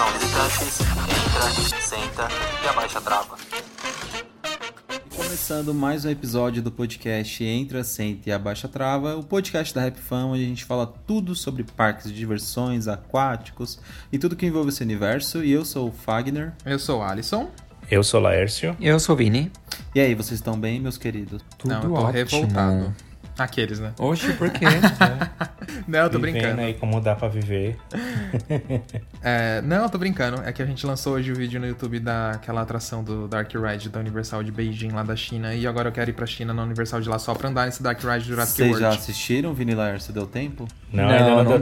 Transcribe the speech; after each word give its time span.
Atenção 0.00 0.18
visitantes, 0.18 0.80
entra, 0.80 1.82
senta 1.82 2.28
e 2.64 2.68
abaixa 2.68 2.98
a 2.98 3.02
trava. 3.02 3.36
Começando 5.14 5.74
mais 5.74 6.06
um 6.06 6.08
episódio 6.08 6.62
do 6.62 6.72
podcast 6.72 7.44
Entra, 7.44 7.84
Senta 7.84 8.30
e 8.30 8.32
Abaixa 8.32 8.66
a 8.66 8.70
Trava, 8.70 9.16
o 9.16 9.22
podcast 9.22 9.74
da 9.74 9.82
Rap 9.82 9.98
Fan, 9.98 10.24
onde 10.24 10.42
a 10.42 10.46
gente 10.46 10.64
fala 10.64 10.86
tudo 10.86 11.34
sobre 11.34 11.64
parques 11.64 12.06
de 12.06 12.14
diversões, 12.14 12.88
aquáticos 12.88 13.78
e 14.10 14.18
tudo 14.18 14.36
que 14.36 14.46
envolve 14.46 14.70
esse 14.70 14.82
universo. 14.82 15.44
E 15.44 15.52
eu 15.52 15.66
sou 15.66 15.90
o 15.90 15.92
Fagner. 15.92 16.54
Eu 16.64 16.78
sou 16.78 17.00
o 17.00 17.02
Alisson. 17.02 17.50
Eu 17.90 18.02
sou 18.02 18.20
o 18.20 18.22
Laércio. 18.22 18.74
Eu 18.80 18.98
sou 18.98 19.14
o 19.14 19.18
Vini. 19.18 19.52
E 19.94 20.00
aí, 20.00 20.14
vocês 20.14 20.40
estão 20.40 20.58
bem, 20.58 20.80
meus 20.80 20.96
queridos? 20.96 21.42
Tudo 21.58 21.74
Não, 21.74 21.82
eu 21.82 21.88
tô 21.90 21.94
ótimo. 21.96 22.12
revoltado. 22.12 22.94
Aqueles, 23.38 23.78
né? 23.80 23.92
Oxe, 23.98 24.32
por 24.32 24.48
quê? 24.50 24.64
Não, 25.86 25.98
eu 26.00 26.10
tô 26.10 26.18
Vivendo 26.18 26.32
brincando. 26.40 26.60
aí 26.62 26.74
como 26.74 27.00
dá 27.00 27.14
pra 27.14 27.28
viver. 27.28 27.76
É, 29.22 29.60
não, 29.62 29.82
eu 29.82 29.90
tô 29.90 29.98
brincando. 29.98 30.40
É 30.46 30.52
que 30.52 30.62
a 30.62 30.64
gente 30.66 30.86
lançou 30.86 31.12
hoje 31.14 31.30
o 31.30 31.34
vídeo 31.34 31.60
no 31.60 31.66
YouTube 31.66 32.00
daquela 32.00 32.62
atração 32.62 33.04
do 33.04 33.28
Dark 33.28 33.52
Ride 33.54 33.90
da 33.90 34.00
Universal 34.00 34.42
de 34.42 34.50
Beijing, 34.50 34.92
lá 34.92 35.02
da 35.02 35.14
China. 35.14 35.54
E 35.54 35.66
agora 35.66 35.88
eu 35.88 35.92
quero 35.92 36.08
ir 36.08 36.14
pra 36.14 36.24
China 36.24 36.54
na 36.54 36.62
Universal 36.62 37.02
de 37.02 37.08
lá 37.10 37.18
só 37.18 37.34
pra 37.34 37.50
andar 37.50 37.66
nesse 37.66 37.82
Dark 37.82 38.00
Ride 38.02 38.20
do 38.20 38.24
Jurassic 38.30 38.56
Vocês 38.56 38.70
World. 38.70 38.82
já 38.82 38.88
assistiram, 38.98 39.52
Vini 39.52 39.74
Laércio? 39.74 40.10
Deu 40.12 40.26
tempo? 40.26 40.66
Não, 40.90 41.06
ainda 41.08 41.26
não, 41.30 41.44
deu, 41.44 41.58
deu. 41.58 41.60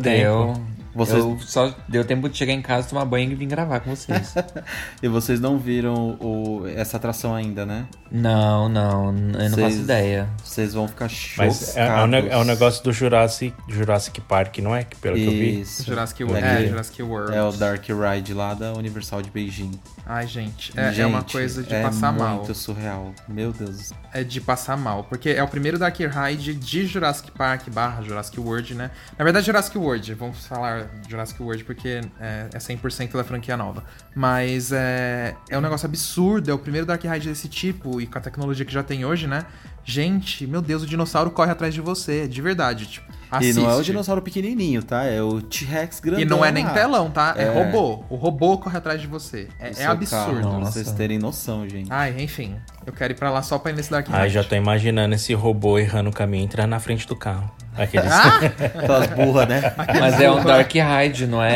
tempo. 0.55 0.78
Vocês- 0.95 1.23
Eu 1.25 1.39
só 1.41 1.75
deu 1.89 2.05
tempo 2.05 2.29
de 2.29 2.37
chegar 2.37 2.53
em 2.53 2.63
casa, 2.63 2.89
tomar 2.89 3.05
banho 3.05 3.31
e 3.31 3.35
vir 3.35 3.47
gravar 3.47 3.81
com 3.81 3.95
vocês. 3.95 4.35
E 5.03 5.09
vocês 5.09 5.41
não 5.41 5.59
viram 5.59 6.17
o- 6.21 6.67
essa 6.75 6.97
atração 6.97 7.35
ainda, 7.35 7.65
né? 7.65 7.87
não, 8.11 8.69
não, 8.69 9.07
eu 9.07 9.13
não 9.13 9.51
Vocês- 9.51 9.55
faço 9.61 9.77
ideia. 9.83 10.29
Vocês 10.43 10.75
vão 10.75 10.89
ficar 10.89 11.09
chocados. 11.09 11.61
Mas 11.61 11.77
é, 11.77 11.87
é, 11.87 12.05
o, 12.05 12.15
é 12.33 12.37
o 12.39 12.45
negócio 12.45 12.83
do 12.83 12.93
Jurassic, 12.93 13.55
Jurassic 13.69 14.21
Park, 14.23 14.59
não 14.59 14.75
é? 14.75 14.85
Que 14.85 14.97
Pelo 14.97 15.15
que 15.17 15.25
eu 15.25 15.31
vi. 15.31 15.61
Isso. 15.61 15.85
Jurassic 15.85 16.25
World. 16.25 16.45
É, 16.45 16.67
Jurassic 16.67 17.03
World. 17.03 17.37
É 17.37 17.43
o 17.43 17.53
Dark 17.53 17.85
Ride 17.87 18.33
lá 18.35 18.55
da 18.55 18.73
Universal 18.73 19.23
de 19.23 19.31
Beijing. 19.31 19.73
Ai, 20.07 20.27
gente. 20.27 20.73
É, 20.79 20.89
Gente, 20.89 21.03
é 21.03 21.07
uma 21.07 21.23
coisa 21.23 21.63
de 21.63 21.75
é 21.75 21.83
passar 21.83 22.13
mal. 22.13 22.37
muito 22.37 22.55
surreal. 22.55 23.13
Meu 23.29 23.53
Deus. 23.53 23.93
É 24.13 24.25
de 24.25 24.41
passar 24.41 24.77
mal. 24.77 25.05
Porque 25.05 25.29
é 25.29 25.43
o 25.43 25.49
primeiro 25.49 25.79
Dark 25.79 25.97
Ride 25.99 26.55
de 26.55 26.87
Jurassic 26.87 27.31
Park 27.33 27.69
barra 27.69 28.01
Jurassic 28.03 28.41
World, 28.41 28.75
né? 28.75 28.91
Na 29.19 29.25
verdade, 29.25 29.45
Jurassic 29.45 29.77
World. 29.77 30.15
Vamos 30.15 30.47
falar 30.47 30.78
Jurassic 31.09 31.43
World 31.43 31.65
porque 31.65 32.01
é, 32.21 32.49
é 32.53 32.59
100% 32.59 33.13
da 33.13 33.25
franquia 33.25 33.57
nova. 33.57 33.85
Mas 34.15 34.73
é, 34.73 35.35
é 35.49 35.59
um 35.59 35.61
negócio 35.61 35.87
absurdo. 35.87 36.51
É 36.51 36.55
o 36.55 36.59
primeiro 36.59 36.87
Dark 36.87 37.03
Ride 37.03 37.29
desse 37.29 37.49
tipo. 37.49 38.01
E 38.01 38.07
com 38.07 38.19
a 38.19 38.21
tecnologia 38.21 38.65
que 38.65 38.73
já 38.73 38.83
tem 38.83 39.05
hoje, 39.05 39.27
né? 39.27 39.47
Gente, 39.85 40.47
meu 40.47 40.61
Deus, 40.61 40.83
o 40.83 40.87
dinossauro 40.87 41.31
corre 41.31 41.51
atrás 41.51 41.73
de 41.73 41.81
você. 41.81 42.29
De 42.29 42.43
verdade. 42.43 42.87
Tipo, 42.87 43.08
E 43.41 43.53
não 43.53 43.65
é 43.65 43.67
o 43.67 43.71
assiste. 43.71 43.87
dinossauro 43.87 44.23
pequenininho, 44.23 44.83
tá? 44.83 45.05
É 45.05 45.21
o 45.23 45.41
T-Rex 45.43 46.01
grandão 46.01 46.21
E 46.21 46.25
não 46.25 46.45
é 46.45 46.51
nem 46.51 46.67
telão, 46.69 47.11
tá? 47.11 47.35
É, 47.37 47.45
É. 47.45 47.49
robô. 47.65 48.03
O 48.09 48.17
robô 48.17 48.57
corre 48.59 48.79
atrás 48.79 49.01
de 49.01 49.07
você. 49.07 49.49
É, 49.61 49.69
é 49.69 49.73
seu 49.73 49.91
absurdo. 49.91 50.25
carro, 50.25 50.41
pra 50.41 50.51
Nossa. 50.61 50.73
vocês 50.73 50.93
terem 50.93 51.19
noção, 51.19 51.69
gente. 51.69 51.89
Ai, 51.93 52.15
enfim. 52.19 52.57
Eu 52.87 52.93
quero 52.93 53.13
ir 53.13 53.17
pra 53.17 53.31
lá 53.31 53.43
só 53.43 53.59
pra 53.59 53.71
ir 53.71 53.75
nesse 53.75 53.91
Dark 53.91 54.07
Ride. 54.07 54.19
Ai, 54.19 54.31
já 54.31 54.43
tô 54.43 54.55
imaginando 54.55 55.15
esse 55.15 55.35
robô 55.35 55.79
errando 55.79 56.09
o 56.11 56.13
caminho 56.13 56.43
e 56.43 56.45
entrando 56.47 56.71
na 56.71 56.81
frente 56.81 57.07
do 57.07 57.15
carro. 57.15 57.51
Aqueles... 57.77 58.11
Ah! 58.11 58.39
Aquelas 58.75 59.07
burras, 59.09 59.49
né? 59.49 59.75
Mas 60.01 60.21
é 60.21 60.31
um 60.31 60.43
Dark 60.43 60.73
Ride, 60.73 61.27
não 61.27 61.43
é 61.43 61.53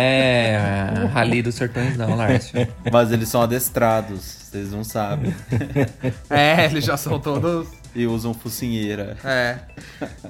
é, 0.53 1.07
Rally 1.13 1.43
dos 1.43 1.55
Sertões, 1.55 1.97
não, 1.97 2.15
Lárcio. 2.15 2.69
Mas 2.93 3.11
eles 3.11 3.29
são 3.29 3.43
adestrados, 3.43 4.42
vocês 4.53 4.71
não 4.71 4.85
sabem. 4.85 5.35
É, 6.29 6.67
eles 6.67 6.85
já 6.85 6.97
são 6.97 7.19
todos. 7.19 7.69
E 7.95 8.07
usam 8.07 8.33
focinheira. 8.33 9.17
É. 9.23 9.59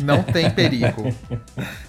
Não 0.00 0.22
tem 0.22 0.50
perigo. 0.50 1.14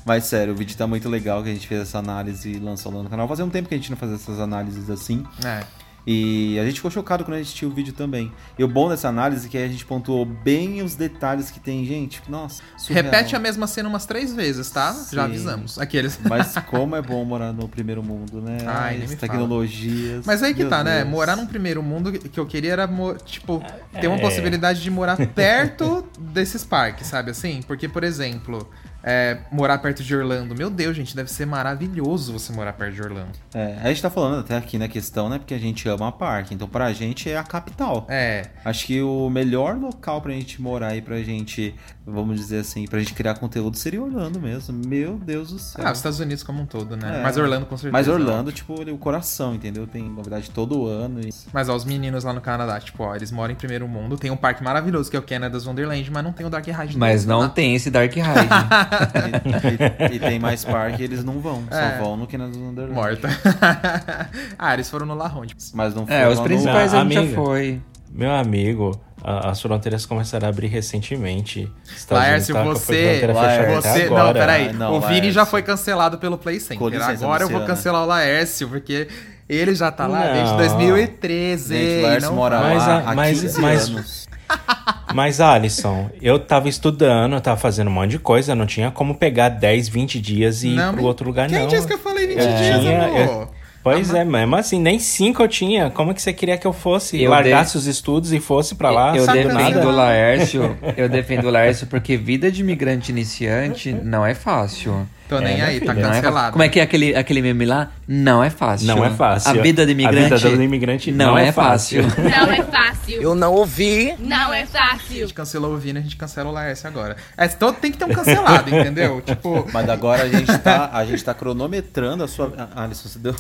Mas 0.05 0.25
sério, 0.25 0.53
o 0.53 0.55
vídeo 0.55 0.77
tá 0.77 0.85
muito 0.85 1.09
legal 1.09 1.41
que 1.43 1.49
a 1.49 1.53
gente 1.53 1.67
fez 1.67 1.81
essa 1.81 1.97
análise 1.97 2.51
e 2.51 2.59
lançou 2.59 2.93
lá 2.93 3.01
no 3.01 3.09
canal. 3.09 3.27
Fazia 3.27 3.43
um 3.43 3.49
tempo 3.49 3.69
que 3.69 3.75
a 3.75 3.77
gente 3.77 3.89
não 3.89 3.97
fazia 3.97 4.15
essas 4.15 4.39
análises 4.39 4.89
assim. 4.89 5.25
É. 5.43 5.63
E 6.05 6.59
a 6.59 6.65
gente 6.65 6.75
ficou 6.75 6.91
chocado 6.91 7.23
quando 7.23 7.35
a 7.35 7.37
gente 7.37 7.47
assistiu 7.47 7.69
o 7.69 7.71
vídeo 7.71 7.93
também. 7.93 8.31
E 8.59 8.63
o 8.63 8.67
bom 8.67 8.89
dessa 8.89 9.07
análise 9.07 9.47
é 9.47 9.49
que 9.49 9.57
a 9.57 9.67
gente 9.67 9.85
pontuou 9.85 10.25
bem 10.25 10.81
os 10.81 10.95
detalhes 10.95 11.49
que 11.49 11.59
tem, 11.59 11.85
gente. 11.85 12.21
Nossa, 12.27 12.61
surreal. 12.77 13.05
Repete 13.05 13.35
a 13.35 13.39
mesma 13.39 13.67
cena 13.67 13.87
umas 13.87 14.05
três 14.05 14.33
vezes, 14.35 14.69
tá? 14.69 14.91
Sim. 14.93 15.15
Já 15.15 15.23
avisamos. 15.23 15.79
Aqueles. 15.79 16.19
Mas 16.27 16.53
como 16.67 16.95
é 16.95 17.01
bom 17.01 17.23
morar 17.23 17.53
no 17.53 17.67
primeiro 17.69 18.03
mundo, 18.03 18.41
né? 18.41 18.57
Ai, 18.65 19.01
As 19.03 19.15
tecnologias. 19.15 20.25
Mas 20.25 20.43
aí 20.43 20.53
que 20.53 20.61
Meu 20.61 20.69
tá, 20.69 20.83
né? 20.83 20.99
Deus. 20.99 21.09
Morar 21.09 21.35
num 21.35 21.45
primeiro 21.47 21.81
mundo 21.81 22.11
que 22.11 22.39
eu 22.39 22.45
queria 22.45 22.73
era, 22.73 22.89
tipo, 23.25 23.63
ter 23.99 24.07
uma 24.07 24.17
É. 24.17 24.21
possibilidade 24.21 24.81
de 24.81 24.91
morar 24.91 25.15
perto 25.33 26.05
desses 26.19 26.65
parques, 26.65 27.07
sabe 27.07 27.31
assim? 27.31 27.61
Porque, 27.65 27.87
por 27.87 28.03
exemplo, 28.03 28.69
é, 29.03 29.39
morar 29.51 29.77
perto 29.79 30.01
de 30.01 30.15
Orlando. 30.15 30.55
Meu 30.55 30.69
Deus, 30.69 30.95
gente, 30.95 31.15
deve 31.15 31.29
ser 31.29 31.45
maravilhoso 31.45 32.31
você 32.31 32.53
morar 32.53 32.73
perto 32.73 32.95
de 32.95 33.01
Orlando. 33.01 33.31
É, 33.53 33.77
a 33.81 33.89
gente 33.89 34.01
tá 34.01 34.09
falando 34.09 34.39
até 34.39 34.55
aqui 34.55 34.77
na 34.77 34.87
questão, 34.87 35.27
né? 35.27 35.37
Porque 35.37 35.53
a 35.53 35.59
gente 35.59 35.87
ama 35.89 36.07
a 36.07 36.11
parque. 36.11 36.53
Então 36.53 36.67
pra 36.67 36.93
gente 36.93 37.29
é 37.29 37.37
a 37.37 37.43
capital. 37.43 38.07
É. 38.09 38.49
Acho 38.63 38.85
que 38.85 39.01
o 39.01 39.29
melhor 39.29 39.77
local 39.77 40.21
pra 40.21 40.31
gente 40.31 40.61
morar 40.61 40.95
e 40.95 41.01
pra 41.01 41.21
gente, 41.21 41.75
vamos 42.05 42.37
dizer 42.37 42.59
assim, 42.59 42.85
pra 42.85 42.99
gente 42.99 43.13
criar 43.13 43.35
conteúdo 43.35 43.77
seria 43.77 44.01
Orlando 44.01 44.39
mesmo. 44.39 44.73
Meu 44.85 45.15
Deus 45.17 45.51
do 45.51 45.59
céu. 45.59 45.85
Ah, 45.87 45.91
os 45.91 45.97
Estados 45.99 46.19
Unidos 46.19 46.43
como 46.43 46.61
um 46.61 46.65
todo, 46.65 46.95
né? 46.97 47.19
É. 47.19 47.23
Mas 47.23 47.37
Orlando 47.37 47.65
com 47.65 47.77
certeza. 47.77 47.91
Mas 47.93 48.07
Orlando, 48.07 48.51
tipo, 48.51 48.73
o 48.73 48.97
coração, 48.97 49.55
entendeu? 49.55 49.87
Tem 49.87 50.03
novidade 50.03 50.49
todo 50.51 50.85
ano. 50.87 51.21
E... 51.21 51.29
Mas 51.53 51.69
ó, 51.69 51.75
os 51.75 51.85
meninos 51.85 52.23
lá 52.23 52.33
no 52.33 52.41
Canadá, 52.41 52.79
tipo, 52.79 53.03
ó, 53.03 53.15
eles 53.15 53.31
moram 53.31 53.53
em 53.53 53.55
primeiro 53.55 53.87
mundo. 53.87 54.17
Tem 54.17 54.29
um 54.31 54.35
parque 54.37 54.63
maravilhoso 54.63 55.09
que 55.09 55.15
é 55.15 55.19
o 55.19 55.23
Canada's 55.23 55.65
Wonderland, 55.65 56.11
mas 56.11 56.23
não 56.23 56.33
tem 56.33 56.45
o 56.45 56.49
Dark 56.49 56.65
Ride. 56.67 56.97
Mas 56.97 57.09
deles 57.11 57.25
não 57.25 57.39
lá. 57.39 57.49
tem 57.49 57.75
esse 57.75 57.89
Dark 57.89 58.11
Ride. 58.13 58.25
e, 60.09 60.13
e- 60.13 60.15
e 60.15 60.19
tem 60.19 60.39
mais 60.39 60.65
parque, 60.65 61.03
eles 61.03 61.23
não 61.23 61.39
vão. 61.39 61.63
É. 61.71 61.97
Só 61.97 62.03
vão 62.03 62.17
no 62.17 62.27
Canada's 62.27 62.57
Wonderland. 62.57 62.93
Morta. 62.93 63.29
ah, 64.57 64.73
eles 64.73 64.89
foram 64.89 65.05
no 65.05 65.15
La 65.15 65.27
Ronde. 65.27 65.55
Mas 65.73 65.93
não 65.95 66.03
É, 66.03 66.19
foram 66.19 66.31
os 66.31 66.37
no- 66.39 66.43
principais 66.43 66.91
Não, 66.93 66.99
a 66.99 67.03
gente 67.03 67.29
já 67.29 67.35
foi. 67.35 67.81
Meu 68.11 68.31
amigo, 68.31 68.91
a- 69.23 69.49
as 69.51 69.61
fronteiras 69.61 70.05
começaram 70.05 70.45
a 70.47 70.49
abrir 70.49 70.67
recentemente. 70.67 71.71
Estados 71.95 72.23
Laércio, 72.23 72.53
tá 72.55 72.63
você. 72.63 73.21
até 73.23 73.33
você 73.33 74.01
agora. 74.03 74.23
não, 74.25 74.33
peraí. 74.33 74.67
Ah, 74.69 74.73
não, 74.73 74.93
o 74.95 74.99
Vini 74.99 75.11
Laércio. 75.13 75.31
já 75.31 75.45
foi 75.45 75.61
cancelado 75.61 76.17
pelo 76.17 76.37
Play 76.37 76.59
Center. 76.59 76.87
Licença, 76.87 77.23
Agora 77.25 77.43
eu 77.43 77.49
vou 77.49 77.61
cancelar 77.65 78.03
o 78.03 78.05
Laércio, 78.05 78.67
porque 78.67 79.07
Ele 79.49 79.75
já 79.75 79.91
tá 79.91 80.07
lá 80.07 80.25
Não. 80.25 80.33
desde 80.33 80.55
2013. 80.57 81.75
Gente, 81.75 81.99
o 81.99 82.07
Laércio 82.07 82.29
não 82.29 82.35
mora. 82.37 82.59
Mas, 82.61 82.77
lá 82.87 83.03
há 83.07 83.13
mas- 83.15 83.41
15 83.41 83.61
mas- 83.61 83.89
anos. 83.89 84.27
Mas, 85.13 85.39
Alisson, 85.41 86.09
eu 86.21 86.39
tava 86.39 86.67
estudando, 86.69 87.33
eu 87.35 87.41
tava 87.41 87.57
fazendo 87.57 87.87
um 87.87 87.91
monte 87.93 88.11
de 88.11 88.19
coisa, 88.19 88.55
não 88.55 88.65
tinha 88.65 88.89
como 88.89 89.15
pegar 89.15 89.49
10, 89.49 89.87
20 89.87 90.19
dias 90.19 90.63
e 90.63 90.69
ir 90.69 90.75
Não, 90.75 90.93
pro 90.93 91.03
outro 91.03 91.25
lugar, 91.27 91.47
Quem 91.49 91.59
não. 91.59 91.67
disse 91.67 91.85
que 91.85 91.93
eu 91.93 91.99
falei 91.99 92.25
20 92.27 92.39
Eu 92.39 92.47
dias, 92.47 92.79
tinha- 92.81 93.05
amor? 93.05 93.19
eu- 93.19 93.47
Pois 93.83 94.13
é, 94.13 94.23
mesmo 94.23 94.55
assim, 94.55 94.79
nem 94.79 94.97
cinco 94.97 95.43
eu 95.43 95.47
tinha. 95.47 95.89
Como 95.89 96.13
que 96.13 96.21
você 96.21 96.31
queria 96.31 96.57
que 96.57 96.65
eu 96.65 96.71
fosse? 96.71 97.21
Eu 97.21 97.31
largasse 97.31 97.77
os 97.77 97.85
estudos 97.85 98.31
e 98.31 98.39
fosse 98.39 98.75
pra 98.75 98.89
lá? 98.89 99.15
eu 99.15 99.27
defendo 99.27 99.53
nada? 99.53 99.87
o 99.87 99.91
Laércio, 99.91 100.77
eu 100.95 101.09
defendo 101.09 101.47
o 101.47 101.51
Laércio 101.51 101.87
porque 101.87 102.15
vida 102.15 102.49
de 102.49 102.61
imigrante 102.61 103.11
iniciante 103.11 103.91
não 103.91 104.25
é 104.25 104.33
fácil. 104.33 105.05
Tô 105.37 105.39
nem 105.43 105.59
É, 105.59 105.65
aí, 105.65 105.79
minha 105.79 105.85
tá 105.85 105.93
filha, 105.93 105.93
Não 105.93 106.01
é 106.01 106.03
fácil. 106.13 106.21
cancelado. 106.23 106.51
Como 106.51 106.63
é 106.63 106.69
que 106.69 106.79
é 106.79 106.83
aquele, 106.83 107.15
aquele 107.15 107.41
meme 107.41 107.65
lá? 107.65 107.89
Não 108.07 108.43
é 108.43 108.49
fácil. 108.49 108.87
Não 108.87 109.03
é 109.05 109.09
fácil. 109.09 109.49
A 109.59 109.63
vida 109.63 109.85
do 109.85 109.91
imigrante, 109.91 110.33
A 110.33 110.37
vida 110.37 110.55
do 110.57 110.63
imigrante 110.63 111.11
não, 111.11 111.25
não 111.31 111.37
é 111.37 111.47
é 111.47 111.51
fácil. 111.51 112.03
fácil. 112.03 112.23
Não 112.29 112.51
é 112.53 112.63
fácil. 112.63 113.21
Eu 113.21 113.35
não 113.35 113.53
ouvi. 113.53 114.13
Não 114.19 114.53
é 114.53 114.63
A 114.63 114.67
fácil. 114.67 115.17
gente 115.21 115.33
cancelou 115.33 115.73
o 115.73 115.77
Vini, 115.77 115.99
a 115.99 116.01
gente 116.01 116.15
cancela 116.15 116.49
o 116.49 116.53
Laércio 116.53 116.87
agora. 116.87 117.15
É, 117.37 117.47
todo, 117.47 117.75
tem 117.75 117.91
que 117.91 117.97
ter 117.97 118.05
um 118.05 118.09
cancelado, 118.09 118.69
entendeu? 118.69 119.21
Tipo, 119.25 119.67
Mas 119.73 119.89
agora 119.89 120.23
a 120.23 120.29
gente 120.29 120.57
tá, 120.59 120.89
a 120.93 121.03
gente 121.05 121.23
tá 121.23 121.33
cronometrando 121.33 122.23
a 122.23 122.27
sua. 122.27 122.53
Ah, 122.75 122.83
Alisson, 122.83 123.09
você 123.09 123.19
deu. 123.19 123.33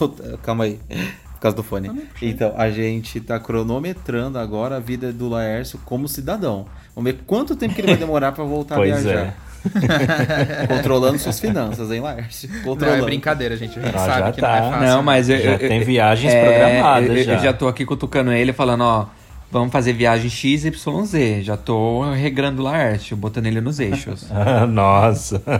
Calma 0.43 0.65
aí. 0.65 0.79
Por 1.33 1.39
causa 1.39 1.57
do 1.57 1.63
fone. 1.63 1.91
Então, 2.21 2.53
a 2.57 2.69
gente 2.69 3.19
tá 3.19 3.37
cronometrando 3.39 4.37
agora 4.39 4.77
a 4.77 4.79
vida 4.79 5.11
do 5.11 5.27
Laércio 5.29 5.79
como 5.85 6.07
cidadão. 6.07 6.65
Vamos 6.95 7.11
ver 7.11 7.19
quanto 7.25 7.55
tempo 7.55 7.73
que 7.73 7.81
ele 7.81 7.87
vai 7.89 7.97
demorar 7.97 8.31
pra 8.31 8.43
voltar 8.43 8.75
Pois 8.75 8.93
a 8.93 8.99
viajar. 8.99 9.19
é. 9.19 9.33
Controlando 10.67 11.17
suas 11.19 11.39
finanças, 11.39 11.91
hein, 11.91 11.99
Laércio? 12.01 12.49
não, 12.51 12.61
Controlando. 12.63 13.01
é 13.01 13.05
brincadeira, 13.05 13.55
gente. 13.57 13.79
A 13.79 13.81
gente 13.83 13.95
Ah, 13.95 13.99
sabe 13.99 14.19
já 14.19 14.31
que 14.31 14.41
tá. 14.41 14.47
não 14.47 14.55
é 14.55 14.71
fácil. 14.71 14.87
Não, 14.87 15.03
mas 15.03 15.29
eu, 15.29 15.37
Já 15.39 15.51
eu- 15.53 15.59
tem 15.59 15.79
eu- 15.79 15.85
viagens 15.85 16.33
é, 16.33 16.43
programadas 16.43 17.09
eu, 17.09 17.15
eu 17.17 17.23
já. 17.23 17.37
já 17.37 17.53
tô 17.53 17.67
aqui 17.67 17.85
cutucando 17.85 18.31
ele, 18.31 18.51
falando, 18.53 18.81
ó, 18.83 19.05
vamos 19.51 19.71
fazer 19.71 19.93
viagem 19.93 20.29
XYZ. 20.29 21.43
Já 21.43 21.55
tô 21.57 22.03
regrando 22.11 22.61
o 22.61 22.65
Laércio, 22.65 23.15
botando 23.15 23.45
ele 23.47 23.61
nos 23.61 23.79
eixos. 23.79 24.27
Nossa. 24.69 25.41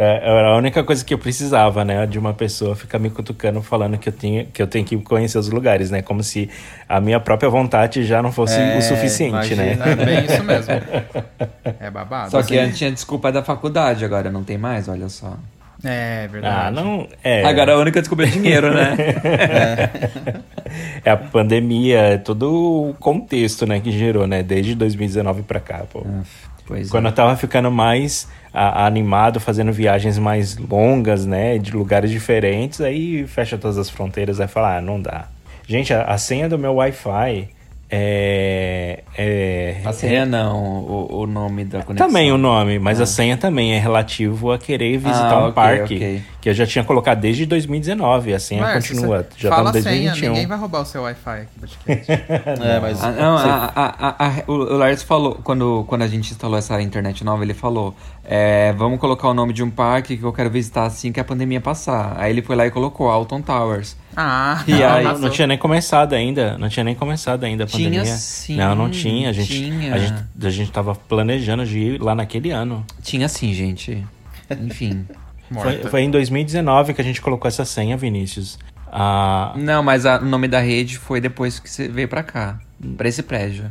É, 0.00 0.20
era 0.22 0.50
a 0.50 0.56
única 0.56 0.84
coisa 0.84 1.04
que 1.04 1.12
eu 1.12 1.18
precisava, 1.18 1.84
né? 1.84 2.06
De 2.06 2.20
uma 2.20 2.32
pessoa 2.32 2.76
ficar 2.76 3.00
me 3.00 3.10
cutucando 3.10 3.60
falando 3.60 3.98
que 3.98 4.08
eu, 4.08 4.12
tinha, 4.12 4.44
que 4.44 4.62
eu 4.62 4.66
tenho 4.68 4.84
que 4.84 4.96
conhecer 4.98 5.38
os 5.38 5.48
lugares, 5.50 5.90
né? 5.90 6.02
Como 6.02 6.22
se 6.22 6.48
a 6.88 7.00
minha 7.00 7.18
própria 7.18 7.50
vontade 7.50 8.04
já 8.04 8.22
não 8.22 8.30
fosse 8.30 8.60
É, 8.60 8.78
o 8.78 8.82
suficiente, 8.82 9.52
imagina. 9.52 9.64
né? 9.64 9.92
É 9.92 9.96
bem 9.96 10.24
isso 10.24 10.44
mesmo. 10.44 10.72
É 11.80 11.90
babado. 11.90 12.30
Só 12.30 12.42
que 12.42 12.56
Assim, 12.56 12.66
antes 12.66 12.78
tinha 12.78 12.92
desculpa 12.92 13.32
da 13.32 13.42
faculdade, 13.42 14.04
agora 14.04 14.30
não 14.30 14.44
tem 14.44 14.56
mais, 14.56 14.88
olha 14.88 15.08
só. 15.08 15.36
É 15.84 16.26
verdade. 16.26 16.66
Ah, 16.66 16.70
não. 16.70 17.06
É, 17.22 17.44
Agora 17.44 17.74
a 17.74 17.78
única 17.78 18.00
desculpa 18.00 18.24
é 18.24 18.26
dinheiro, 18.26 18.72
né? 18.74 18.96
é 21.04 21.10
a 21.10 21.16
pandemia, 21.16 21.98
é 21.98 22.18
todo 22.18 22.90
o 22.90 22.94
contexto, 22.94 23.66
né, 23.66 23.80
que 23.80 23.92
gerou, 23.92 24.26
né? 24.26 24.42
Desde 24.42 24.74
2019 24.74 25.42
pra 25.42 25.60
cá, 25.60 25.84
pô. 25.90 26.04
Pois 26.68 26.90
Quando 26.90 27.06
é. 27.06 27.08
eu 27.08 27.14
tava 27.14 27.34
ficando 27.34 27.70
mais 27.70 28.28
a- 28.52 28.84
animado, 28.86 29.40
fazendo 29.40 29.72
viagens 29.72 30.18
mais 30.18 30.56
longas, 30.58 31.24
né? 31.24 31.56
De 31.58 31.72
lugares 31.72 32.10
diferentes, 32.10 32.80
aí 32.82 33.26
fecha 33.26 33.56
todas 33.58 33.78
as 33.78 33.88
fronteiras, 33.88 34.38
aí 34.38 34.46
fala, 34.46 34.76
ah, 34.76 34.80
não 34.80 35.00
dá. 35.00 35.28
Gente, 35.66 35.92
a, 35.94 36.02
a 36.04 36.18
senha 36.18 36.48
do 36.48 36.58
meu 36.58 36.74
Wi-Fi 36.74 37.48
é. 37.90 39.02
é 39.16 39.80
A 39.84 39.92
senha 39.92 40.24
não, 40.26 40.62
o, 40.84 41.22
o 41.22 41.26
nome 41.26 41.64
da 41.64 41.82
conexão. 41.82 42.06
também 42.06 42.30
o 42.32 42.38
nome, 42.38 42.78
mas 42.78 43.00
a 43.00 43.06
senha 43.06 43.36
também 43.36 43.72
é 43.74 43.78
relativo 43.78 44.52
a 44.52 44.58
querer 44.58 44.96
visitar 44.98 45.32
Ah, 45.32 45.38
um 45.38 45.42
ok, 45.44 45.52
parque. 45.52 45.94
ok. 45.96 46.22
Que 46.40 46.48
eu 46.50 46.54
já 46.54 46.66
tinha 46.66 46.84
colocado 46.84 47.20
desde 47.20 47.44
2019. 47.46 48.32
A 48.34 48.38
senha 48.38 48.72
continua. 48.74 49.18
você 49.28 49.28
Já 49.38 49.48
fala 49.50 49.64
tá 49.72 49.78
a 49.78 49.80
no 49.80 49.82
senha, 49.82 50.10
2021. 50.12 50.28
ninguém 50.30 50.46
vai 50.46 50.58
roubar 50.58 50.82
o 50.82 50.84
seu 50.84 51.02
Wi-Fi 51.02 51.30
aqui, 51.40 51.58
podcast. 51.60 52.12
É, 52.68 52.80
mas. 52.80 53.02
Ah, 53.02 53.10
não, 53.12 53.36
a- 53.36 53.72
a- 53.74 54.08
a- 54.08 54.26
a- 54.26 54.42
o 54.46 54.52
o 54.52 54.76
Lars 54.76 55.02
falou, 55.02 55.34
quando, 55.42 55.84
quando 55.88 56.02
a 56.02 56.06
gente 56.08 56.30
instalou 56.30 56.56
essa 56.58 56.80
internet 56.80 57.24
nova, 57.24 57.42
ele 57.42 57.54
falou: 57.54 57.94
é, 58.30 58.74
vamos 58.74 59.00
colocar 59.00 59.26
o 59.28 59.32
nome 59.32 59.54
de 59.54 59.62
um 59.62 59.70
parque 59.70 60.14
que 60.18 60.22
eu 60.22 60.32
quero 60.34 60.50
visitar 60.50 60.84
assim 60.84 61.10
que 61.10 61.18
a 61.18 61.24
pandemia 61.24 61.62
passar. 61.62 62.14
Aí 62.18 62.30
ele 62.30 62.42
foi 62.42 62.54
lá 62.54 62.66
e 62.66 62.70
colocou 62.70 63.08
Alton 63.08 63.40
Towers. 63.40 63.96
Ah, 64.14 64.62
E 64.66 64.72
Não, 64.72 64.92
aí- 64.92 65.04
não, 65.18 65.30
tinha 65.30 65.46
nem 65.46 65.56
começado 65.56 66.12
ainda. 66.12 66.58
Não 66.58 66.68
tinha 66.68 66.84
nem 66.84 66.94
começado 66.94 67.44
ainda 67.44 67.64
a 67.64 67.66
Tinha 67.66 67.88
pandemia. 67.88 68.14
sim, 68.16 68.56
não, 68.56 68.74
não 68.74 68.90
tinha. 68.90 69.30
A 69.30 69.32
gente, 69.32 69.48
tinha. 69.48 69.94
A, 69.94 69.98
gente, 69.98 70.24
a 70.44 70.50
gente 70.50 70.70
tava 70.70 70.94
planejando 70.94 71.64
de 71.64 71.78
ir 71.78 72.02
lá 72.02 72.14
naquele 72.14 72.50
ano. 72.50 72.84
Tinha 73.02 73.28
sim, 73.28 73.54
gente. 73.54 74.04
Enfim. 74.60 75.06
Foi, 75.50 75.78
foi 75.84 76.02
em 76.02 76.10
2019 76.10 76.92
que 76.92 77.00
a 77.00 77.04
gente 77.04 77.22
colocou 77.22 77.48
essa 77.48 77.64
senha, 77.64 77.96
Vinícius. 77.96 78.58
Ah, 78.92 79.54
Não, 79.56 79.82
mas 79.82 80.04
a- 80.04 80.18
o 80.18 80.24
nome 80.26 80.46
da 80.46 80.60
rede 80.60 80.98
foi 80.98 81.22
depois 81.22 81.58
que 81.58 81.70
você 81.70 81.88
veio 81.88 82.06
pra 82.06 82.22
cá, 82.22 82.58
pra 82.98 83.08
esse 83.08 83.22
prédio. 83.22 83.64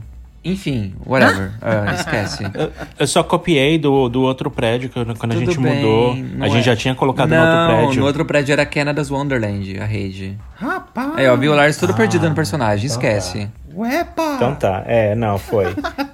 Enfim, 0.52 0.94
whatever. 1.06 1.52
Ah, 1.62 1.94
esquece. 1.94 2.44
eu, 2.54 2.72
eu 3.00 3.08
só 3.08 3.24
copiei 3.24 3.78
do, 3.78 4.08
do 4.10 4.22
outro 4.22 4.50
prédio 4.50 4.90
quando 4.90 5.12
a 5.12 5.14
Tudo 5.16 5.34
gente 5.40 5.60
bem, 5.60 5.76
mudou. 5.76 6.12
A 6.42 6.48
gente 6.48 6.60
é- 6.60 6.64
já 6.64 6.76
tinha 6.76 6.96
colocado 6.96 7.30
não, 7.30 7.38
no 7.38 7.44
outro 7.72 7.78
prédio. 7.86 8.00
no 8.02 8.06
outro 8.08 8.26
prédio 8.26 8.54
era 8.54 8.66
Canada's 8.66 9.12
Wonderland, 9.12 9.80
a 9.80 9.86
rede. 9.86 10.38
Rapaz! 10.56 11.14
Aí, 11.18 11.28
ó, 11.28 11.36
viu 11.36 11.52
o 11.52 11.56
Lars 11.56 11.78
tudo 11.78 11.94
perdido 11.94 12.28
no 12.30 12.36
personagem, 12.36 12.86
esquece. 12.86 13.50
Uepa! 13.74 14.34
Então 14.36 14.56
tá, 14.56 14.84
é, 14.88 15.14
não, 15.14 15.38
foi. 15.38 15.68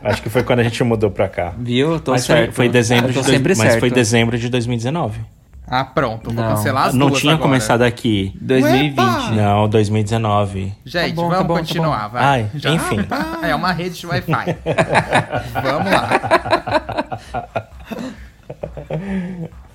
Acho 0.03 0.21
que 0.21 0.29
foi 0.29 0.43
quando 0.43 0.59
a 0.59 0.63
gente 0.63 0.83
mudou 0.83 1.09
pra 1.09 1.29
cá. 1.29 1.53
Viu? 1.57 1.99
Tô 1.99 2.11
mas 2.11 2.25
foi, 2.27 2.35
certo. 2.35 2.51
foi 2.53 2.67
dezembro 2.69 3.07
de 3.13 3.21
dois- 3.21 3.41
Mas 3.41 3.57
certo. 3.57 3.79
foi 3.79 3.89
dezembro 3.89 4.37
de 4.37 4.49
2019. 4.49 5.19
Ah, 5.65 5.85
pronto, 5.85 6.29
vou 6.31 6.43
Não. 6.43 6.55
cancelar 6.55 6.87
as 6.89 6.93
não 6.93 7.07
duas 7.07 7.21
tinha 7.21 7.33
agora. 7.33 7.47
começado 7.49 7.81
aqui. 7.83 8.35
2020. 8.41 8.99
Uepa! 8.99 9.31
Não, 9.31 9.67
2019. 9.69 10.73
Gente, 10.85 11.09
Tá 11.09 11.15
bom, 11.15 11.29
tá 11.29 11.35
vamos 11.35 11.47
bom, 11.47 11.53
tá 11.55 11.59
continuar, 11.61 12.07
vai. 12.09 12.23
Ai, 12.23 12.49
enfim. 12.53 12.97
É 13.41 13.55
uma 13.55 13.71
rede 13.71 13.97
de 13.97 14.05
Wi-Fi. 14.05 14.57
vamos 15.63 15.91
lá. 15.91 17.19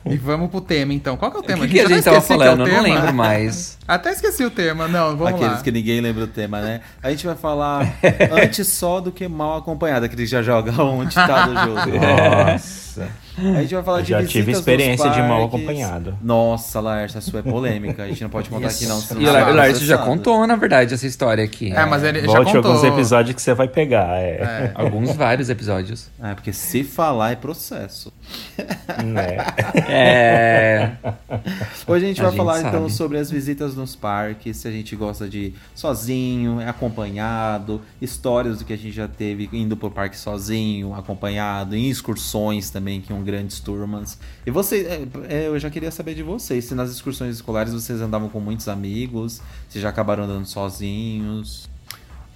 E 0.04 0.16
vamos 0.16 0.50
pro 0.50 0.60
tema, 0.60 0.92
então. 0.94 1.16
Qual 1.16 1.30
que 1.30 1.36
é 1.38 1.40
o 1.40 1.42
tema? 1.42 1.64
O 1.64 1.66
que, 1.66 1.72
que 1.74 1.80
a 1.80 1.82
Eu 1.84 1.88
já 1.88 1.94
gente 1.96 2.04
tava 2.04 2.16
esqueci 2.18 2.38
que 2.38 2.42
é 2.44 2.46
falando? 2.46 2.68
Eu 2.68 2.74
não 2.76 2.82
lembro 2.82 3.14
mais. 3.14 3.77
Até 3.88 4.10
esqueci 4.10 4.44
o 4.44 4.50
tema. 4.50 4.86
Não, 4.86 5.16
vamos 5.16 5.32
Aqueles 5.34 5.56
lá. 5.58 5.62
que 5.62 5.72
ninguém 5.72 5.98
lembra 6.00 6.24
o 6.24 6.26
tema, 6.26 6.60
né? 6.60 6.82
A 7.02 7.08
gente 7.10 7.24
vai 7.26 7.34
falar 7.34 7.90
antes 8.30 8.68
só 8.68 9.00
do 9.00 9.10
que 9.10 9.26
mal 9.26 9.56
acompanhado, 9.56 10.06
que 10.08 10.26
já 10.26 10.42
joga 10.42 10.70
um 10.84 11.06
ditado 11.06 11.54
jogo. 11.54 11.96
Nossa. 11.98 13.08
A 13.38 13.62
gente 13.62 13.72
vai 13.72 13.84
falar 13.84 13.98
Eu 13.98 14.02
de 14.02 14.10
já 14.10 14.24
tive 14.24 14.50
experiência 14.50 15.08
de 15.10 15.22
mal 15.22 15.44
acompanhado. 15.44 16.18
Nossa, 16.20 16.80
Laércio, 16.80 17.18
a 17.18 17.20
sua 17.20 17.38
é 17.38 17.42
polêmica. 17.44 18.02
A 18.02 18.08
gente 18.08 18.20
não 18.20 18.28
pode 18.28 18.50
contar 18.50 18.66
aqui 18.66 18.84
não. 18.86 19.00
senão 19.00 19.20
E 19.22 19.24
o 19.24 19.26
você 19.28 19.32
Lar- 19.32 19.44
vai 19.44 19.52
o 19.52 19.56
Lars 19.56 19.78
já 19.80 19.96
contou, 19.98 20.44
na 20.44 20.56
verdade, 20.56 20.92
essa 20.94 21.06
história 21.06 21.44
aqui. 21.44 21.72
É, 21.72 21.86
mas 21.86 22.02
ele 22.02 22.20
já 22.22 22.26
Volte 22.26 22.52
contou. 22.52 22.72
alguns 22.72 22.84
episódios 22.84 23.36
que 23.36 23.40
você 23.40 23.54
vai 23.54 23.68
pegar. 23.68 24.16
É. 24.18 24.72
Alguns 24.74 25.14
vários 25.14 25.48
episódios. 25.48 26.10
É, 26.20 26.34
porque 26.34 26.52
se 26.52 26.82
falar 26.82 27.30
é 27.30 27.36
processo. 27.36 28.12
Né? 29.04 29.36
É. 29.88 30.90
Hoje 31.86 32.04
a 32.04 32.08
gente 32.08 32.20
A 32.20 32.24
vai 32.24 32.32
gente 32.32 32.38
falar 32.38 32.58
então 32.60 32.72
sabe. 32.82 32.92
sobre 32.92 33.18
as 33.18 33.30
visitas 33.30 33.76
nos 33.78 33.96
parques, 33.96 34.58
se 34.58 34.68
a 34.68 34.70
gente 34.70 34.94
gosta 34.94 35.28
de 35.28 35.54
sozinho, 35.74 36.60
acompanhado, 36.60 37.80
histórias 38.00 38.58
do 38.58 38.64
que 38.64 38.72
a 38.72 38.76
gente 38.76 38.92
já 38.92 39.08
teve 39.08 39.48
indo 39.52 39.76
pro 39.76 39.90
parque 39.90 40.16
sozinho, 40.16 40.92
acompanhado, 40.94 41.74
em 41.74 41.88
excursões 41.88 42.68
também, 42.68 43.00
que 43.00 43.12
iam 43.12 43.22
grandes 43.22 43.60
turmas. 43.60 44.18
E 44.44 44.50
você, 44.50 45.08
é, 45.28 45.34
é, 45.34 45.46
eu 45.48 45.58
já 45.58 45.70
queria 45.70 45.90
saber 45.90 46.14
de 46.14 46.22
vocês, 46.22 46.66
se 46.66 46.74
nas 46.74 46.90
excursões 46.90 47.36
escolares 47.36 47.72
vocês 47.72 48.00
andavam 48.00 48.28
com 48.28 48.40
muitos 48.40 48.68
amigos, 48.68 49.40
se 49.68 49.80
já 49.80 49.88
acabaram 49.88 50.24
andando 50.24 50.46
sozinhos. 50.46 51.68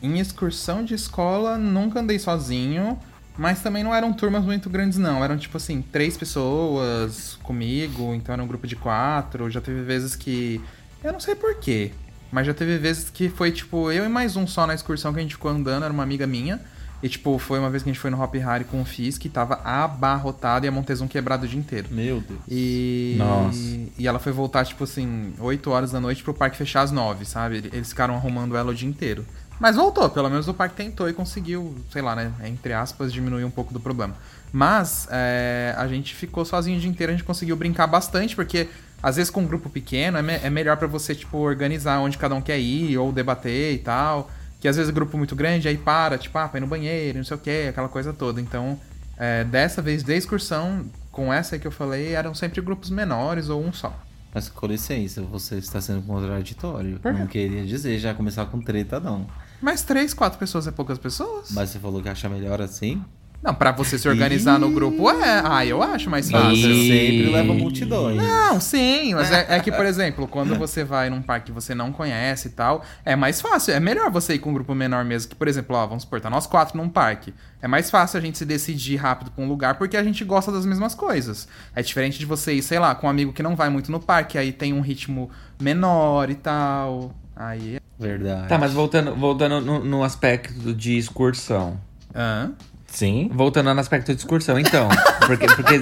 Em 0.02 0.18
excursão 0.18 0.84
de 0.84 0.94
escola, 0.94 1.58
nunca 1.58 2.00
andei 2.00 2.18
sozinho. 2.18 2.99
Mas 3.37 3.62
também 3.62 3.82
não 3.82 3.94
eram 3.94 4.12
turmas 4.12 4.44
muito 4.44 4.68
grandes, 4.68 4.99
não. 4.99 5.25
Eram, 5.25 5.38
tipo 5.38 5.56
assim, 5.56 5.80
três 5.80 6.16
pessoas 6.16 7.38
comigo. 7.42 8.12
Então 8.14 8.32
era 8.32 8.42
um 8.42 8.46
grupo 8.46 8.66
de 8.66 8.76
quatro. 8.76 9.50
Já 9.50 9.61
teve 9.61 9.82
vezes 9.82 10.14
que... 10.14 10.61
Eu 11.02 11.12
não 11.12 11.21
sei 11.21 11.35
porquê. 11.35 11.92
Mas 12.30 12.47
já 12.47 12.54
teve 12.54 12.78
vezes 12.78 13.11
que 13.11 13.28
foi, 13.28 13.50
tipo, 13.52 13.90
eu 13.90 14.04
e 14.04 14.09
mais 14.09 14.37
um 14.37 14.47
só 14.47 14.66
na 14.66 14.75
excursão 14.75 15.12
que 15.12 15.18
a 15.18 15.23
gente 15.23 15.35
ficou 15.35 15.50
andando. 15.50 15.85
Era 15.85 15.92
uma 15.92 16.02
amiga 16.02 16.26
minha. 16.26 16.61
E, 17.02 17.09
tipo, 17.09 17.37
foi 17.37 17.59
uma 17.59 17.68
vez 17.68 17.82
que 17.82 17.90
a 17.90 17.92
gente 17.92 18.00
foi 18.00 18.11
no 18.11 18.23
Hop 18.23 18.32
Harry 18.37 18.64
com 18.64 18.80
o 18.80 18.85
Fizz, 18.85 19.18
que 19.18 19.28
tava 19.28 19.61
abarrotado 19.64 20.64
e 20.64 20.68
a 20.68 20.73
Montezum 20.73 21.09
quebrado 21.09 21.44
o 21.44 21.49
dia 21.49 21.59
inteiro. 21.59 21.88
Meu 21.90 22.21
Deus. 22.21 22.40
E, 22.49 23.16
Nossa. 23.18 23.59
e 23.99 24.06
ela 24.06 24.21
foi 24.21 24.30
voltar, 24.30 24.64
tipo 24.64 24.85
assim, 24.85 25.35
8 25.40 25.68
horas 25.68 25.90
da 25.90 26.00
noite 26.00 26.23
pro 26.23 26.32
parque 26.32 26.56
fechar 26.56 26.82
às 26.82 26.92
9, 26.92 27.25
sabe? 27.25 27.56
Eles 27.73 27.88
ficaram 27.88 28.14
arrumando 28.14 28.56
ela 28.56 28.71
o 28.71 28.75
dia 28.75 28.88
inteiro. 28.88 29.26
Mas 29.59 29.76
voltou, 29.76 30.09
pelo 30.11 30.30
menos 30.30 30.47
o 30.49 30.54
parque 30.54 30.76
tentou 30.76 31.09
e 31.09 31.12
conseguiu, 31.12 31.75
sei 31.90 32.02
lá, 32.02 32.16
né? 32.16 32.32
Entre 32.44 32.73
aspas, 32.73 33.12
diminuir 33.12 33.44
um 33.44 33.50
pouco 33.50 33.73
do 33.73 33.80
problema. 33.80 34.14
Mas 34.52 35.09
é, 35.11 35.75
a 35.76 35.87
gente 35.88 36.14
ficou 36.14 36.44
sozinho 36.44 36.78
o 36.78 36.80
dia 36.80 36.90
inteiro, 36.90 37.12
a 37.12 37.16
gente 37.16 37.25
conseguiu 37.25 37.56
brincar 37.56 37.87
bastante, 37.87 38.37
porque 38.37 38.68
às 39.02 39.16
vezes 39.16 39.30
com 39.30 39.40
um 39.42 39.47
grupo 39.47 39.68
pequeno 39.68 40.16
é, 40.18 40.23
me- 40.23 40.40
é 40.42 40.49
melhor 40.50 40.76
pra 40.76 40.87
você, 40.87 41.14
tipo, 41.14 41.38
organizar 41.38 41.99
onde 42.00 42.16
cada 42.18 42.35
um 42.35 42.40
quer 42.40 42.59
ir, 42.59 42.97
ou 42.99 43.12
debater 43.12 43.75
e 43.75 43.78
tal. 43.78 44.30
Que 44.61 44.68
às 44.68 44.76
vezes 44.76 44.90
o 44.90 44.94
grupo 44.94 45.18
muito 45.18 45.35
grande, 45.35 45.66
aí 45.66 45.76
para, 45.76 46.16
tipo, 46.16 46.38
ah, 46.38 46.47
pra 46.49 46.59
ir 46.59 46.61
no 46.61 46.68
banheiro, 46.68 47.18
não 47.18 47.25
sei 47.25 47.37
o 47.37 47.40
que, 47.40 47.66
aquela 47.68 47.88
coisa 47.88 48.12
toda. 48.12 48.40
Então, 48.40 48.78
é, 49.18 49.42
dessa 49.44 49.82
vez, 49.82 50.02
da 50.04 50.14
excursão, 50.14 50.85
com 51.11 51.32
essa 51.32 51.56
aí 51.56 51.61
que 51.61 51.66
eu 51.66 51.73
falei, 51.73 52.14
eram 52.14 52.32
sempre 52.32 52.61
grupos 52.61 52.88
menores 52.88 53.49
ou 53.49 53.61
um 53.62 53.73
só. 53.73 53.92
Mas 54.32 54.49
com 54.49 54.66
licença, 54.66 55.21
você 55.21 55.56
está 55.56 55.80
sendo 55.80 56.00
contraditório. 56.02 56.99
Não 57.04 57.26
queria 57.26 57.66
dizer 57.66 57.99
já 57.99 58.14
começar 58.14 58.47
com 58.47 58.61
treta, 58.61 58.99
não. 59.00 59.26
Mas 59.61 59.82
três, 59.82 60.14
quatro 60.14 60.38
pessoas 60.38 60.66
é 60.66 60.71
poucas 60.71 60.97
pessoas? 60.99 61.50
Mas 61.50 61.71
você 61.71 61.78
falou 61.78 62.00
que 62.00 62.09
acha 62.09 62.28
melhor 62.28 62.61
assim? 62.62 63.04
Não, 63.42 63.52
pra 63.52 63.72
você 63.72 63.99
se 63.99 64.08
organizar 64.08 64.56
no 64.56 64.70
grupo 64.70 65.11
é. 65.11 65.42
Ah, 65.44 65.66
eu 65.66 65.82
acho 65.82 66.08
mais 66.08 66.30
fácil. 66.30 66.56
Você 66.56 66.87
sempre 66.87 67.30
leva 67.30 67.52
multidões. 67.52 68.16
Não, 68.16 68.61
sim, 68.61 69.14
mas 69.14 69.32
é, 69.32 69.56
é 69.56 69.61
que, 69.61 69.70
por 69.72 69.84
exemplo, 69.84 70.28
quando 70.28 70.54
você 70.56 70.84
vai 70.84 71.11
num 71.11 71.20
parque 71.20 71.46
que 71.46 71.52
você 71.52 71.75
não 71.75 71.90
conhece 71.90 72.49
e 72.49 72.50
tal, 72.52 72.84
é 73.04 73.16
mais 73.16 73.40
fácil. 73.40 73.75
É 73.75 73.80
melhor 73.80 74.12
você 74.12 74.34
ir 74.34 74.38
com 74.38 74.50
um 74.50 74.54
grupo 74.54 74.75
menor 74.76 75.04
mesmo. 75.04 75.28
Que, 75.28 75.34
por 75.34 75.49
exemplo, 75.49 75.75
ó, 75.75 75.84
vamos 75.84 76.04
supor, 76.04 76.20
tá 76.20 76.30
nós 76.30 76.46
quatro 76.46 76.76
num 76.76 76.88
parque. 76.88 77.34
É 77.61 77.66
mais 77.66 77.90
fácil 77.90 78.18
a 78.18 78.20
gente 78.20 78.38
se 78.38 78.44
decidir 78.44 78.96
rápido 78.96 79.32
pra 79.32 79.44
um 79.44 79.49
lugar 79.49 79.75
porque 79.76 79.96
a 79.96 80.04
gente 80.04 80.25
gosta 80.25 80.52
das 80.52 80.64
mesmas 80.64 80.94
coisas. 80.94 81.49
É 81.75 81.82
diferente 81.82 82.20
de 82.20 82.26
você 82.26 82.52
ir, 82.52 82.62
sei 82.62 82.78
lá, 82.78 82.94
com 82.94 83.08
um 83.08 83.11
amigo 83.11 83.32
que 83.32 83.42
não 83.42 83.56
vai 83.56 83.68
muito 83.68 83.90
no 83.90 83.99
parque, 83.99 84.38
aí 84.38 84.52
tem 84.52 84.72
um 84.72 84.80
ritmo 84.80 85.30
menor 85.61 86.30
e 86.30 86.37
tal. 86.37 87.12
Aí. 87.34 87.80
Verdade. 87.99 88.49
Tá, 88.49 88.56
mas 88.56 88.72
voltando, 88.72 89.16
voltando 89.16 89.61
no, 89.61 89.84
no 89.84 90.04
aspecto 90.04 90.72
de 90.72 90.96
excursão. 90.96 91.80
Hã? 92.14 92.52
Sim. 92.92 93.30
Voltando 93.32 93.72
no 93.72 93.80
aspecto 93.80 94.12
de 94.12 94.18
excursão, 94.18 94.58
então. 94.58 94.88
Porque, 95.26 95.46
porque 95.46 95.78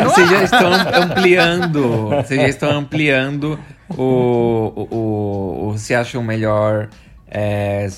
vocês 0.00 0.30
já 0.30 0.42
estão 0.44 0.72
ampliando. 0.72 2.08
Vocês 2.08 2.40
já 2.40 2.48
estão 2.48 2.70
ampliando 2.78 3.58
o. 3.90 4.72
o, 4.76 4.88
o, 4.94 5.68
o 5.70 5.78
se 5.78 5.92
acham 5.92 6.22
melhor 6.22 6.88
é, 7.28 7.88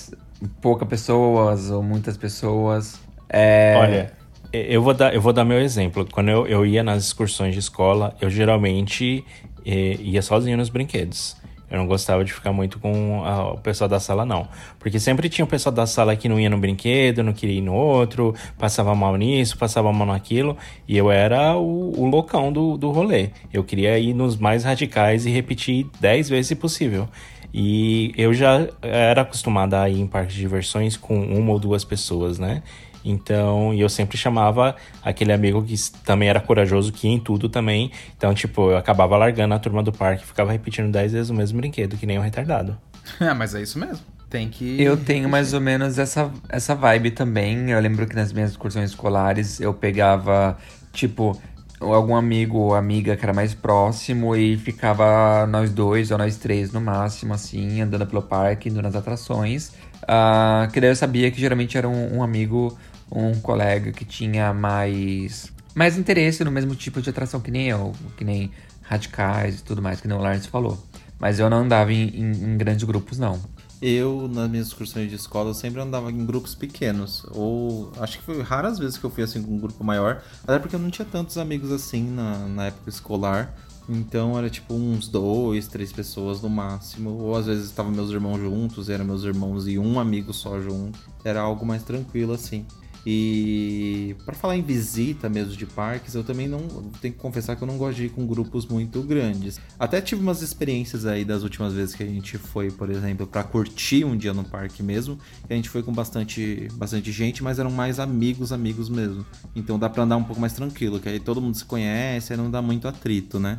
pouca 0.62 0.87
pessoas 0.87 1.71
ou 1.71 1.83
muitas 1.83 2.16
pessoas. 2.16 2.99
É, 3.28 3.76
Olha, 3.78 4.12
eu 4.52 4.83
vou 4.83 4.95
dar, 4.95 5.14
eu 5.14 5.21
vou 5.21 5.33
dar 5.33 5.45
meu 5.45 5.61
exemplo. 5.61 6.06
Quando 6.11 6.30
eu, 6.30 6.47
eu 6.47 6.64
ia 6.64 6.83
nas 6.83 7.04
excursões 7.04 7.52
de 7.52 7.61
escola, 7.61 8.16
eu 8.21 8.30
geralmente 8.30 9.25
eh, 9.64 9.97
ia 10.00 10.23
sozinho 10.23 10.56
nos 10.56 10.71
brinquedos. 10.71 11.37
Eu 11.70 11.78
não 11.78 11.87
gostava 11.87 12.25
de 12.25 12.32
ficar 12.32 12.52
muito 12.52 12.78
com 12.78 13.25
a- 13.25 13.52
o 13.52 13.58
pessoal 13.58 13.88
da 13.88 13.99
sala, 13.99 14.25
não. 14.25 14.46
Porque 14.78 15.00
sempre 15.00 15.28
tinha 15.28 15.44
o 15.44 15.49
pessoal 15.49 15.75
da 15.75 15.87
sala 15.87 16.14
que 16.14 16.28
não 16.28 16.38
ia 16.38 16.49
no 16.49 16.58
brinquedo, 16.58 17.23
não 17.23 17.32
queria 17.32 17.58
ir 17.58 17.62
no 17.62 17.75
outro, 17.75 18.35
passava 18.58 18.94
mal 18.94 19.16
nisso, 19.16 19.58
passava 19.58 19.92
mal 19.92 20.06
naquilo. 20.06 20.56
E 20.87 20.96
eu 20.96 21.11
era 21.11 21.56
o, 21.56 21.92
o 22.00 22.06
loucão 22.06 22.52
do, 22.52 22.76
do 22.76 22.90
rolê. 22.90 23.30
Eu 23.52 23.64
queria 23.64 23.99
ir 23.99 24.14
nos 24.14 24.37
mais 24.37 24.62
radicais 24.64 25.26
e 25.26 25.30
repetir 25.30 25.87
10 26.00 26.28
vezes 26.28 26.46
se 26.49 26.54
possível. 26.54 27.08
E 27.52 28.12
eu 28.16 28.35
já 28.35 28.68
era 28.82 29.23
acostumada 29.23 29.80
a 29.80 29.88
ir 29.88 30.00
em 30.00 30.06
parques 30.06 30.35
de 30.35 30.40
diversões 30.42 30.96
com 30.96 31.18
uma 31.18 31.52
ou 31.52 31.58
duas 31.58 31.85
pessoas, 31.85 32.38
né? 32.38 32.62
Então, 33.09 33.73
e 33.73 33.81
eu 33.81 33.89
sempre 33.89 34.19
chamava 34.19 34.75
aquele 35.03 35.33
amigo 35.33 35.63
que 35.63 35.75
também 36.05 36.29
era 36.29 36.41
corajoso, 36.41 36.93
que 36.93 37.07
ia 37.07 37.15
em 37.15 37.21
tudo 37.21 37.49
também. 37.49 37.93
Então, 38.17 38.35
tipo, 38.35 38.71
eu 38.71 38.77
acabava 38.77 39.17
largando 39.17 39.55
a 39.55 39.59
turma 39.59 39.83
do 39.83 39.93
parque 39.93 40.25
e 40.25 40.27
ficava 40.27 40.51
repetindo 40.51 40.91
10 40.91 41.13
vezes 41.13 41.31
o 41.31 41.35
mesmo 41.35 41.59
brinquedo, 41.59 41.97
que 41.97 42.07
nem 42.07 42.19
um 42.19 42.23
retardado. 42.23 42.77
É, 43.21 43.33
mas 43.33 43.55
é 43.55 43.63
isso 43.63 43.79
mesmo. 43.79 44.05
Tem 44.29 44.49
que. 44.49 44.83
Eu 44.83 44.97
tenho 44.97 45.29
mais 45.29 45.53
ou 45.55 45.61
menos 45.61 45.99
essa, 45.99 46.31
essa 46.49 46.75
vibe 46.75 47.13
também. 47.13 47.71
Eu 47.71 47.81
lembro 47.81 48.07
que 48.07 48.17
nas 48.17 48.33
minhas 48.33 48.51
excursões 48.51 48.91
escolares 48.91 49.61
eu 49.61 49.73
pegava, 49.73 50.59
tipo, 50.93 51.41
algum 51.81 52.17
amigo 52.17 52.59
ou 52.59 52.75
amiga 52.75 53.17
que 53.17 53.25
era 53.25 53.33
mais 53.33 53.55
próximo 53.55 54.35
e 54.35 54.57
ficava 54.57 55.47
nós 55.47 55.71
dois 55.71 56.11
ou 56.11 56.19
nós 56.19 56.37
três 56.37 56.73
no 56.73 56.81
máximo, 56.81 57.35
assim, 57.35 57.81
andando 57.81 58.07
pelo 58.07 58.23
parque, 58.23 58.69
indo 58.69 58.83
nas 58.83 58.97
atrações. 58.97 59.73
Ah, 60.07 60.69
que 60.73 60.81
daí 60.81 60.91
eu 60.91 60.97
sabia 60.97 61.31
que 61.31 61.41
geralmente 61.41 61.77
era 61.77 61.89
um, 61.89 62.19
um 62.19 62.23
amigo, 62.23 62.77
um 63.11 63.35
colega 63.41 63.93
que 63.93 64.05
tinha 64.05 64.53
mais, 64.53 65.53
mais 65.75 65.97
interesse 65.99 66.43
no 66.45 66.51
mesmo 66.51 66.75
tipo 66.75 67.01
de 67.01 67.11
atração 67.11 67.41
que 67.41 67.51
nem 67.51 67.69
eu, 67.69 67.93
que 68.17 68.25
nem 68.25 68.51
radicais 68.83 69.61
e 69.61 69.63
tudo 69.65 69.83
mais, 69.83 70.01
que 70.01 70.09
nem 70.09 70.17
o 70.17 70.21
Lawrence 70.21 70.49
falou. 70.49 70.79
Mas 71.19 71.39
eu 71.39 71.49
não 71.49 71.59
andava 71.59 71.93
em, 71.93 72.09
em- 72.09 72.45
em 72.45 72.57
grandes 72.59 72.85
grupos, 72.85 73.19
não. 73.19 73.41
Eu, 73.81 74.27
nas 74.33 74.49
minhas 74.51 74.69
excursões 74.69 75.09
de 75.11 75.17
escola, 75.17 75.51
eu 75.51 75.55
sempre 75.55 75.81
andava 75.81 76.11
em 76.11 76.25
grupos 76.25 76.55
pequenos. 76.55 77.25
Ou 77.33 77.93
acho 78.01 78.19
que 78.19 78.25
foi 78.25 78.41
raras 78.43 78.79
vezes 78.79 78.97
que 78.97 79.05
eu 79.05 79.11
fui 79.11 79.23
assim 79.23 79.43
com 79.43 79.53
um 79.55 79.59
grupo 79.59 79.85
maior. 79.85 80.23
Até 80.45 80.59
porque 80.59 80.75
eu 80.75 80.81
não 80.81 80.91
tinha 80.91 81.07
tantos 81.07 81.37
amigos 81.37 81.71
assim 81.71 82.03
na, 82.11 82.39
na 82.49 82.67
época 82.67 82.89
escolar. 82.89 83.55
Então 83.89 84.37
era 84.37 84.49
tipo 84.51 84.75
uns 84.75 85.09
dois, 85.09 85.69
três 85.69 85.93
pessoas 85.93 86.41
no 86.41 86.49
máximo. 86.49 87.11
Ou 87.11 87.37
às 87.37 87.47
vezes 87.47 87.67
estavam 87.67 87.93
meus 87.93 88.11
irmãos 88.11 88.39
juntos, 88.39 88.89
eram 88.89 89.05
meus 89.05 89.25
irmãos 89.25 89.69
e 89.69 89.79
um 89.79 90.01
amigo 90.01 90.33
só 90.33 90.59
junto. 90.61 90.99
Era 91.25 91.41
algo 91.41 91.65
mais 91.67 91.83
tranquilo 91.83 92.33
assim. 92.33 92.65
E 93.09 94.17
para 94.25 94.35
falar 94.35 94.57
em 94.57 94.63
visita 94.63 95.29
mesmo 95.29 95.55
de 95.55 95.65
parques, 95.65 96.17
eu 96.17 96.25
também 96.25 96.49
não 96.49 96.61
tenho 97.01 97.15
que 97.15 97.21
confessar 97.21 97.55
que 97.55 97.63
eu 97.63 97.69
não 97.69 97.79
gosto 97.79 97.99
de 97.99 98.07
ir 98.07 98.09
com 98.09 98.27
grupos 98.27 98.67
muito 98.67 99.01
grandes. 99.03 99.61
Até 99.79 100.01
tive 100.01 100.21
umas 100.21 100.43
experiências 100.43 101.07
aí 101.07 101.25
das 101.25 101.45
últimas 101.45 101.73
vezes 101.73 101.95
que 101.95 102.03
a 102.03 102.07
gente 102.07 102.37
foi, 102.37 102.69
por 102.69 102.91
exemplo, 102.91 103.25
para 103.25 103.45
curtir 103.45 104.05
um 104.05 104.17
dia 104.17 104.35
no 104.35 104.43
parque 104.43 104.83
mesmo, 104.83 105.17
a 105.49 105.55
gente 105.55 105.69
foi 105.69 105.85
com 105.85 105.93
bastante 105.93 106.69
bastante 106.75 107.13
gente, 107.13 107.45
mas 107.45 107.61
eram 107.61 107.71
mais 107.71 108.01
amigos, 108.01 108.51
amigos 108.51 108.89
mesmo. 108.89 109.25
Então 109.55 109.79
dá 109.79 109.89
para 109.89 110.03
andar 110.03 110.17
um 110.17 110.25
pouco 110.25 110.41
mais 110.41 110.53
tranquilo, 110.55 110.99
que 110.99 111.09
aí 111.09 111.21
todo 111.21 111.41
mundo 111.41 111.57
se 111.57 111.65
conhece, 111.65 112.33
aí 112.33 112.37
não 112.37 112.51
dá 112.51 112.61
muito 112.61 112.89
atrito, 112.89 113.39
né? 113.39 113.59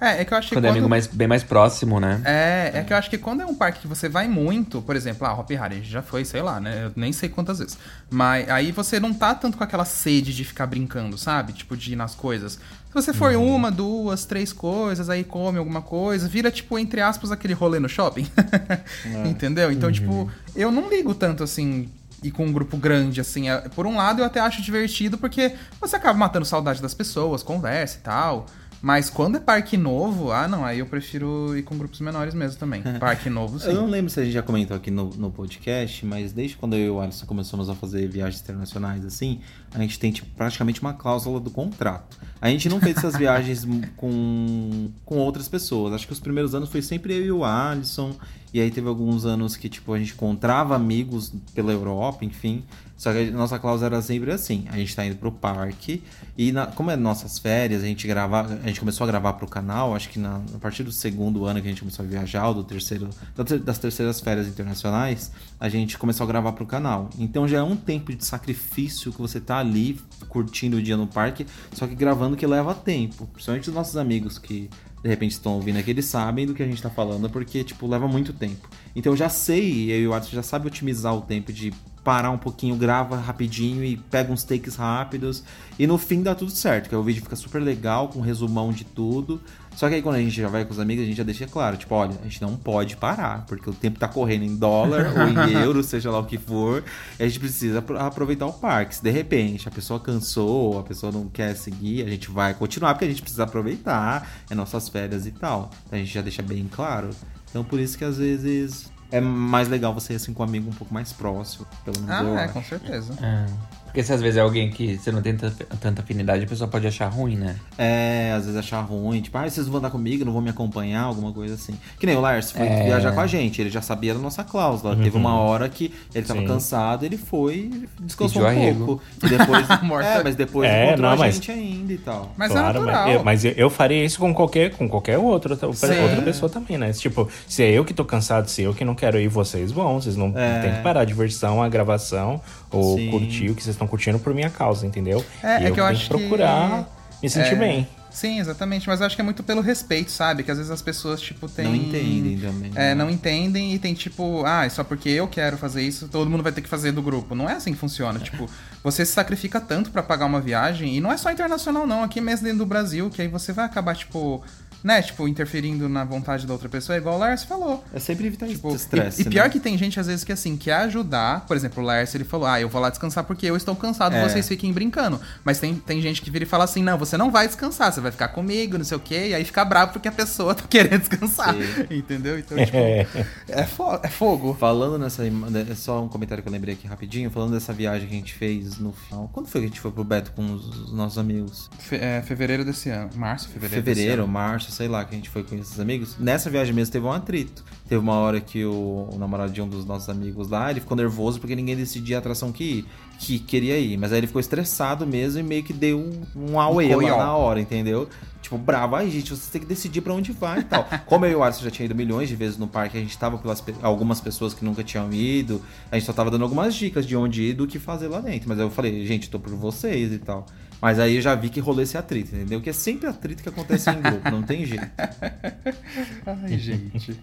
É, 0.00 0.20
é 0.20 0.24
que 0.24 0.32
eu 0.34 0.38
acho 0.38 0.48
que 0.48 0.54
Quando 0.54 0.64
é 0.66 0.70
amigo 0.70 0.88
mais, 0.88 1.06
bem 1.06 1.28
mais 1.28 1.42
próximo, 1.42 1.98
né? 2.00 2.20
É, 2.24 2.72
é 2.74 2.82
que 2.84 2.92
eu 2.92 2.96
acho 2.96 3.08
que 3.10 3.18
quando 3.18 3.42
é 3.42 3.46
um 3.46 3.54
parque 3.54 3.80
que 3.80 3.86
você 3.86 4.08
vai 4.08 4.28
muito, 4.28 4.82
por 4.82 4.96
exemplo, 4.96 5.26
ah, 5.26 5.32
Hop 5.32 5.50
gente 5.50 5.88
já 5.88 6.02
foi, 6.02 6.24
sei 6.24 6.42
lá, 6.42 6.60
né? 6.60 6.86
Eu 6.86 6.92
nem 6.96 7.12
sei 7.12 7.28
quantas 7.28 7.58
vezes. 7.58 7.78
Mas 8.10 8.48
aí 8.48 8.72
você 8.72 9.00
não 9.00 9.12
tá 9.12 9.34
tanto 9.34 9.56
com 9.56 9.64
aquela 9.64 9.84
sede 9.84 10.34
de 10.34 10.44
ficar 10.44 10.66
brincando, 10.66 11.16
sabe? 11.16 11.52
Tipo, 11.52 11.76
de 11.76 11.92
ir 11.92 11.96
nas 11.96 12.14
coisas. 12.14 12.52
Se 12.54 13.02
você 13.02 13.12
for 13.12 13.32
em 13.32 13.36
uma, 13.36 13.72
duas, 13.72 14.24
três 14.24 14.52
coisas, 14.52 15.10
aí 15.10 15.24
come 15.24 15.58
alguma 15.58 15.82
coisa, 15.82 16.28
vira, 16.28 16.48
tipo, 16.48 16.78
entre 16.78 17.00
aspas, 17.00 17.32
aquele 17.32 17.52
rolê 17.52 17.80
no 17.80 17.88
shopping. 17.88 18.26
Entendeu? 19.26 19.72
Então, 19.72 19.90
tipo, 19.90 20.30
eu 20.54 20.70
não 20.70 20.88
ligo 20.88 21.14
tanto 21.14 21.42
assim. 21.42 21.88
E 22.22 22.30
com 22.30 22.46
um 22.46 22.52
grupo 22.52 22.76
grande, 22.78 23.20
assim. 23.20 23.50
É- 23.50 23.68
Por 23.74 23.86
um 23.86 23.96
lado, 23.96 24.22
eu 24.22 24.24
até 24.24 24.40
acho 24.40 24.62
divertido, 24.62 25.18
porque 25.18 25.54
você 25.78 25.96
acaba 25.96 26.18
matando 26.18 26.46
saudade 26.46 26.80
das 26.80 26.94
pessoas, 26.94 27.42
conversa 27.42 27.98
e 27.98 28.00
tal. 28.00 28.46
Mas 28.84 29.08
quando 29.08 29.36
é 29.36 29.40
parque 29.40 29.78
novo, 29.78 30.30
ah, 30.30 30.46
não, 30.46 30.62
aí 30.62 30.80
eu 30.80 30.84
prefiro 30.84 31.56
ir 31.56 31.62
com 31.62 31.74
grupos 31.78 32.00
menores 32.00 32.34
mesmo 32.34 32.58
também. 32.58 32.82
Parque 33.00 33.30
novo, 33.30 33.58
sim. 33.58 33.68
Eu 33.68 33.76
não 33.76 33.86
lembro 33.86 34.10
se 34.10 34.20
a 34.20 34.24
gente 34.24 34.34
já 34.34 34.42
comentou 34.42 34.76
aqui 34.76 34.90
no, 34.90 35.08
no 35.08 35.30
podcast, 35.30 36.04
mas 36.04 36.34
desde 36.34 36.58
quando 36.58 36.76
eu 36.76 36.84
e 36.84 36.90
o 36.90 37.00
Alisson 37.00 37.24
começamos 37.24 37.70
a 37.70 37.74
fazer 37.74 38.06
viagens 38.08 38.42
internacionais 38.42 39.02
assim, 39.06 39.40
a 39.72 39.78
gente 39.78 39.98
tem 39.98 40.12
tipo, 40.12 40.28
praticamente 40.36 40.82
uma 40.82 40.92
cláusula 40.92 41.40
do 41.40 41.50
contrato. 41.50 42.18
A 42.38 42.50
gente 42.50 42.68
não 42.68 42.78
fez 42.78 42.98
essas 42.98 43.16
viagens 43.16 43.66
com, 43.96 44.90
com 45.02 45.16
outras 45.16 45.48
pessoas. 45.48 45.94
Acho 45.94 46.06
que 46.06 46.12
os 46.12 46.20
primeiros 46.20 46.54
anos 46.54 46.68
foi 46.68 46.82
sempre 46.82 47.14
eu 47.14 47.24
e 47.24 47.32
o 47.32 47.42
Alisson. 47.42 48.14
E 48.54 48.60
aí 48.60 48.70
teve 48.70 48.86
alguns 48.88 49.24
anos 49.26 49.56
que, 49.56 49.68
tipo, 49.68 49.92
a 49.92 49.98
gente 49.98 50.12
encontrava 50.12 50.76
amigos 50.76 51.32
pela 51.54 51.72
Europa, 51.72 52.24
enfim. 52.24 52.62
Só 52.96 53.12
que 53.12 53.18
a 53.18 53.30
nossa 53.32 53.58
cláusula 53.58 53.88
era 53.88 54.00
sempre 54.00 54.30
assim: 54.30 54.64
a 54.70 54.76
gente 54.76 54.94
tá 54.94 55.04
indo 55.04 55.16
pro 55.16 55.32
parque. 55.32 56.00
E 56.38 56.52
na- 56.52 56.66
como 56.68 56.88
é 56.92 56.94
nossas 56.96 57.36
férias, 57.40 57.82
a 57.82 57.86
gente 57.86 58.06
grava, 58.06 58.42
a 58.62 58.66
gente 58.68 58.78
começou 58.78 59.02
a 59.02 59.08
gravar 59.08 59.32
pro 59.32 59.48
canal, 59.48 59.92
acho 59.96 60.08
que 60.08 60.20
na, 60.20 60.40
a 60.54 60.58
partir 60.60 60.84
do 60.84 60.92
segundo 60.92 61.44
ano 61.44 61.60
que 61.60 61.66
a 61.66 61.70
gente 61.70 61.80
começou 61.80 62.04
a 62.04 62.08
viajar, 62.08 62.46
ou 62.46 62.54
do 62.54 62.62
terceiro, 62.62 63.10
da 63.34 63.42
ter- 63.42 63.58
das 63.58 63.78
terceiras 63.78 64.20
férias 64.20 64.46
internacionais, 64.46 65.32
a 65.58 65.68
gente 65.68 65.98
começou 65.98 66.22
a 66.22 66.28
gravar 66.28 66.52
pro 66.52 66.64
canal. 66.64 67.10
Então 67.18 67.48
já 67.48 67.58
é 67.58 67.62
um 67.62 67.74
tempo 67.74 68.14
de 68.14 68.24
sacrifício 68.24 69.12
que 69.12 69.20
você 69.20 69.40
tá 69.40 69.58
ali 69.58 70.00
curtindo 70.28 70.76
o 70.76 70.82
dia 70.82 70.96
no 70.96 71.08
parque, 71.08 71.44
só 71.72 71.88
que 71.88 71.96
gravando 71.96 72.36
que 72.36 72.46
leva 72.46 72.72
tempo. 72.72 73.26
Principalmente 73.32 73.68
os 73.68 73.74
nossos 73.74 73.96
amigos 73.96 74.38
que 74.38 74.70
de 75.04 75.10
repente 75.10 75.32
estão 75.32 75.52
ouvindo 75.52 75.78
aqui, 75.78 75.90
eles 75.90 76.06
sabem 76.06 76.46
do 76.46 76.54
que 76.54 76.62
a 76.62 76.66
gente 76.66 76.80
tá 76.80 76.88
falando, 76.88 77.28
porque, 77.28 77.62
tipo, 77.62 77.86
leva 77.86 78.08
muito 78.08 78.32
tempo. 78.32 78.70
Então 78.96 79.12
eu 79.12 79.16
já 79.18 79.28
sei, 79.28 79.92
eu 79.92 80.00
e 80.00 80.08
o 80.08 80.14
Arthur 80.14 80.30
já 80.30 80.42
sabe 80.42 80.66
otimizar 80.66 81.14
o 81.14 81.20
tempo 81.20 81.52
de 81.52 81.74
parar 82.02 82.30
um 82.30 82.38
pouquinho, 82.38 82.74
grava 82.74 83.14
rapidinho 83.18 83.84
e 83.84 83.98
pega 83.98 84.32
uns 84.32 84.44
takes 84.44 84.76
rápidos. 84.76 85.44
E 85.78 85.86
no 85.86 85.98
fim 85.98 86.22
dá 86.22 86.34
tudo 86.34 86.50
certo, 86.50 86.88
que 86.88 86.96
o 86.96 87.02
vídeo 87.02 87.22
fica 87.22 87.36
super 87.36 87.60
legal, 87.60 88.08
com 88.08 88.20
um 88.20 88.22
resumão 88.22 88.72
de 88.72 88.84
tudo. 88.84 89.42
Só 89.76 89.88
que 89.88 89.96
aí 89.96 90.02
quando 90.02 90.16
a 90.16 90.20
gente 90.20 90.30
já 90.40 90.48
vai 90.48 90.64
com 90.64 90.72
os 90.72 90.78
amigos, 90.78 91.02
a 91.04 91.06
gente 91.06 91.16
já 91.16 91.24
deixa 91.24 91.46
claro, 91.46 91.76
tipo, 91.76 91.94
olha, 91.94 92.16
a 92.20 92.24
gente 92.24 92.40
não 92.40 92.56
pode 92.56 92.96
parar, 92.96 93.44
porque 93.46 93.68
o 93.68 93.72
tempo 93.72 93.98
tá 93.98 94.06
correndo 94.06 94.44
em 94.44 94.56
dólar 94.56 95.12
ou 95.16 95.28
em 95.28 95.52
euro, 95.60 95.82
seja 95.82 96.10
lá 96.10 96.18
o 96.20 96.24
que 96.24 96.38
for, 96.38 96.84
e 97.18 97.22
a 97.22 97.26
gente 97.26 97.40
precisa 97.40 97.80
apro- 97.80 97.98
aproveitar 97.98 98.46
o 98.46 98.52
parque. 98.52 98.94
Se 98.94 99.02
de 99.02 99.10
repente 99.10 99.66
a 99.66 99.70
pessoa 99.70 99.98
cansou, 99.98 100.78
a 100.78 100.82
pessoa 100.84 101.10
não 101.10 101.28
quer 101.28 101.54
seguir, 101.56 102.04
a 102.06 102.08
gente 102.08 102.30
vai 102.30 102.54
continuar, 102.54 102.94
porque 102.94 103.04
a 103.04 103.08
gente 103.08 103.20
precisa 103.22 103.44
aproveitar, 103.44 104.28
é 104.48 104.54
nossas 104.54 104.88
férias 104.88 105.26
e 105.26 105.32
tal. 105.32 105.70
Então 105.86 105.98
a 105.98 106.02
gente 106.02 106.14
já 106.14 106.22
deixa 106.22 106.42
bem 106.42 106.68
claro. 106.70 107.10
Então 107.50 107.64
por 107.64 107.80
isso 107.80 107.98
que 107.98 108.04
às 108.04 108.16
vezes 108.18 108.90
é 109.10 109.20
mais 109.20 109.68
legal 109.68 109.92
você 109.94 110.12
ir 110.12 110.16
assim 110.16 110.32
com 110.32 110.42
um 110.42 110.46
amigo 110.46 110.68
um 110.70 110.72
pouco 110.72 110.92
mais 110.92 111.12
próximo, 111.12 111.66
pelo 111.84 112.00
menos 112.00 112.20
eu 112.26 112.36
Ah, 112.36 112.40
é, 112.40 112.44
acho. 112.44 112.52
com 112.52 112.62
certeza. 112.64 113.12
É. 113.22 113.46
Porque 113.94 114.02
se 114.02 114.12
às 114.12 114.20
vezes 114.20 114.36
é 114.38 114.40
alguém 114.40 114.70
que 114.70 114.98
você 114.98 115.12
não 115.12 115.22
tem 115.22 115.36
tanta, 115.36 116.02
afinidade, 116.02 116.42
a 116.42 116.48
pessoa 116.48 116.66
pode 116.66 116.84
achar 116.84 117.06
ruim, 117.06 117.36
né? 117.36 117.54
É, 117.78 118.32
às 118.36 118.42
vezes 118.44 118.58
achar 118.58 118.80
ruim, 118.80 119.20
tipo, 119.20 119.38
ah, 119.38 119.48
vocês 119.48 119.68
vão 119.68 119.78
andar 119.78 119.90
comigo, 119.90 120.24
não 120.24 120.32
vão 120.32 120.42
me 120.42 120.50
acompanhar, 120.50 121.02
alguma 121.02 121.32
coisa 121.32 121.54
assim. 121.54 121.74
Que 121.96 122.04
nem 122.04 122.16
o 122.16 122.20
Lars 122.20 122.50
foi 122.50 122.66
É. 122.66 122.86
viajar 122.86 123.12
com 123.12 123.20
a 123.20 123.26
gente, 123.28 123.60
ele 123.60 123.70
já 123.70 123.80
sabia 123.80 124.12
da 124.12 124.18
nossa 124.18 124.42
cláusula. 124.42 124.96
Teve 124.96 125.16
uma 125.16 125.38
hora 125.38 125.68
que 125.68 125.94
ele 126.12 126.26
tava 126.26 126.40
Sim. 126.40 126.46
cansado, 126.48 127.04
ele 127.06 127.16
foi, 127.16 127.70
descansou 128.00 128.42
um 128.42 128.46
arrego. 128.46 128.84
pouco. 128.84 129.02
E 129.22 129.28
depois, 129.28 129.64
é, 130.04 130.24
mas 130.24 130.34
depois 130.34 130.68
É, 130.68 130.86
encontrou 130.88 131.06
não, 131.10 131.12
a 131.14 131.16
mas- 131.16 131.34
gente 131.36 131.52
ainda 131.52 131.92
e 131.92 131.98
tal. 131.98 132.32
Mas 132.36 132.50
claro, 132.50 132.78
é 132.78 132.80
natural. 132.80 133.04
Mas, 133.06 133.14
eu, 133.14 133.24
mas 133.52 133.58
eu, 133.58 133.70
faria 133.70 134.04
isso 134.04 134.18
com 134.18 134.34
qualquer, 134.34 134.70
com 134.72 134.88
qualquer 134.88 135.18
outro, 135.18 135.52
outra, 135.54 135.72
Sim. 135.94 136.02
outra 136.02 136.20
pessoa 136.22 136.50
também, 136.50 136.76
né? 136.76 136.92
Tipo, 136.92 137.28
se 137.46 137.62
é 137.62 137.70
eu 137.70 137.84
que 137.84 137.94
tô 137.94 138.04
cansado, 138.04 138.48
se 138.48 138.60
eu 138.62 138.74
que 138.74 138.84
não 138.84 138.96
quero 138.96 139.20
ir, 139.20 139.28
vocês 139.28 139.70
vão. 139.70 140.00
Vocês 140.00 140.16
não 140.16 140.32
É. 140.36 140.58
tem 140.62 140.72
que 140.74 140.80
parar 140.82 141.02
a 141.02 141.04
diversão, 141.04 141.62
a 141.62 141.68
gravação, 141.68 142.40
ou 142.74 142.96
Sim. 142.96 143.10
curtir 143.10 143.50
o 143.50 143.54
que 143.54 143.62
vocês 143.62 143.74
estão 143.74 143.86
curtindo 143.86 144.18
por 144.18 144.34
minha 144.34 144.50
causa, 144.50 144.86
entendeu? 144.86 145.24
É, 145.42 145.46
e 145.46 145.54
é 145.54 145.58
que 145.58 145.66
eu 145.70 145.74
tenho 145.74 145.86
acho 145.86 146.02
que 146.02 146.08
procurar 146.08 146.88
me 147.22 147.30
sentir 147.30 147.54
é, 147.54 147.56
bem. 147.56 147.88
Sim, 148.14 148.38
exatamente. 148.38 148.86
Mas 148.86 149.00
eu 149.00 149.06
acho 149.06 149.16
que 149.16 149.20
é 149.20 149.24
muito 149.24 149.42
pelo 149.42 149.60
respeito, 149.60 150.12
sabe? 150.12 150.44
Que 150.44 150.50
às 150.50 150.56
vezes 150.56 150.70
as 150.70 150.80
pessoas, 150.80 151.20
tipo, 151.20 151.48
têm. 151.48 151.64
Não 151.64 151.74
entendem 151.74 152.38
também. 152.38 152.70
É, 152.76 152.78
né? 152.90 152.94
não 152.94 153.10
entendem 153.10 153.74
e 153.74 153.78
tem 153.78 153.92
tipo, 153.92 154.44
ah, 154.46 154.68
só 154.70 154.84
porque 154.84 155.08
eu 155.08 155.26
quero 155.26 155.58
fazer 155.58 155.82
isso, 155.82 156.06
todo 156.06 156.30
mundo 156.30 156.42
vai 156.42 156.52
ter 156.52 156.62
que 156.62 156.68
fazer 156.68 156.92
do 156.92 157.02
grupo. 157.02 157.34
Não 157.34 157.50
é 157.50 157.54
assim 157.54 157.72
que 157.72 157.78
funciona. 157.78 158.20
Tipo, 158.20 158.48
você 158.84 159.04
se 159.04 159.12
sacrifica 159.12 159.60
tanto 159.60 159.90
pra 159.90 160.00
pagar 160.00 160.26
uma 160.26 160.40
viagem, 160.40 160.96
e 160.96 161.00
não 161.00 161.10
é 161.10 161.16
só 161.16 161.28
internacional, 161.30 161.88
não, 161.88 162.04
aqui 162.04 162.20
mesmo 162.20 162.44
dentro 162.44 162.58
do 162.58 162.66
Brasil, 162.66 163.10
que 163.10 163.20
aí 163.20 163.26
você 163.26 163.52
vai 163.52 163.64
acabar, 163.64 163.96
tipo, 163.96 164.44
né, 164.84 165.00
tipo, 165.02 165.26
interferindo 165.26 165.88
na 165.88 166.04
vontade 166.04 166.46
da 166.46 166.52
outra 166.52 166.68
pessoa, 166.68 166.96
igual 166.98 167.16
o 167.16 167.18
Lars 167.18 167.42
falou. 167.42 167.82
É 167.92 167.98
sempre 167.98 168.26
evitar 168.26 168.46
Tipo, 168.46 168.68
esse 168.68 168.84
estresse. 168.84 169.22
e, 169.22 169.26
e 169.26 169.30
pior 169.30 169.44
né? 169.44 169.48
que 169.48 169.58
tem 169.58 169.76
gente, 169.78 169.98
às 169.98 170.06
vezes, 170.06 170.22
que 170.22 170.30
assim, 170.30 170.56
quer 170.58 170.74
ajudar. 170.74 171.46
Por 171.46 171.56
exemplo, 171.56 171.82
o 171.82 171.86
Lars, 171.86 172.14
ele 172.14 172.24
falou, 172.24 172.46
ah, 172.46 172.60
eu 172.60 172.68
vou 172.68 172.80
lá 172.80 172.90
descansar 172.90 173.24
porque 173.24 173.46
eu 173.46 173.56
estou 173.56 173.74
cansado, 173.74 174.14
É. 174.14 174.28
vocês 174.28 174.46
fiquem 174.46 174.72
brincando. 174.72 175.18
Mas 175.42 175.58
tem, 175.58 175.74
tem 175.74 176.02
gente 176.02 176.20
que 176.20 176.30
vira 176.30 176.44
e 176.44 176.46
fala 176.46 176.64
assim, 176.64 176.82
não, 176.82 176.98
você 176.98 177.16
não 177.16 177.30
vai 177.30 177.46
descansar, 177.46 177.90
você 177.92 178.00
vai 178.00 178.12
ficar 178.12 178.28
comigo, 178.28 178.76
não 178.76 178.84
sei 178.84 178.96
o 178.98 179.00
quê, 179.00 179.28
e 179.28 179.34
aí 179.34 179.44
fica 179.44 179.64
bravo 179.64 179.92
porque 179.94 180.06
a 180.08 180.12
pessoa 180.12 180.54
tá 180.54 180.64
querendo 180.68 181.00
descansar. 181.00 181.54
Sim. 181.54 181.86
Entendeu? 181.96 182.38
Então, 182.38 182.58
tipo, 182.62 182.76
É. 182.76 183.06
é, 183.48 183.64
fo 183.64 183.98
é 184.02 184.08
fogo. 184.08 184.54
Falando 184.60 184.98
nessa. 184.98 185.22
É 185.26 185.74
só 185.74 186.02
um 186.04 186.08
comentário 186.08 186.42
que 186.42 186.48
eu 186.48 186.52
lembrei 186.52 186.74
aqui 186.74 186.86
rapidinho. 186.86 187.30
Falando 187.30 187.52
dessa 187.52 187.72
viagem 187.72 188.06
que 188.06 188.14
a 188.14 188.18
gente 188.18 188.34
fez 188.34 188.78
no 188.78 188.92
final. 188.92 189.30
Quando 189.32 189.46
foi 189.48 189.62
que 189.62 189.66
a 189.66 189.68
gente 189.68 189.80
foi 189.80 189.90
pro 189.90 190.04
Beto 190.04 190.32
com 190.32 190.52
os, 190.52 190.66
os 190.68 190.92
nossos 190.92 191.16
amigos? 191.16 191.70
Fe- 191.78 191.96
é, 191.96 192.20
fevereiro 192.22 192.64
desse 192.64 192.90
ano. 192.90 193.10
Março, 193.14 193.48
fevereiro. 193.48 193.82
desse 193.82 194.00
Fevereiro, 194.00 194.28
março, 194.28 194.70
sei 194.74 194.88
lá, 194.88 195.04
que 195.04 195.14
a 195.14 195.16
gente 195.16 195.28
foi 195.30 195.42
com 195.42 195.54
esses 195.56 195.78
amigos. 195.80 196.16
Nessa 196.18 196.50
viagem 196.50 196.74
mesmo 196.74 196.92
teve 196.92 197.06
um 197.06 197.12
atrito. 197.12 197.64
Teve 197.88 198.00
uma 198.00 198.14
hora 198.14 198.40
que 198.40 198.64
o, 198.64 199.08
o 199.12 199.18
namorado 199.18 199.52
de 199.52 199.60
um 199.62 199.68
dos 199.68 199.84
nossos 199.84 200.08
amigos 200.08 200.48
lá, 200.48 200.70
ele 200.70 200.80
ficou 200.80 200.96
nervoso 200.96 201.38
porque 201.40 201.54
ninguém 201.54 201.76
decidia 201.76 202.16
a 202.16 202.18
atração 202.18 202.50
que, 202.52 202.64
ir, 202.64 202.86
que 203.18 203.38
queria 203.38 203.78
ir. 203.78 203.96
Mas 203.96 204.12
aí 204.12 204.18
ele 204.18 204.26
ficou 204.26 204.40
estressado 204.40 205.06
mesmo 205.06 205.40
e 205.40 205.42
meio 205.42 205.62
que 205.62 205.72
deu 205.72 205.98
um, 205.98 206.50
um 206.52 206.60
auê 206.60 206.88
lá 206.96 207.16
na 207.18 207.36
hora, 207.36 207.60
entendeu? 207.60 208.08
Tipo, 208.42 208.58
bravo, 208.58 208.94
ai 208.96 209.10
gente, 209.10 209.30
você 209.34 209.50
tem 209.50 209.60
que 209.62 209.66
decidir 209.66 210.02
pra 210.02 210.12
onde 210.12 210.30
vai 210.32 210.60
e 210.60 210.64
tal. 210.64 210.86
Como 211.06 211.24
eu 211.24 211.32
e 211.32 211.34
o 211.34 211.42
Alisson 211.42 211.64
já 211.64 211.70
tinha 211.70 211.86
ido 211.86 211.94
milhões 211.94 212.28
de 212.28 212.36
vezes 212.36 212.58
no 212.58 212.66
parque, 212.66 212.98
a 212.98 213.00
gente 213.00 213.16
tava 213.16 213.38
pelas 213.38 213.60
pe- 213.62 213.74
algumas 213.80 214.20
pessoas 214.20 214.52
que 214.52 214.62
nunca 214.64 214.84
tinham 214.84 215.10
ido, 215.12 215.62
a 215.90 215.96
gente 215.98 216.04
só 216.04 216.12
tava 216.12 216.30
dando 216.30 216.42
algumas 216.44 216.74
dicas 216.74 217.06
de 217.06 217.16
onde 217.16 217.42
ir 217.42 217.50
e 217.50 217.54
do 217.54 217.66
que 217.66 217.78
fazer 217.78 218.08
lá 218.08 218.20
dentro. 218.20 218.46
Mas 218.48 218.58
aí 218.58 218.64
eu 218.66 218.70
falei, 218.70 219.06
gente, 219.06 219.30
tô 219.30 219.38
por 219.40 219.54
vocês 219.54 220.12
e 220.12 220.18
tal. 220.18 220.44
Mas 220.80 220.98
aí 220.98 221.16
eu 221.16 221.22
já 221.22 221.34
vi 221.34 221.48
que 221.48 221.60
rolou 221.60 221.82
esse 221.82 221.96
atrito, 221.96 222.34
entendeu? 222.36 222.60
Que 222.60 222.70
é 222.70 222.72
sempre 222.72 223.08
atrito 223.08 223.42
que 223.42 223.48
acontece 223.48 223.88
em 223.90 224.00
grupo, 224.02 224.30
não 224.30 224.42
tem 224.42 224.66
jeito. 224.66 224.86
Ai, 226.26 226.58
gente. 226.58 227.18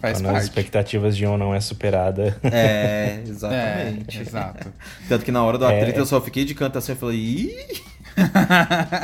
Faz 0.00 0.18
Quando 0.18 0.26
as 0.26 0.32
parte. 0.32 0.42
expectativas 0.44 1.16
de 1.16 1.24
um 1.26 1.36
não 1.36 1.54
é 1.54 1.60
superada. 1.60 2.36
É, 2.42 3.20
exatamente. 3.26 4.18
É, 4.18 4.20
exato. 4.22 4.72
Tanto 5.08 5.24
que 5.24 5.30
na 5.30 5.42
hora 5.44 5.56
do 5.58 5.64
É. 5.66 5.78
atrito 5.80 5.98
eu 6.00 6.06
só 6.06 6.20
fiquei 6.20 6.44
de 6.44 6.54
canto 6.54 6.76
assim, 6.78 6.92
eu 6.92 6.96
falei, 6.96 7.16
ih! 7.18 7.82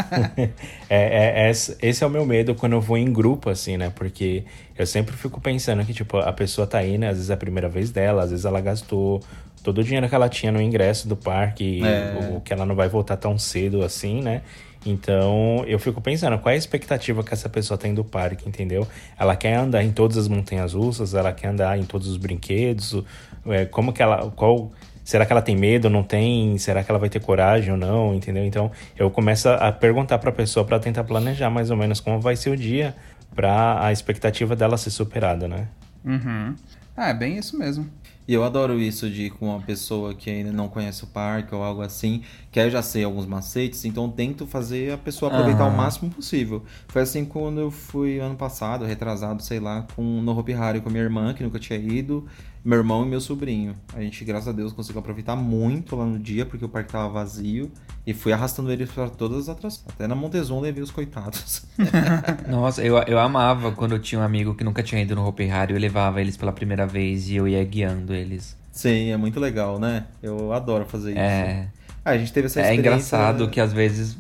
É, 0.89 1.47
é- 1.47 1.51
esse 1.51 1.77
esse 1.81 2.03
é 2.05 2.07
o 2.07 2.11
meu 2.11 2.27
medo 2.27 2.55
quando 2.55 2.73
eu 2.73 2.81
vou 2.81 2.97
em 2.99 3.13
grupo, 3.13 3.49
assim, 3.51 3.77
né? 3.77 3.91
Porque 3.95 4.45
eu 4.77 4.87
sempre 4.87 5.17
fico 5.17 5.41
pensando 5.41 5.85
que, 5.85 5.93
tipo, 5.95 6.19
a 6.19 6.33
pessoa 6.33 6.67
tá 6.67 6.85
indo, 6.85 7.05
às 7.05 7.15
vezes 7.17 7.31
é 7.31 7.35
a 7.35 7.37
primeira 7.37 7.69
vez 7.69 7.91
dela, 7.91 8.23
às 8.25 8.31
vezes 8.31 8.45
ela 8.45 8.61
gastou 8.61 9.23
todo 9.65 9.79
o 9.79 9.83
dinheiro 9.85 10.09
que 10.09 10.15
ela 10.15 10.29
tinha 10.29 10.53
no 10.53 10.61
ingresso 10.63 11.09
do 11.09 11.17
parque, 11.17 11.81
É. 11.83 12.15
o 12.37 12.41
que 12.41 12.53
ela 12.53 12.65
não 12.65 12.77
vai 12.77 12.89
voltar 12.89 13.17
tão 13.17 13.37
cedo 13.37 13.83
assim, 13.83 14.23
né? 14.23 14.43
Então, 14.87 15.65
eu 15.67 15.79
fico 15.79 15.99
pensando, 16.01 16.39
qual 16.39 16.51
é 16.53 16.55
a 16.55 16.59
expectativa 16.59 17.25
que 17.25 17.33
essa 17.33 17.49
pessoa 17.49 17.79
tem 17.79 17.95
do 17.95 18.05
parque, 18.05 18.47
entendeu? 18.47 18.87
Ela 19.19 19.35
quer 19.35 19.55
andar 19.55 19.83
em 19.83 19.91
todas 19.91 20.19
as 20.19 20.29
montanhas 20.29 20.75
russas, 20.75 21.15
ela 21.15 21.33
quer 21.33 21.49
andar 21.49 21.79
em 21.79 21.85
todos 21.85 22.07
os 22.07 22.19
brinquedos, 22.19 23.03
é, 23.47 23.65
como 23.65 23.95
que 23.95 24.03
ela, 24.03 24.31
qual, 24.33 24.71
será 25.03 25.25
que 25.25 25.33
ela 25.33 25.41
tem 25.41 25.57
medo, 25.57 25.89
não 25.89 26.03
tem? 26.03 26.59
Será 26.59 26.85
que 26.85 26.91
ela 26.91 26.99
vai 26.99 27.09
ter 27.09 27.21
coragem 27.21 27.73
ou 27.73 27.79
não, 27.79 28.15
entendeu? 28.15 28.45
Então, 28.45 28.71
eu 28.99 29.11
começo 29.11 29.49
a 29.49 29.73
perguntar 29.73 30.19
pra 30.19 30.31
pessoa 30.31 30.67
pra 30.67 30.79
tentar 30.79 31.05
planejar 31.05 31.49
mais 31.49 31.71
ou 31.71 31.77
menos 31.79 31.99
como 31.99 32.21
vai 32.21 32.37
ser 32.37 32.51
o 32.51 32.57
dia 32.57 32.95
pra 33.35 33.83
a 33.87 33.91
expectativa 33.91 34.55
dela 34.55 34.77
ser 34.77 34.91
superada, 34.91 35.49
né? 35.49 35.67
Uhum. 36.05 36.55
Ah, 36.95 37.09
é 37.09 37.15
bem 37.15 37.39
isso 37.39 37.59
mesmo. 37.59 37.89
E 38.27 38.33
eu 38.33 38.43
adoro 38.43 38.81
isso 38.81 39.11
de 39.11 39.25
ir 39.25 39.31
com 39.31 39.51
uma 39.51 39.61
pessoa 39.61 40.15
que 40.15 40.31
ainda 40.31 40.51
não 40.51 40.67
conhece 40.67 41.05
o 41.05 41.07
parque 41.07 41.55
ou 41.55 41.63
algo 41.63 41.83
assim, 41.83 42.23
que 42.51 42.59
aí 42.59 42.67
eu 42.67 42.71
já 42.71 42.81
sei 42.81 43.05
alguns 43.05 43.27
macetes, 43.27 43.85
então 43.85 44.07
eu 44.07 44.13
tento 44.13 44.47
fazer 44.47 44.93
a 44.93 44.97
pessoa 44.97 45.31
aproveitar 45.31 45.65
Aham. 45.65 45.75
o 45.75 45.77
máximo 45.77 46.11
possível. 46.11 46.63
Foi 46.89 47.03
assim 47.03 47.25
quando 47.27 47.61
eu 47.61 47.71
fui 47.71 48.19
ano 48.21 48.35
passado, 48.35 48.87
retrasado, 48.87 49.43
sei 49.43 49.61
lá, 49.61 49.87
com 49.95 50.03
no 50.23 50.39
Hopi 50.39 50.55
Hari 50.55 50.81
com 50.81 50.89
a 50.89 50.93
minha 50.93 51.05
irmã, 51.05 51.35
que 51.35 51.43
nunca 51.43 51.59
tinha 51.59 51.79
ido, 51.79 52.27
meu 52.65 52.79
irmão 52.79 53.05
e 53.05 53.09
meu 53.09 53.21
sobrinho. 53.21 53.75
A 53.95 54.01
gente, 54.01 54.25
graças 54.25 54.49
a 54.49 54.53
Deus, 54.53 54.73
conseguiu 54.73 55.01
aproveitar 55.01 55.37
muito 55.37 55.95
lá 55.95 56.07
no 56.07 56.19
dia, 56.19 56.47
porque 56.47 56.65
o 56.65 56.69
parque 56.69 56.91
tava 56.93 57.09
vazio, 57.11 57.71
e 58.07 58.15
fui 58.15 58.33
arrastando 58.33 58.73
eles 58.73 58.91
para 58.91 59.09
todas 59.11 59.39
as 59.41 59.49
atrações. 59.51 59.85
Até 59.95 60.07
na 60.07 60.15
Montezuma 60.15 60.61
levei 60.63 60.83
os 60.83 60.91
coitados. 60.91 61.67
Nossa, 62.49 62.83
eu, 62.83 62.97
eu 63.03 63.19
amava 63.19 63.73
quando 63.73 63.93
eu 63.93 63.99
tinha 63.99 64.21
um 64.21 64.25
amigo 64.25 64.55
que 64.55 64.65
nunca 64.65 64.83
tinha 64.83 65.03
ido 65.03 65.15
no 65.15 65.27
Hopi 65.27 65.51
Hari, 65.51 65.75
eu 65.75 65.79
levava 65.79 66.21
eles 66.21 66.37
pela 66.37 66.53
primeira 66.53 66.87
vez 66.87 67.29
e 67.29 67.37
eu 67.37 67.47
ia 67.47 67.63
guiando 67.65 68.15
eles. 68.15 68.57
Sim, 68.73 69.11
é 69.11 69.17
muito 69.17 69.39
legal, 69.39 69.79
né? 69.79 70.07
Eu 70.23 70.53
adoro 70.53 70.85
fazer 70.87 71.11
isso. 71.13 71.21
É, 71.21 71.69
Ah, 72.05 72.11
a 72.11 72.19
gente 72.19 72.33
teve 72.33 72.47
essa 72.47 72.61
é 72.61 72.63
experiência... 72.63 72.89
engraçado 73.17 73.49
que 73.49 73.61
às 73.61 73.73
vezes, 73.73 74.17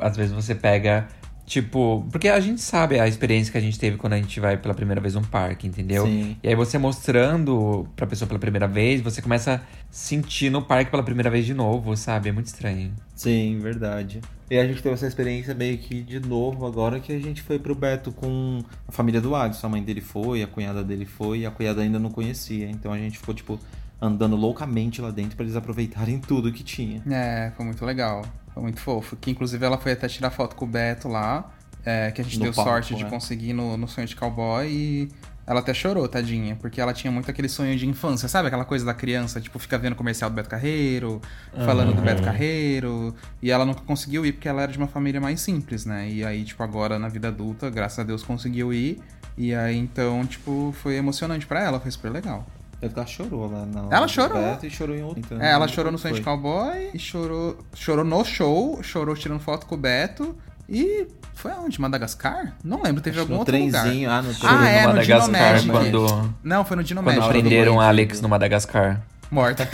às 0.00 0.16
vezes 0.16 0.32
você 0.32 0.54
pega, 0.54 1.06
tipo, 1.48 2.06
porque 2.12 2.28
a 2.28 2.38
gente 2.38 2.60
sabe 2.60 3.00
a 3.00 3.08
experiência 3.08 3.50
que 3.50 3.58
a 3.58 3.60
gente 3.60 3.78
teve 3.78 3.96
quando 3.96 4.12
a 4.12 4.16
gente 4.16 4.38
vai 4.38 4.56
pela 4.56 4.74
primeira 4.74 5.00
vez 5.00 5.14
num 5.14 5.22
parque, 5.22 5.66
entendeu? 5.66 6.04
Sim. 6.04 6.36
E 6.42 6.48
aí 6.48 6.54
você 6.54 6.76
mostrando 6.78 7.88
pra 7.96 8.06
pessoa 8.06 8.28
pela 8.28 8.38
primeira 8.38 8.68
vez, 8.68 9.00
você 9.00 9.22
começa 9.22 9.54
a 9.54 9.60
sentir 9.90 10.50
no 10.50 10.62
parque 10.62 10.90
pela 10.90 11.02
primeira 11.02 11.30
vez 11.30 11.46
de 11.46 11.54
novo, 11.54 11.96
sabe? 11.96 12.28
É 12.28 12.32
muito 12.32 12.46
estranho. 12.46 12.92
Sim, 13.14 13.58
verdade. 13.60 14.20
E 14.50 14.58
a 14.58 14.66
gente 14.66 14.82
teve 14.82 14.94
essa 14.94 15.06
experiência 15.06 15.54
meio 15.54 15.76
que 15.78 16.02
de 16.02 16.20
novo 16.20 16.66
agora 16.66 17.00
que 17.00 17.12
a 17.12 17.18
gente 17.18 17.42
foi 17.42 17.58
pro 17.58 17.74
Beto 17.74 18.12
com 18.12 18.62
a 18.86 18.92
família 18.92 19.20
do 19.20 19.34
Alisson. 19.34 19.66
A 19.66 19.70
mãe 19.70 19.82
dele 19.82 20.00
foi, 20.00 20.42
a 20.42 20.46
cunhada 20.46 20.84
dele 20.84 21.04
foi, 21.04 21.40
e 21.40 21.46
a 21.46 21.50
cunhada 21.50 21.82
ainda 21.82 21.98
não 21.98 22.10
conhecia. 22.10 22.68
Então 22.70 22.92
a 22.92 22.98
gente 22.98 23.18
ficou, 23.18 23.34
tipo, 23.34 23.58
andando 24.00 24.36
loucamente 24.36 25.00
lá 25.00 25.10
dentro 25.10 25.36
pra 25.36 25.44
eles 25.44 25.56
aproveitarem 25.56 26.18
tudo 26.20 26.52
que 26.52 26.62
tinha. 26.62 27.02
É, 27.10 27.52
foi 27.56 27.64
muito 27.66 27.84
legal. 27.84 28.24
Foi 28.54 28.62
muito 28.62 28.80
fofo. 28.80 29.16
Que 29.16 29.30
inclusive 29.30 29.64
ela 29.64 29.78
foi 29.78 29.92
até 29.92 30.08
tirar 30.08 30.30
foto 30.30 30.54
com 30.56 30.64
o 30.64 30.68
Beto 30.68 31.08
lá. 31.08 31.50
é, 31.84 32.10
que 32.10 32.20
a 32.20 32.24
gente 32.24 32.38
No 32.38 32.44
deu 32.44 32.52
palco, 32.52 32.70
sorte 32.70 32.94
de 32.94 33.04
né? 33.04 33.10
conseguir 33.10 33.52
no, 33.52 33.76
no 33.76 33.88
sonho 33.88 34.06
de 34.06 34.14
cowboy 34.14 34.66
e 34.68 35.08
ela 35.46 35.60
até 35.60 35.72
chorou, 35.72 36.06
tadinha, 36.06 36.56
porque 36.56 36.78
ela 36.78 36.92
tinha 36.92 37.10
muito 37.10 37.30
aquele 37.30 37.48
sonho 37.48 37.74
de 37.74 37.86
infância, 37.88 38.28
sabe? 38.28 38.48
Aquela 38.48 38.66
coisa 38.66 38.84
da 38.84 38.92
criança, 38.92 39.40
tipo, 39.40 39.58
fica 39.58 39.78
vendo 39.78 39.94
comercial 39.96 40.28
do 40.28 40.34
Beto 40.36 40.50
Carreiro, 40.50 41.22
falando 41.64 41.94
do 41.94 42.02
Beto 42.02 42.22
Carreiro, 42.22 43.14
e 43.40 43.50
ela 43.50 43.64
nunca 43.64 43.80
conseguiu 43.80 44.26
ir 44.26 44.32
porque 44.32 44.46
ela 44.46 44.60
era 44.60 44.70
de 44.70 44.76
uma 44.76 44.88
família 44.88 45.20
mais 45.22 45.40
simples, 45.40 45.86
né? 45.86 46.06
E 46.10 46.22
aí, 46.22 46.44
tipo, 46.44 46.62
agora 46.62 46.98
na 46.98 47.08
vida 47.08 47.28
adulta, 47.28 47.70
graças 47.70 47.98
a 47.98 48.02
Deus 48.02 48.22
conseguiu 48.22 48.74
ir. 48.74 49.00
E 49.38 49.54
aí, 49.54 49.78
então, 49.78 50.26
tipo, 50.26 50.74
foi 50.82 50.96
emocionante 50.96 51.46
pra 51.46 51.62
ela, 51.64 51.80
foi 51.80 51.90
super 51.92 52.10
legal. 52.12 52.44
Tanto 52.80 52.92
que 52.94 52.98
ela 53.00 53.08
chorou 53.08 53.50
lá 53.50 53.66
na 53.66 53.96
Ela 53.96 54.06
chorou. 54.08 54.58
E 54.62 54.70
chorou 54.70 54.96
em 54.96 55.02
outro. 55.02 55.18
então, 55.20 55.40
É, 55.42 55.50
ela 55.50 55.66
não 55.66 55.72
chorou 55.72 55.90
no 55.90 55.98
foi. 55.98 56.10
sonho 56.10 56.20
de 56.20 56.24
cowboy 56.24 56.90
e 56.94 56.98
chorou, 56.98 57.58
chorou 57.74 58.04
no 58.04 58.24
show, 58.24 58.80
chorou 58.82 59.16
tirando 59.16 59.40
foto 59.40 59.66
com 59.66 59.74
o 59.74 59.78
Beto 59.78 60.36
e 60.68 61.06
foi 61.34 61.50
aonde? 61.52 61.80
Madagascar? 61.80 62.54
Não 62.62 62.80
lembro, 62.82 63.00
teve 63.02 63.16
Acho 63.16 63.20
algum 63.22 63.34
no 63.34 63.38
outro 63.40 63.56
lugar. 63.56 63.82
trenzinho, 63.82 64.10
ah, 64.10 64.22
no 64.22 64.32
trem. 64.34 64.50
Ah, 64.52 64.68
é, 64.68 64.82
no 64.82 64.88
no 64.88 64.94
Madagascar, 64.94 65.30
Magic. 65.52 65.70
quando, 65.70 66.34
Não, 66.44 66.64
foi 66.64 66.76
no 66.76 66.84
Dino 66.84 67.02
quando 67.02 67.16
Magic. 67.16 67.32
prenderam 67.40 67.80
Alex 67.80 68.20
no 68.20 68.28
Madagascar. 68.28 69.00
Morta. 69.30 69.68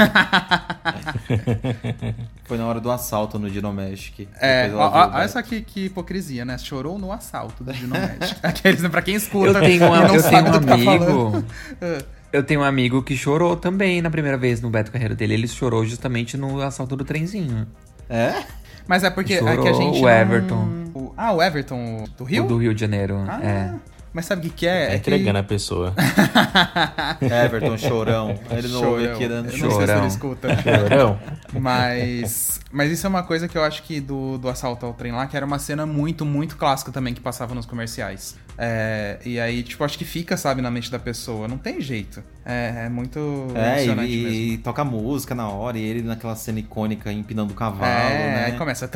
Foi 2.44 2.58
na 2.58 2.66
hora 2.66 2.80
do 2.80 2.90
assalto 2.90 3.38
no 3.38 3.48
Dinomagic. 3.48 4.28
É, 4.40 4.70
olha 4.74 5.06
Beto. 5.10 5.32
só 5.32 5.42
que, 5.42 5.60
que 5.62 5.86
hipocrisia, 5.86 6.44
né? 6.44 6.58
Chorou 6.58 6.98
no 6.98 7.10
assalto 7.12 7.62
do 7.64 7.72
Dino 7.72 7.94
Magic. 7.96 8.36
Aqueles, 8.42 8.82
né, 8.82 8.88
pra 8.88 9.00
quem 9.00 9.14
escuta 9.14 9.58
Eu 9.58 9.60
tenho, 9.60 9.86
uma- 9.86 10.00
não 10.08 10.14
eu 10.14 10.20
sabe 10.20 10.50
tenho 10.50 10.56
um 10.56 10.60
tá 10.60 10.78
falando. 10.78 11.36
amigo. 11.36 11.44
Eu 12.34 12.42
tenho 12.42 12.62
um 12.62 12.64
amigo 12.64 13.00
que 13.00 13.16
chorou 13.16 13.54
também 13.54 14.02
na 14.02 14.10
primeira 14.10 14.36
vez 14.36 14.60
no 14.60 14.68
Beto 14.68 14.90
Carreiro 14.90 15.14
dele. 15.14 15.34
Ele 15.34 15.46
chorou 15.46 15.86
justamente 15.86 16.36
no 16.36 16.60
assalto 16.60 16.96
do 16.96 17.04
trenzinho. 17.04 17.64
É? 18.10 18.42
Mas 18.88 19.04
é 19.04 19.10
porque 19.10 19.34
é 19.34 19.38
que 19.38 19.44
a 19.48 19.54
Chorou 19.54 19.74
gente 19.74 19.98
o 20.00 20.02
não- 20.02 20.10
Everton. 20.10 20.68
o- 20.94 21.14
ah, 21.16 21.32
o 21.32 21.40
Everton 21.40 22.02
do 22.18 22.24
Rio? 22.24 22.44
O 22.44 22.48
do 22.48 22.56
Rio 22.58 22.74
de 22.74 22.80
Janeiro. 22.80 23.24
Ah, 23.28 23.40
é. 23.40 23.74
Mas 24.12 24.26
sabe 24.26 24.40
o 24.40 24.50
que, 24.50 24.56
que 24.56 24.66
é? 24.66 24.86
Tá 24.86 24.92
é 24.92 24.96
entregando 24.96 25.32
que... 25.32 25.38
a 25.38 25.42
pessoa. 25.44 25.94
Everton, 27.22 27.78
chorão. 27.78 28.38
Ele 28.50 28.68
não 28.68 28.90
ouve 28.90 29.08
aqui, 29.08 29.28
né? 29.28 29.38
Eu 29.38 29.42
não 29.44 29.50
sei 29.50 29.86
se 29.86 29.92
ele 29.92 30.06
escuta. 30.06 30.48
Chorão. 30.62 31.18
Mas, 31.52 32.60
mas 32.72 32.90
isso 32.90 33.06
é 33.06 33.10
uma 33.10 33.22
coisa 33.22 33.46
que 33.46 33.56
eu 33.56 33.62
acho 33.62 33.82
que 33.84 34.00
do, 34.00 34.38
do 34.38 34.48
assalto 34.48 34.84
ao 34.86 34.92
trem 34.92 35.12
lá, 35.12 35.26
que 35.28 35.36
era 35.36 35.46
uma 35.46 35.58
cena 35.60 35.86
muito, 35.86 36.24
muito 36.24 36.56
clássica 36.56 36.90
também 36.90 37.14
que 37.14 37.20
passava 37.20 37.54
nos 37.54 37.66
comerciais. 37.66 38.36
É, 38.56 39.18
e 39.24 39.40
aí, 39.40 39.62
tipo, 39.62 39.82
acho 39.82 39.98
que 39.98 40.04
fica, 40.04 40.36
sabe, 40.36 40.62
na 40.62 40.70
mente 40.70 40.90
da 40.90 40.98
pessoa. 40.98 41.48
Não 41.48 41.58
tem 41.58 41.80
jeito. 41.80 42.22
É, 42.46 42.84
é 42.86 42.88
muito 42.88 43.48
É, 43.54 43.76
emocionante 43.84 44.12
e, 44.12 44.16
mesmo. 44.22 44.30
e 44.54 44.58
toca 44.58 44.84
música 44.84 45.34
na 45.34 45.48
hora, 45.48 45.78
e 45.78 45.82
ele 45.82 46.02
naquela 46.02 46.36
cena 46.36 46.60
icônica 46.60 47.10
empinando 47.12 47.52
o 47.52 47.56
cavalo, 47.56 47.84
É, 47.84 48.34
né? 48.34 48.44
aí 48.46 48.52
começa. 48.58 48.88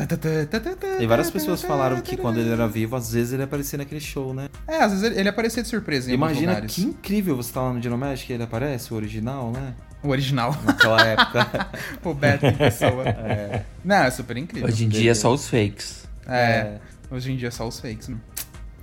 E 0.99 1.05
várias 1.07 1.29
pessoas 1.31 1.61
falaram 1.61 1.99
que 2.01 2.15
quando 2.15 2.39
ele 2.39 2.51
era 2.51 2.67
vivo, 2.67 2.95
às 2.95 3.11
vezes 3.11 3.33
ele 3.33 3.43
aparecia 3.43 3.77
naquele 3.77 3.99
show, 4.01 4.33
né? 4.33 4.47
É, 4.67 4.77
às 4.77 4.91
vezes 4.91 5.03
ele, 5.05 5.19
ele 5.19 5.29
aparecia 5.29 5.61
de 5.63 5.67
surpresa 5.69 6.09
em 6.09 6.13
Imagina 6.13 6.53
lugares. 6.53 6.75
que 6.75 6.81
incrível 6.83 7.35
você 7.35 7.51
tá 7.51 7.61
lá 7.61 7.73
no 7.73 7.79
Dinomagic 7.79 8.31
e 8.31 8.35
ele 8.35 8.43
aparece, 8.43 8.93
o 8.93 8.95
original, 8.97 9.51
né? 9.51 9.73
O 10.01 10.09
original. 10.09 10.55
Naquela 10.63 11.01
época. 11.05 11.69
o 12.05 12.13
Beto 12.13 12.45
em 12.45 12.53
pessoa. 12.53 13.03
Não, 13.83 13.95
é 13.97 14.11
super 14.11 14.37
incrível. 14.37 14.67
Hoje 14.69 14.85
em 14.85 14.89
dia 14.89 15.11
é 15.11 15.15
só 15.15 15.33
os 15.33 15.49
fakes. 15.49 16.07
É, 16.27 16.77
hoje 17.11 17.31
em 17.31 17.35
dia 17.35 17.47
é 17.49 17.51
só 17.51 17.67
os 17.67 17.79
fakes, 17.79 18.07
né? 18.07 18.17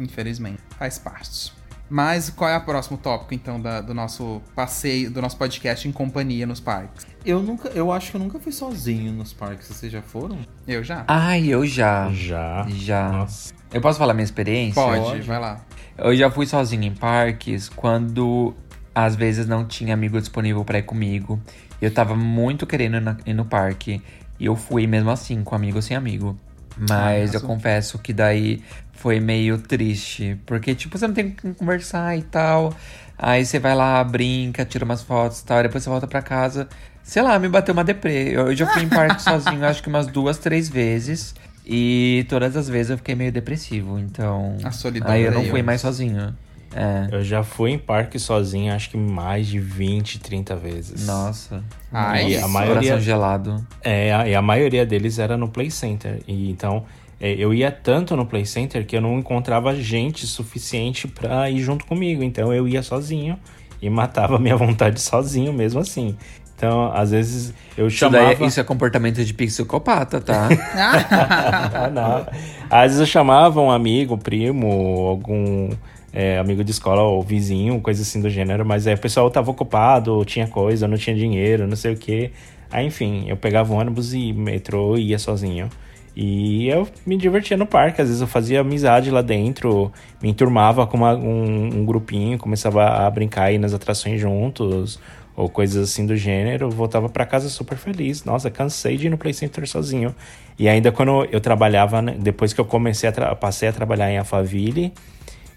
Infelizmente. 0.01 0.59
Faz 0.79 0.99
parte. 0.99 1.53
Mas 1.89 2.31
qual 2.31 2.51
é 2.51 2.57
o 2.57 2.61
próximo 2.63 2.99
tópico, 2.99 3.33
então, 3.33 3.61
da- 3.61 3.81
do 3.81 3.95
nosso 3.95 4.43
passeio, 4.57 5.09
do 5.09 5.23
nosso 5.23 5.37
podcast 5.37 5.87
em 5.87 5.93
companhia 5.93 6.45
nos 6.45 6.59
parques? 6.59 7.07
Eu 7.25 7.41
nunca, 7.41 7.69
eu 7.69 7.93
acho 7.93 8.11
que 8.11 8.17
eu 8.17 8.21
nunca 8.21 8.41
fui 8.41 8.51
sozinho 8.51 9.13
nos 9.13 9.33
parques. 9.33 9.69
Vocês 9.69 9.93
já 9.93 10.03
foram? 10.03 10.37
Eu 10.67 10.83
já? 10.83 11.05
Ai, 11.07 11.47
eu 11.47 11.65
já. 11.65 12.11
Já. 12.13 12.67
Já. 12.69 13.09
Nossa. 13.13 13.55
Eu 13.73 13.81
posso 13.81 13.99
falar 14.01 14.15
minha 14.15 14.25
experiência? 14.25 14.83
Pode, 14.83 15.01
pode. 15.01 15.23
vai 15.23 15.39
lá. 15.39 15.61
Eu 15.97 16.17
já 16.17 16.29
fui 16.31 16.47
sozinho 16.47 16.83
em 16.83 16.95
parques 16.95 17.69
quando 17.69 18.53
às 18.93 19.15
vezes 19.15 19.47
não 19.47 19.65
tinha 19.65 19.95
amigo 19.95 20.19
disponível 20.19 20.65
pra 20.65 20.79
ir 20.79 20.83
comigo. 20.83 21.41
Eu 21.81 21.93
tava 21.95 22.17
muito 22.17 22.67
querendo 22.67 22.97
ir 22.97 23.01
na- 23.01 23.17
ir 23.25 23.33
no 23.35 23.45
parque. 23.45 24.03
E 24.41 24.47
eu 24.47 24.57
fui 24.57 24.87
mesmo 24.89 25.09
assim, 25.11 25.43
com 25.45 25.55
amigo 25.55 25.77
ou 25.77 25.83
sem 25.83 25.97
amigo. 25.97 26.37
Mas 26.77 27.35
eu 27.35 27.41
confesso 27.41 27.99
que 27.99 28.13
daí 28.13 28.63
foi 28.93 29.21
meio 29.21 29.59
triste. 29.59 30.39
Porque, 30.45 30.75
tipo, 30.75 30.99
você 30.99 31.07
não 31.07 31.15
tem 31.15 31.31
com 31.31 31.55
conversar 31.55 32.17
e 32.17 32.23
tal. 32.23 32.75
Aí 33.19 33.45
você 33.45 33.59
vai 33.59 33.75
lá, 33.75 34.03
brinca, 34.05 34.65
tira 34.65 34.85
umas 34.85 35.03
fotos 35.03 35.41
e 35.41 35.45
tal. 35.45 35.61
E 35.61 35.63
depois 35.65 35.83
você 35.83 35.91
volta 35.91 36.07
pra 36.07 36.21
casa. 36.21 36.69
Sei 37.03 37.23
lá, 37.23 37.39
me 37.39 37.49
bateu 37.49 37.73
uma 37.73 37.85
deprê. 37.85 38.31
Eu, 38.31 38.49
eu 38.49 38.57
já 38.57 38.67
fui 38.67 38.83
em 38.83 38.89
parque 38.89 39.23
sozinho, 39.23 39.65
acho 39.65 39.83
que 39.83 39.89
umas 39.89 40.07
duas, 40.07 40.39
três 40.39 40.69
vezes. 40.69 41.35
E 41.65 42.27
todas 42.29 42.57
as 42.57 42.69
vezes 42.69 42.91
eu 42.91 42.97
fiquei 42.99 43.15
meio 43.15 43.33
depressivo. 43.33 43.99
Então. 43.99 44.57
A 44.63 44.71
solidão 44.71 45.11
Aí 45.11 45.23
eu 45.23 45.33
não 45.33 45.45
fui 45.45 45.63
mais 45.63 45.81
sozinho. 45.81 46.37
É. 46.75 47.09
Eu 47.11 47.25
já 47.25 47.43
fui 47.43 47.71
em 47.71 47.79
parque 47.79 48.19
sozinho, 48.19 48.73
acho 48.75 48.91
que 48.91 48.97
mais 48.97 49.47
de 49.47 49.59
20, 49.59 50.19
30 50.21 50.55
vezes. 50.57 51.07
Nossa. 51.07 51.63
Ai, 51.93 52.31
E 52.33 52.37
a 52.37 52.41
Nossa, 52.43 52.53
maioria, 52.53 52.75
Coração 52.83 53.01
gelado. 53.01 53.67
é, 53.83 54.13
a, 54.13 54.29
e 54.29 54.35
a 54.35 54.43
maioria 54.43 54.85
deles 54.85 55.19
era 55.19 55.37
no 55.37 55.49
Play 55.49 55.71
Center. 55.71 56.21
E 56.29 56.51
então 56.51 56.85
é, 57.21 57.33
eu 57.33 57.55
ia 57.55 57.71
tanto 57.71 58.15
no 58.17 58.27
Play 58.27 58.45
Center 58.45 58.85
que 58.85 58.97
eu 58.97 59.01
não 59.01 59.19
encontrava 59.19 59.75
gente 59.75 60.27
suficiente 60.27 61.09
pra 61.09 61.49
ir 61.51 61.61
junto 61.61 61.87
comigo. 61.87 62.23
Então 62.23 62.53
eu 62.53 62.69
ia 62.69 62.83
sozinho 62.83 63.39
e 63.81 63.89
matava 63.89 64.37
a 64.37 64.39
minha 64.39 64.57
vontade 64.57 65.01
sozinho 65.01 65.53
mesmo 65.53 65.81
assim. 65.81 66.17
Então, 66.57 66.91
às 66.95 67.11
vezes 67.11 67.53
eu 67.77 67.87
Isso, 67.87 68.09
daí, 68.09 68.23
chamava. 68.29 68.45
isso 68.47 68.59
é 68.61 68.65
comportamento 68.65 69.23
de 69.23 69.35
psicopata, 69.35 70.21
tá? 70.23 70.49
Ah, 70.75 71.91
não. 71.93 72.27
Às 72.71 72.83
vezes 72.93 73.01
eu 73.01 73.07
chamava 73.07 73.61
um 73.61 73.71
amigo, 73.71 74.17
primo, 74.17 74.67
algum 75.07 75.71
é, 76.19 76.39
amigo 76.39 76.65
de 76.65 76.71
escola 76.71 77.03
ou 77.03 77.23
vizinho, 77.23 77.79
coisa 77.79 78.01
assim 78.01 78.23
do 78.23 78.31
gênero, 78.31 78.65
mas 78.65 78.87
aí 78.87 78.95
o 78.95 78.99
pessoal 78.99 79.31
tava 79.31 79.51
ocupado, 79.51 80.25
tinha 80.25 80.47
coisa, 80.47 80.89
não 80.89 80.97
tinha 80.97 81.15
dinheiro, 81.15 81.67
não 81.67 81.77
sei 81.77 81.93
o 81.93 81.97
quê. 81.97 82.31
Aí, 82.71 82.87
enfim, 82.87 83.27
eu 83.29 83.37
pegava 83.37 83.71
o 83.71 83.77
ônibus 83.77 84.15
e 84.15 84.33
metrô 84.33 84.97
e 84.97 85.11
ia 85.11 85.19
sozinho. 85.19 85.69
E 86.17 86.67
eu 86.69 86.89
me 87.05 87.19
divertia 87.19 87.55
no 87.55 87.67
parque, 87.67 88.01
às 88.01 88.09
vezes 88.09 88.23
eu 88.23 88.27
fazia 88.27 88.63
amizade 88.63 89.11
lá 89.11 89.21
dentro, 89.21 89.93
me 90.23 90.31
enturmava 90.31 90.87
com 90.87 90.97
uma- 90.97 91.15
um, 91.15 91.81
um 91.81 91.85
grupinho, 91.85 92.39
começava 92.39 92.83
a 92.87 93.11
brincar 93.11 93.45
aí 93.45 93.59
nas 93.59 93.75
atrações 93.75 94.19
juntos, 94.19 94.99
ou 95.37 95.51
coisas 95.51 95.91
assim 95.91 96.07
do 96.07 96.17
gênero, 96.17 96.71
voltava 96.71 97.11
pra 97.11 97.27
casa 97.27 97.51
super 97.51 97.77
feliz. 97.77 98.25
Nossa, 98.25 98.51
cansei 98.51 98.97
de 98.97 99.09
ir 99.09 99.11
no 99.11 99.19
Play 99.19 99.35
Center 99.35 99.69
sozinho. 99.69 100.15
E 100.59 100.67
ainda 100.67 100.91
quando 100.91 101.27
eu 101.31 101.41
trabalhava, 101.43 102.01
né, 102.01 102.17
depois 102.19 102.55
que 102.55 102.61
eu 102.61 102.65
comecei 102.65 103.07
a 103.07 103.35
passei 103.35 103.69
a 103.69 103.73
trabalhar 103.73 104.11
em 104.11 104.17
Alphaville, 104.17 104.95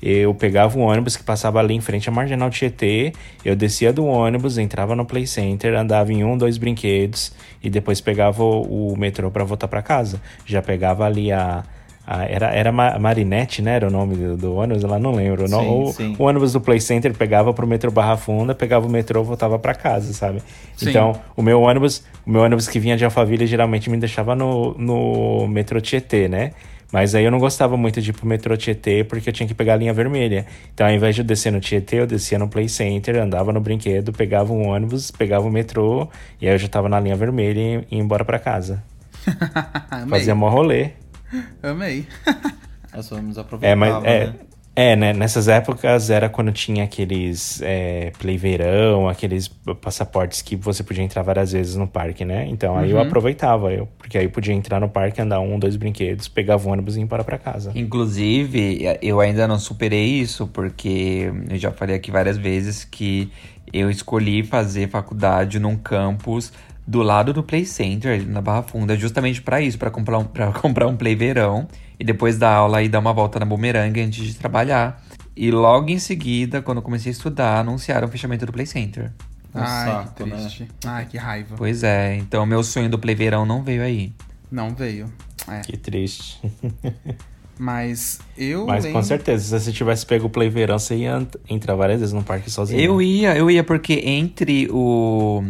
eu 0.01 0.33
pegava 0.33 0.77
um 0.77 0.83
ônibus 0.83 1.15
que 1.17 1.23
passava 1.23 1.59
ali 1.59 1.73
em 1.75 1.81
frente 1.81 2.07
à 2.07 2.11
Marginal 2.11 2.49
Tietê, 2.49 3.11
eu 3.43 3.55
descia 3.55 3.91
do 3.91 4.05
ônibus, 4.05 4.57
entrava 4.57 4.95
no 4.95 5.05
Play 5.05 5.27
Center, 5.27 5.73
andava 5.75 6.13
em 6.13 6.23
um, 6.23 6.37
dois 6.37 6.57
brinquedos 6.57 7.33
e 7.63 7.69
depois 7.69 7.99
pegava 8.01 8.43
o, 8.43 8.93
o 8.93 8.97
metrô 8.97 9.29
pra 9.29 9.43
voltar 9.43 9.67
pra 9.67 9.81
casa. 9.81 10.21
Já 10.45 10.61
pegava 10.61 11.05
ali 11.05 11.31
a. 11.31 11.63
a- 12.07 12.23
era 12.25 12.47
era 12.55 12.71
Ma- 12.71 12.97
Marinette, 12.97 13.61
né? 13.61 13.75
Era 13.75 13.87
o 13.87 13.91
nome 13.91 14.15
do, 14.15 14.37
do 14.37 14.55
ônibus, 14.55 14.83
ela 14.83 14.97
não 14.97 15.11
lembro. 15.11 15.47
Sim, 15.47 15.55
o, 15.55 15.91
sim. 15.91 16.15
o 16.17 16.23
ônibus 16.23 16.53
do 16.53 16.61
Play 16.61 16.79
Center 16.79 17.13
pegava 17.13 17.53
pro 17.53 17.67
metrô 17.67 17.91
Barra 17.91 18.15
Funda, 18.17 18.55
pegava 18.55 18.87
o 18.87 18.89
metrô, 18.89 19.23
voltava 19.23 19.59
pra 19.59 19.75
casa, 19.75 20.13
sabe? 20.13 20.41
Sim. 20.77 20.89
Então, 20.89 21.13
o 21.35 21.41
meu 21.41 21.61
ônibus, 21.61 22.03
o 22.25 22.29
meu 22.31 22.41
ônibus 22.41 22.67
que 22.69 22.79
vinha 22.79 22.95
de 22.95 23.03
Alphaville 23.05 23.45
geralmente 23.45 23.89
me 23.89 23.97
deixava 23.97 24.33
no, 24.33 24.73
no 24.77 25.47
metrô 25.47 25.79
Tietê, 25.81 26.27
né? 26.29 26.51
Mas 26.91 27.13
aí 27.13 27.23
eu 27.23 27.31
não 27.31 27.37
gostava 27.39 27.77
muito 27.77 28.01
de 28.01 28.09
ir 28.09 28.13
pro 28.13 28.25
metrô 28.25 28.57
Tietê 28.57 29.03
porque 29.03 29.29
eu 29.29 29.33
tinha 29.33 29.47
que 29.47 29.53
pegar 29.53 29.73
a 29.73 29.77
linha 29.77 29.93
vermelha. 29.93 30.45
Então, 30.73 30.87
ao 30.87 30.93
invés 30.93 31.13
de 31.15 31.21
eu 31.21 31.25
descer 31.25 31.51
no 31.51 31.59
Tietê, 31.59 31.99
eu 31.99 32.07
descia 32.07 32.39
no 32.39 32.47
Play 32.47 32.67
Center, 32.67 33.15
andava 33.17 33.53
no 33.53 33.61
brinquedo, 33.61 34.11
pegava 34.11 34.51
um 34.51 34.67
ônibus, 34.67 35.11
pegava 35.11 35.45
o 35.47 35.51
metrô, 35.51 36.07
e 36.41 36.47
aí 36.47 36.53
eu 36.55 36.57
já 36.57 36.67
tava 36.67 36.89
na 36.89 36.99
linha 36.99 37.15
vermelha 37.15 37.59
e 37.59 37.95
ia 37.95 38.01
embora 38.01 38.25
pra 38.25 38.39
casa. 38.39 38.83
Amei. 39.91 40.09
Fazia 40.09 40.33
mó 40.33 40.49
rolê. 40.49 40.91
Amei. 41.61 42.07
Nós 42.93 43.09
vamos 43.09 43.37
É, 43.37 43.41
aproveitar, 43.41 43.75
mas 43.75 44.03
é, 44.05 44.25
né? 44.27 44.33
É, 44.79 44.95
né? 44.95 45.11
Nessas 45.11 45.49
épocas 45.49 46.09
era 46.09 46.29
quando 46.29 46.53
tinha 46.53 46.85
aqueles 46.85 47.61
é, 47.61 48.13
play 48.17 48.37
verão, 48.37 49.09
aqueles 49.09 49.49
passaportes 49.81 50.41
que 50.41 50.55
você 50.55 50.83
podia 50.83 51.03
entrar 51.03 51.21
várias 51.21 51.51
vezes 51.51 51.75
no 51.75 51.85
parque, 51.85 52.23
né? 52.23 52.47
Então 52.47 52.77
aí 52.77 52.91
eu 52.91 52.97
aproveitava, 52.97 53.73
eu, 53.73 53.89
porque 53.97 54.17
aí 54.17 54.23
eu 54.23 54.29
podia 54.29 54.53
entrar 54.53 54.79
no 54.79 54.87
parque, 54.87 55.21
andar 55.21 55.41
um, 55.41 55.59
dois 55.59 55.75
brinquedos, 55.75 56.29
pegava 56.29 56.65
o 56.65 56.71
ônibus 56.71 56.95
e 56.95 56.99
ir 56.99 57.03
embora 57.03 57.25
pra 57.25 57.37
casa. 57.37 57.73
Inclusive, 57.75 58.97
eu 59.01 59.19
ainda 59.19 59.45
não 59.49 59.59
superei 59.59 60.05
isso, 60.05 60.47
porque 60.47 61.29
eu 61.49 61.57
já 61.57 61.71
falei 61.71 61.97
aqui 61.97 62.09
várias 62.09 62.37
vezes 62.37 62.85
que 62.85 63.29
eu 63.73 63.91
escolhi 63.91 64.43
fazer 64.43 64.87
faculdade 64.87 65.59
num 65.59 65.75
campus 65.75 66.53
do 66.89 67.03
lado 67.03 67.31
do 67.31 67.43
Play 67.43 67.65
Center, 67.65 68.15
ali 68.15 68.25
na 68.25 68.41
Barra 68.41 68.63
Funda, 68.63 68.97
justamente 68.97 69.43
pra 69.43 69.61
isso, 69.61 69.77
pra 69.77 69.91
comprar 69.91 70.17
um, 70.17 70.23
pra 70.25 70.51
comprar 70.59 70.87
um 70.87 70.97
Play 70.97 71.13
verão 71.15 71.67
e 71.99 72.03
depois 72.03 72.39
da 72.39 72.51
aula 72.51 72.81
e 72.81 72.89
dar 72.89 72.97
uma 72.97 73.13
volta 73.13 73.39
na 73.39 73.45
bumerangue 73.45 74.01
antes 74.01 74.25
de 74.25 74.33
trabalhar. 74.33 74.99
E 75.35 75.51
logo 75.51 75.89
em 75.89 75.99
seguida, 75.99 76.63
quando 76.63 76.79
eu 76.79 76.81
comecei 76.81 77.11
a 77.11 77.13
estudar, 77.13 77.59
anunciaram 77.59 78.07
o 78.07 78.11
fechamento 78.11 78.43
do 78.43 78.51
Play 78.51 78.65
Center. 78.65 79.11
Um 79.53 79.59
Ai, 79.59 79.85
saco, 79.91 80.13
que 80.15 80.29
né? 80.29 80.35
triste. 80.35 80.67
Ai, 80.83 81.05
que 81.05 81.17
raiva. 81.17 81.55
Pois 81.55 81.83
é, 81.83 82.15
então 82.15 82.43
meu 82.45 82.63
sonho 82.63 82.89
do 82.89 82.97
Play 82.97 83.13
verão 83.13 83.45
não 83.45 83.61
veio 83.63 83.83
aí. 83.83 84.11
Não 84.51 84.73
veio. 84.73 85.13
É. 85.47 85.61
Que 85.61 85.77
triste. 85.77 86.41
Mas 87.59 88.19
eu 88.37 88.65
Mas 88.65 88.85
lembro... 88.85 88.99
com 88.99 89.05
certeza, 89.05 89.43
se 89.59 89.65
você 89.65 89.71
tivesse 89.73 90.05
pego 90.05 90.27
o 90.27 90.29
play 90.29 90.49
verão, 90.49 90.79
você 90.79 90.95
ia 90.95 91.17
ent- 91.17 91.35
entrar 91.49 91.75
várias 91.75 91.99
vezes 91.99 92.13
no 92.13 92.23
parque 92.23 92.49
sozinho. 92.49 92.79
Eu 92.79 93.01
ia, 93.01 93.35
eu 93.35 93.51
ia, 93.51 93.65
porque 93.65 93.95
entre 94.05 94.69
o. 94.71 95.43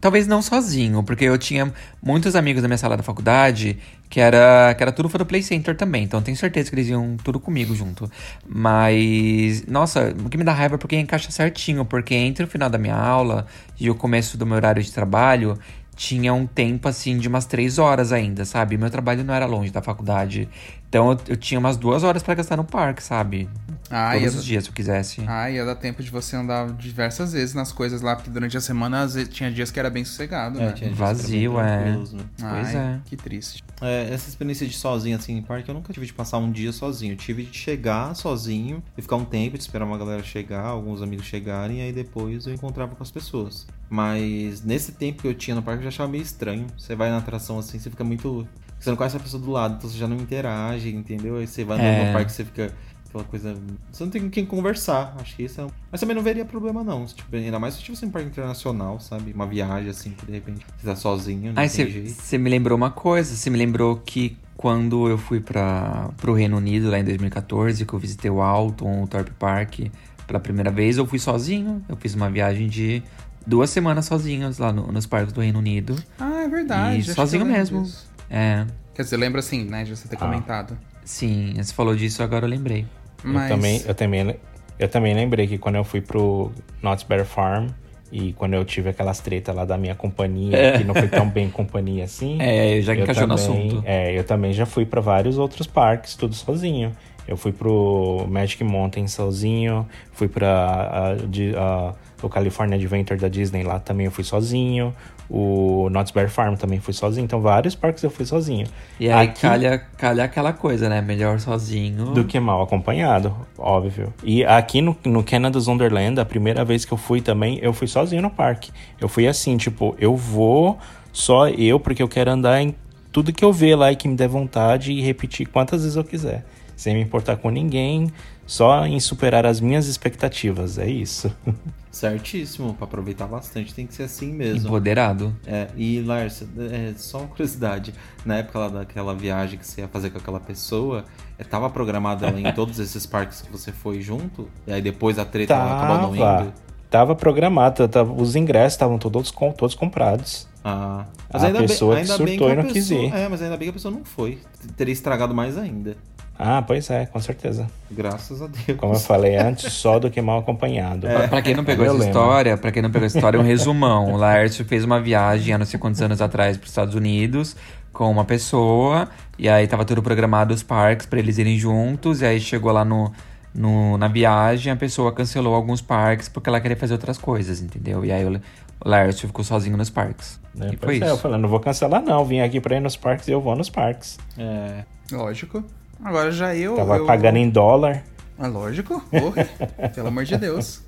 Talvez 0.00 0.26
não 0.26 0.40
sozinho, 0.40 1.02
porque 1.02 1.24
eu 1.24 1.36
tinha 1.36 1.72
muitos 2.02 2.36
amigos 2.36 2.62
da 2.62 2.68
minha 2.68 2.78
sala 2.78 2.96
da 2.96 3.02
faculdade 3.02 3.78
que 4.08 4.20
era, 4.20 4.74
que 4.74 4.82
era 4.82 4.92
tudo 4.92 5.08
fã 5.08 5.18
do 5.18 5.26
Play 5.26 5.42
Center 5.42 5.76
também. 5.76 6.04
Então 6.04 6.22
tenho 6.22 6.36
certeza 6.36 6.70
que 6.70 6.74
eles 6.74 6.88
iam 6.88 7.16
tudo 7.22 7.38
comigo 7.38 7.74
junto. 7.74 8.10
Mas, 8.46 9.66
nossa, 9.66 10.14
o 10.24 10.28
que 10.28 10.36
me 10.38 10.44
dá 10.44 10.52
raiva 10.52 10.76
é 10.76 10.78
porque 10.78 10.96
encaixa 10.96 11.30
certinho, 11.30 11.84
porque 11.84 12.14
entre 12.14 12.44
o 12.44 12.48
final 12.48 12.70
da 12.70 12.78
minha 12.78 12.96
aula 12.96 13.46
e 13.78 13.90
o 13.90 13.94
começo 13.94 14.38
do 14.38 14.46
meu 14.46 14.56
horário 14.56 14.82
de 14.82 14.92
trabalho, 14.92 15.58
tinha 15.94 16.32
um 16.32 16.46
tempo 16.46 16.88
assim 16.88 17.18
de 17.18 17.26
umas 17.28 17.44
três 17.44 17.78
horas 17.78 18.12
ainda, 18.12 18.44
sabe? 18.44 18.78
Meu 18.78 18.88
trabalho 18.88 19.24
não 19.24 19.34
era 19.34 19.46
longe 19.46 19.70
da 19.70 19.82
faculdade. 19.82 20.48
Então 20.88 21.10
eu, 21.10 21.18
eu 21.28 21.36
tinha 21.36 21.58
umas 21.58 21.76
duas 21.76 22.04
horas 22.04 22.22
pra 22.22 22.34
gastar 22.34 22.56
no 22.56 22.64
parque, 22.64 23.02
sabe? 23.02 23.48
Ah, 23.90 24.12
Todos 24.14 24.34
os 24.36 24.44
dias, 24.44 24.64
se 24.64 24.70
eu 24.70 24.74
quisesse. 24.74 25.22
Ah, 25.26 25.50
ia 25.50 25.64
dar 25.64 25.74
tempo 25.74 26.02
de 26.02 26.10
você 26.10 26.36
andar 26.36 26.70
diversas 26.72 27.32
vezes 27.32 27.54
nas 27.54 27.72
coisas 27.72 28.02
lá, 28.02 28.14
porque 28.16 28.30
durante 28.30 28.56
a 28.56 28.60
semana 28.60 29.00
às 29.02 29.14
vezes, 29.14 29.32
tinha 29.32 29.50
dias 29.50 29.70
que 29.70 29.78
era 29.80 29.88
bem 29.88 30.04
sossegado, 30.04 30.60
É, 30.60 30.66
né? 30.66 30.72
tinha 30.72 30.92
Vazio, 30.92 31.58
é. 31.58 31.84
né? 31.92 31.96
Pois 32.38 32.68
Ai, 32.68 32.76
é. 32.76 33.00
Que 33.06 33.16
triste. 33.16 33.64
É, 33.80 34.12
essa 34.12 34.28
experiência 34.28 34.66
de 34.66 34.76
sozinho, 34.76 35.16
assim, 35.16 35.36
em 35.38 35.42
parque, 35.42 35.68
eu 35.70 35.74
nunca 35.74 35.92
tive 35.92 36.04
de 36.06 36.12
passar 36.12 36.38
um 36.38 36.50
dia 36.50 36.72
sozinho. 36.72 37.12
Eu 37.12 37.16
tive 37.16 37.44
de 37.44 37.56
chegar 37.56 38.14
sozinho 38.14 38.82
e 38.96 39.02
ficar 39.02 39.16
um 39.16 39.24
tempo, 39.24 39.56
de 39.56 39.62
esperar 39.62 39.84
uma 39.84 39.96
galera 39.96 40.22
chegar, 40.22 40.64
alguns 40.64 41.00
amigos 41.00 41.26
chegarem, 41.26 41.78
e 41.78 41.82
aí 41.82 41.92
depois 41.92 42.46
eu 42.46 42.52
encontrava 42.54 42.94
com 42.94 43.02
as 43.02 43.10
pessoas. 43.10 43.66
Mas 43.88 44.62
nesse 44.62 44.92
tempo 44.92 45.22
que 45.22 45.28
eu 45.28 45.34
tinha 45.34 45.54
no 45.54 45.62
parque, 45.62 45.80
eu 45.80 45.84
já 45.84 45.88
achava 45.88 46.10
meio 46.10 46.22
estranho. 46.22 46.66
Você 46.76 46.94
vai 46.94 47.08
na 47.10 47.18
atração 47.18 47.58
assim, 47.58 47.78
você 47.78 47.88
fica 47.90 48.04
muito. 48.04 48.46
Você 48.78 48.90
não 48.90 48.96
conhece 48.96 49.16
a 49.16 49.20
pessoa 49.20 49.42
do 49.42 49.50
lado, 49.50 49.74
então 49.76 49.90
você 49.90 49.98
já 49.98 50.06
não 50.06 50.16
interage, 50.16 50.94
entendeu? 50.94 51.36
Aí 51.38 51.46
você 51.48 51.64
vai 51.64 51.80
É. 51.80 52.06
no 52.06 52.12
parque, 52.12 52.30
você 52.30 52.44
fica 52.44 52.72
Aquela 53.08 53.24
coisa. 53.24 53.56
Você 53.90 54.04
não 54.04 54.10
tem 54.10 54.20
com 54.22 54.30
quem 54.30 54.44
conversar. 54.44 55.14
Acho 55.20 55.34
que 55.36 55.42
isso 55.44 55.60
é. 55.60 55.66
Mas 55.90 56.00
também 56.00 56.14
não 56.14 56.22
veria 56.22 56.44
problema, 56.44 56.84
não. 56.84 57.04
Tipo, 57.06 57.34
ainda 57.34 57.58
mais 57.58 57.74
se 57.74 57.82
tivesse 57.82 58.04
um 58.04 58.10
parque 58.10 58.28
internacional, 58.28 59.00
sabe? 59.00 59.32
Uma 59.32 59.46
viagem 59.46 59.88
assim, 59.90 60.10
que 60.10 60.26
de 60.26 60.32
repente 60.32 60.66
você 60.78 60.86
tá 60.86 60.94
sozinho. 60.96 61.52
Não 61.52 61.60
Ai, 61.62 61.68
você 61.68 62.36
me 62.38 62.50
lembrou 62.50 62.76
uma 62.76 62.90
coisa. 62.90 63.34
Você 63.34 63.48
me 63.48 63.56
lembrou 63.58 63.96
que 63.96 64.36
quando 64.56 65.08
eu 65.08 65.16
fui 65.16 65.40
para 65.40 66.10
pro 66.18 66.34
Reino 66.34 66.56
Unido 66.58 66.90
lá 66.90 66.98
em 66.98 67.04
2014, 67.04 67.84
que 67.86 67.92
eu 67.92 67.98
visitei 67.98 68.30
o 68.30 68.42
Alton, 68.42 69.04
o 69.04 69.06
Thorpe 69.06 69.30
Park 69.38 69.80
pela 70.26 70.38
primeira 70.40 70.70
vez, 70.70 70.98
eu 70.98 71.06
fui 71.06 71.18
sozinho. 71.18 71.82
Eu 71.88 71.96
fiz 71.96 72.14
uma 72.14 72.28
viagem 72.28 72.68
de 72.68 73.02
duas 73.46 73.70
semanas 73.70 74.04
sozinhos 74.04 74.58
lá 74.58 74.70
no- 74.70 74.92
nos 74.92 75.06
parques 75.06 75.32
do 75.32 75.40
Reino 75.40 75.58
Unido. 75.58 75.96
Ah, 76.20 76.42
é 76.42 76.48
verdade. 76.48 76.98
E 77.10 77.14
sozinho 77.14 77.46
mesmo. 77.46 77.82
disso. 77.84 78.06
É, 78.28 78.66
Quer 78.94 79.04
dizer, 79.04 79.16
lembra 79.16 79.38
assim, 79.40 79.64
né, 79.64 79.84
de 79.84 79.96
você 79.96 80.06
ter 80.08 80.16
Ah. 80.16 80.18
comentado. 80.18 80.76
sim, 81.04 81.54
você 81.56 81.72
falou 81.72 81.96
disso, 81.96 82.22
agora 82.22 82.44
eu 82.44 82.50
lembrei. 82.50 82.84
Mas... 83.22 83.50
Eu 83.50 83.56
também, 83.56 83.82
eu 83.86 83.94
também, 83.94 84.36
eu 84.78 84.88
também 84.88 85.14
lembrei 85.14 85.46
que 85.46 85.58
quando 85.58 85.76
eu 85.76 85.84
fui 85.84 86.00
pro 86.00 86.52
Knott's 86.82 87.04
Bear 87.04 87.24
Farm 87.24 87.68
e 88.10 88.32
quando 88.32 88.54
eu 88.54 88.64
tive 88.64 88.88
aquelas 88.88 89.20
tretas 89.20 89.54
lá 89.54 89.64
da 89.64 89.76
minha 89.76 89.94
companhia, 89.94 90.78
que 90.78 90.84
não 90.84 90.94
foi 90.94 91.08
tão 91.08 91.28
bem 91.28 91.50
companhia 91.50 92.04
assim. 92.04 92.38
É, 92.40 92.80
já 92.80 92.94
eu 92.94 93.02
encaixou 93.02 93.26
no 93.26 93.36
também- 93.36 93.66
assunto. 93.68 93.82
É, 93.84 94.18
eu 94.18 94.24
também 94.24 94.52
já 94.52 94.64
fui 94.64 94.86
pra 94.86 95.00
vários 95.00 95.36
outros 95.38 95.66
parques, 95.66 96.14
tudo 96.14 96.34
sozinho. 96.34 96.92
Eu 97.28 97.36
fui 97.36 97.52
pro 97.52 98.26
Magic 98.28 98.64
Mountain 98.64 99.06
sozinho, 99.06 99.86
fui 100.12 100.26
pra 100.28 101.12
a, 101.20 101.26
de- 101.26 101.54
a- 101.54 101.92
o 102.22 102.28
California 102.28 102.74
Adventure 102.76 103.20
da 103.20 103.28
Disney 103.28 103.62
lá 103.62 103.78
também 103.78 104.06
eu 104.06 104.10
fui 104.12 104.24
sozinho. 104.24 104.92
O 105.30 105.90
Knott's 105.90 106.10
Bear 106.10 106.30
Farm 106.30 106.54
também 106.54 106.80
fui 106.80 106.94
sozinho. 106.94 107.22
Então, 107.24 107.38
vários 107.38 107.74
parques 107.74 108.02
eu 108.02 108.08
fui 108.10 108.24
sozinho. 108.24 108.66
E 108.98 109.10
aí 109.10 109.28
Aqui- 109.28 109.42
calha, 109.42 109.78
calha 109.98 110.24
aquela 110.24 110.54
coisa, 110.54 110.88
né? 110.88 111.02
Melhor 111.02 111.38
sozinho. 111.38 112.06
do 112.14 112.24
que 112.24 112.40
mal 112.40 112.62
acompanhado, 112.62 113.36
óbvio. 113.58 114.12
E 114.24 114.42
aqui 114.42 114.80
no, 114.80 114.96
no 115.04 115.22
Canada's 115.22 115.68
Wonderland, 115.68 116.18
a 116.18 116.24
primeira 116.24 116.64
vez 116.64 116.86
que 116.86 116.92
eu 116.92 116.96
fui 116.98 117.20
também, 117.20 117.58
eu 117.60 117.74
fui 117.74 117.86
sozinho 117.86 118.22
no 118.22 118.30
parque. 118.30 118.72
Eu 118.98 119.06
fui 119.06 119.28
assim, 119.28 119.58
tipo, 119.58 119.94
eu 119.98 120.16
vou 120.16 120.78
só 121.12 121.46
eu, 121.50 121.78
porque 121.78 122.02
eu 122.02 122.08
quero 122.08 122.30
andar 122.30 122.62
em 122.62 122.74
tudo 123.12 123.30
que 123.32 123.44
eu 123.44 123.52
ver 123.52 123.76
lá 123.76 123.92
e 123.92 123.96
que 123.96 124.08
me 124.08 124.16
der 124.16 124.28
vontade 124.28 124.92
e 124.92 125.02
repetir 125.02 125.46
quantas 125.46 125.82
vezes 125.82 125.96
eu 125.96 126.04
quiser. 126.04 126.42
Sem 126.78 126.94
me 126.94 127.02
importar 127.02 127.36
com 127.38 127.50
ninguém, 127.50 128.08
só 128.46 128.86
em 128.86 129.00
superar 129.00 129.44
as 129.44 129.60
minhas 129.60 129.88
expectativas, 129.88 130.78
é 130.78 130.88
isso. 130.88 131.28
Certíssimo, 131.90 132.72
pra 132.74 132.84
aproveitar 132.84 133.26
bastante, 133.26 133.74
tem 133.74 133.84
que 133.84 133.92
ser 133.94 134.04
assim 134.04 134.32
mesmo. 134.32 134.68
Empoderado. 134.68 135.34
É, 135.44 135.66
e 135.76 136.00
Lars, 136.02 136.44
é, 136.70 136.92
só 136.96 137.18
uma 137.18 137.26
curiosidade, 137.26 137.92
na 138.24 138.36
época 138.36 138.60
lá 138.60 138.68
daquela 138.68 139.12
viagem 139.12 139.58
que 139.58 139.66
você 139.66 139.80
ia 139.80 139.88
fazer 139.88 140.10
com 140.10 140.18
aquela 140.18 140.38
pessoa, 140.38 141.04
é, 141.36 141.42
tava 141.42 141.68
programada 141.68 142.28
ela 142.28 142.40
em 142.40 142.52
todos 142.54 142.78
esses 142.78 143.04
parques 143.06 143.40
que 143.42 143.50
você 143.50 143.72
foi 143.72 144.00
junto? 144.00 144.48
E 144.64 144.72
aí 144.72 144.80
depois 144.80 145.18
a 145.18 145.24
treta 145.24 145.56
acabou 145.56 145.98
não 145.98 146.14
indo? 146.14 146.52
tava 146.88 147.16
programado, 147.16 147.88
tava- 147.88 148.12
os 148.12 148.36
ingressos 148.36 148.74
estavam 148.74 148.98
todos, 148.98 149.32
todos 149.56 149.74
comprados. 149.74 150.46
Ah, 150.62 151.06
A 151.30 151.38
pessoa 151.50 151.96
que 151.96 152.06
bem 152.06 152.08
surtou 152.08 152.48
a 152.48 152.52
e 152.52 152.56
não 152.56 152.64
quis 152.66 152.88
pessoa- 152.88 153.00
ir. 153.06 153.12
É, 153.14 153.28
mas 153.28 153.42
ainda 153.42 153.56
bem 153.56 153.66
que 153.66 153.70
a 153.70 153.72
pessoa 153.72 153.92
não 153.92 154.04
foi. 154.04 154.38
Teria 154.76 154.92
estragado 154.92 155.34
mais 155.34 155.58
ainda. 155.58 155.96
Ah, 156.38 156.62
pois 156.62 156.88
é, 156.88 157.04
com 157.06 157.18
certeza. 157.20 157.66
Graças 157.90 158.40
a 158.40 158.46
Deus. 158.46 158.78
Como 158.78 158.94
eu 158.94 158.98
falei 159.00 159.36
antes, 159.36 159.72
só 159.72 159.98
do 159.98 160.08
que 160.08 160.20
mal 160.22 160.38
acompanhado. 160.38 161.06
É. 161.08 161.14
Pra, 161.18 161.28
pra 161.28 161.42
quem 161.42 161.54
não 161.54 161.64
pegou 161.64 161.84
Meu 161.84 161.94
essa 161.94 162.04
lema. 162.04 162.10
história, 162.12 162.56
pra 162.56 162.70
quem 162.70 162.80
não 162.80 162.90
pegou 162.92 163.06
essa 163.06 163.18
história, 163.18 163.40
um 163.40 163.42
resumão. 163.42 164.12
O 164.12 164.16
Laércio 164.16 164.64
fez 164.64 164.84
uma 164.84 165.00
viagem 165.00 165.52
há 165.52 165.58
não 165.58 165.66
sei 165.66 165.80
quantos 165.80 166.00
anos 166.00 166.20
atrás 166.22 166.56
para 166.56 166.64
os 166.64 166.70
Estados 166.70 166.94
Unidos 166.94 167.56
com 167.92 168.08
uma 168.08 168.24
pessoa, 168.24 169.08
e 169.36 169.48
aí 169.48 169.66
tava 169.66 169.84
tudo 169.84 170.00
programado 170.00 170.54
os 170.54 170.62
parques 170.62 171.04
pra 171.06 171.18
eles 171.18 171.36
irem 171.38 171.58
juntos, 171.58 172.20
e 172.20 172.26
aí 172.26 172.38
chegou 172.38 172.70
lá 172.70 172.84
no, 172.84 173.10
no- 173.52 173.98
na 173.98 174.06
viagem, 174.06 174.72
a 174.72 174.76
pessoa 174.76 175.10
cancelou 175.10 175.52
alguns 175.52 175.80
parques 175.80 176.28
porque 176.28 176.48
ela 176.48 176.60
queria 176.60 176.76
fazer 176.76 176.92
outras 176.92 177.18
coisas, 177.18 177.60
entendeu? 177.60 178.04
E 178.04 178.12
aí 178.12 178.24
o, 178.24 178.40
Laércio 178.84 179.26
ficou 179.26 179.42
sozinho 179.44 179.76
nos 179.76 179.90
parques. 179.90 180.38
Né? 180.54 180.70
E 180.72 180.76
foi 180.76 181.00
é, 181.00 181.02
eu 181.02 181.14
isso. 181.14 181.18
falando, 181.18 181.42
não 181.42 181.48
vou 181.48 181.58
cancelar 181.58 182.00
não, 182.00 182.24
vim 182.24 182.38
aqui 182.38 182.60
pra 182.60 182.76
ir 182.76 182.80
nos 182.80 182.94
parques 182.94 183.26
e 183.26 183.32
eu 183.32 183.40
vou 183.40 183.56
nos 183.56 183.68
parques. 183.68 184.16
É, 184.38 184.84
Lógico. 185.10 185.64
Agora 186.02 186.30
já 186.30 186.54
eu. 186.54 186.76
Tava 186.76 186.96
eu... 186.98 187.06
pagando 187.06 187.36
em 187.36 187.50
dólar. 187.50 188.02
É 188.38 188.46
lógico, 188.46 189.02
porra. 189.10 189.44
Pelo 189.94 190.08
amor 190.08 190.24
de 190.24 190.36
Deus. 190.36 190.82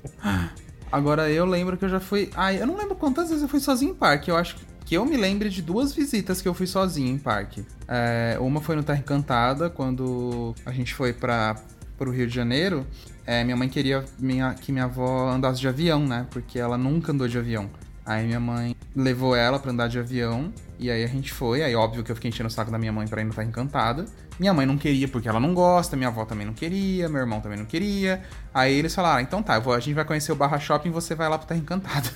Agora 0.91 1.29
eu 1.29 1.45
lembro 1.45 1.77
que 1.77 1.85
eu 1.85 1.89
já 1.89 1.99
fui. 1.99 2.29
Ai, 2.35 2.61
eu 2.61 2.67
não 2.67 2.77
lembro 2.77 2.95
quantas 2.95 3.29
vezes 3.29 3.43
eu 3.43 3.49
fui 3.49 3.59
sozinho 3.59 3.91
em 3.91 3.95
parque. 3.95 4.31
Eu 4.31 4.37
acho 4.37 4.55
que 4.85 4.95
eu 4.95 5.05
me 5.05 5.17
lembro 5.17 5.49
de 5.49 5.61
duas 5.61 5.93
visitas 5.93 6.41
que 6.41 6.47
eu 6.47 6.53
fui 6.53 6.67
sozinho 6.67 7.13
em 7.13 7.17
parque. 7.17 7.65
É, 7.87 8.37
uma 8.39 8.61
foi 8.61 8.75
no 8.75 8.83
Terra 8.83 8.99
Encantada, 8.99 9.69
quando 9.69 10.55
a 10.65 10.71
gente 10.71 10.93
foi 10.93 11.13
para 11.13 11.55
pro 11.97 12.11
Rio 12.11 12.27
de 12.27 12.33
Janeiro. 12.33 12.85
É, 13.25 13.43
minha 13.43 13.55
mãe 13.55 13.69
queria 13.69 14.03
minha, 14.17 14.53
que 14.55 14.71
minha 14.71 14.85
avó 14.85 15.29
andasse 15.29 15.59
de 15.59 15.67
avião, 15.67 16.05
né? 16.05 16.25
Porque 16.31 16.57
ela 16.57 16.77
nunca 16.77 17.11
andou 17.11 17.27
de 17.27 17.37
avião. 17.37 17.69
Aí 18.05 18.25
minha 18.25 18.39
mãe 18.39 18.75
levou 18.95 19.35
ela 19.35 19.59
pra 19.59 19.71
andar 19.71 19.87
de 19.87 19.99
avião. 19.99 20.51
E 20.79 20.89
aí 20.89 21.03
a 21.03 21.07
gente 21.07 21.31
foi. 21.31 21.63
Aí 21.63 21.75
óbvio 21.75 22.03
que 22.03 22.11
eu 22.11 22.15
fiquei 22.15 22.29
enchendo 22.29 22.47
o 22.47 22.51
saco 22.51 22.71
da 22.71 22.77
minha 22.77 22.91
mãe 22.91 23.07
pra 23.07 23.21
ir 23.21 23.25
no 23.25 23.33
Terra 23.33 23.47
Encantada. 23.47 24.05
Minha 24.39 24.53
mãe 24.53 24.65
não 24.65 24.77
queria 24.77 25.07
porque 25.07 25.29
ela 25.29 25.39
não 25.39 25.53
gosta, 25.53 25.95
minha 25.95 26.09
avó 26.09 26.25
também 26.25 26.45
não 26.45 26.53
queria, 26.53 27.07
meu 27.07 27.21
irmão 27.21 27.39
também 27.39 27.59
não 27.59 27.65
queria. 27.65 28.21
Aí 28.53 28.73
eles 28.73 28.95
falaram: 28.95 29.19
"Ah, 29.19 29.21
então 29.21 29.43
tá, 29.43 29.55
a 29.55 29.79
gente 29.79 29.93
vai 29.93 30.03
conhecer 30.03 30.31
o 30.31 30.35
Barra 30.35 30.59
Shopping 30.59 30.89
você 30.89 31.13
vai 31.13 31.29
lá 31.29 31.37
pro 31.37 31.47
Terra 31.47 31.59
Encantada. 31.59 32.09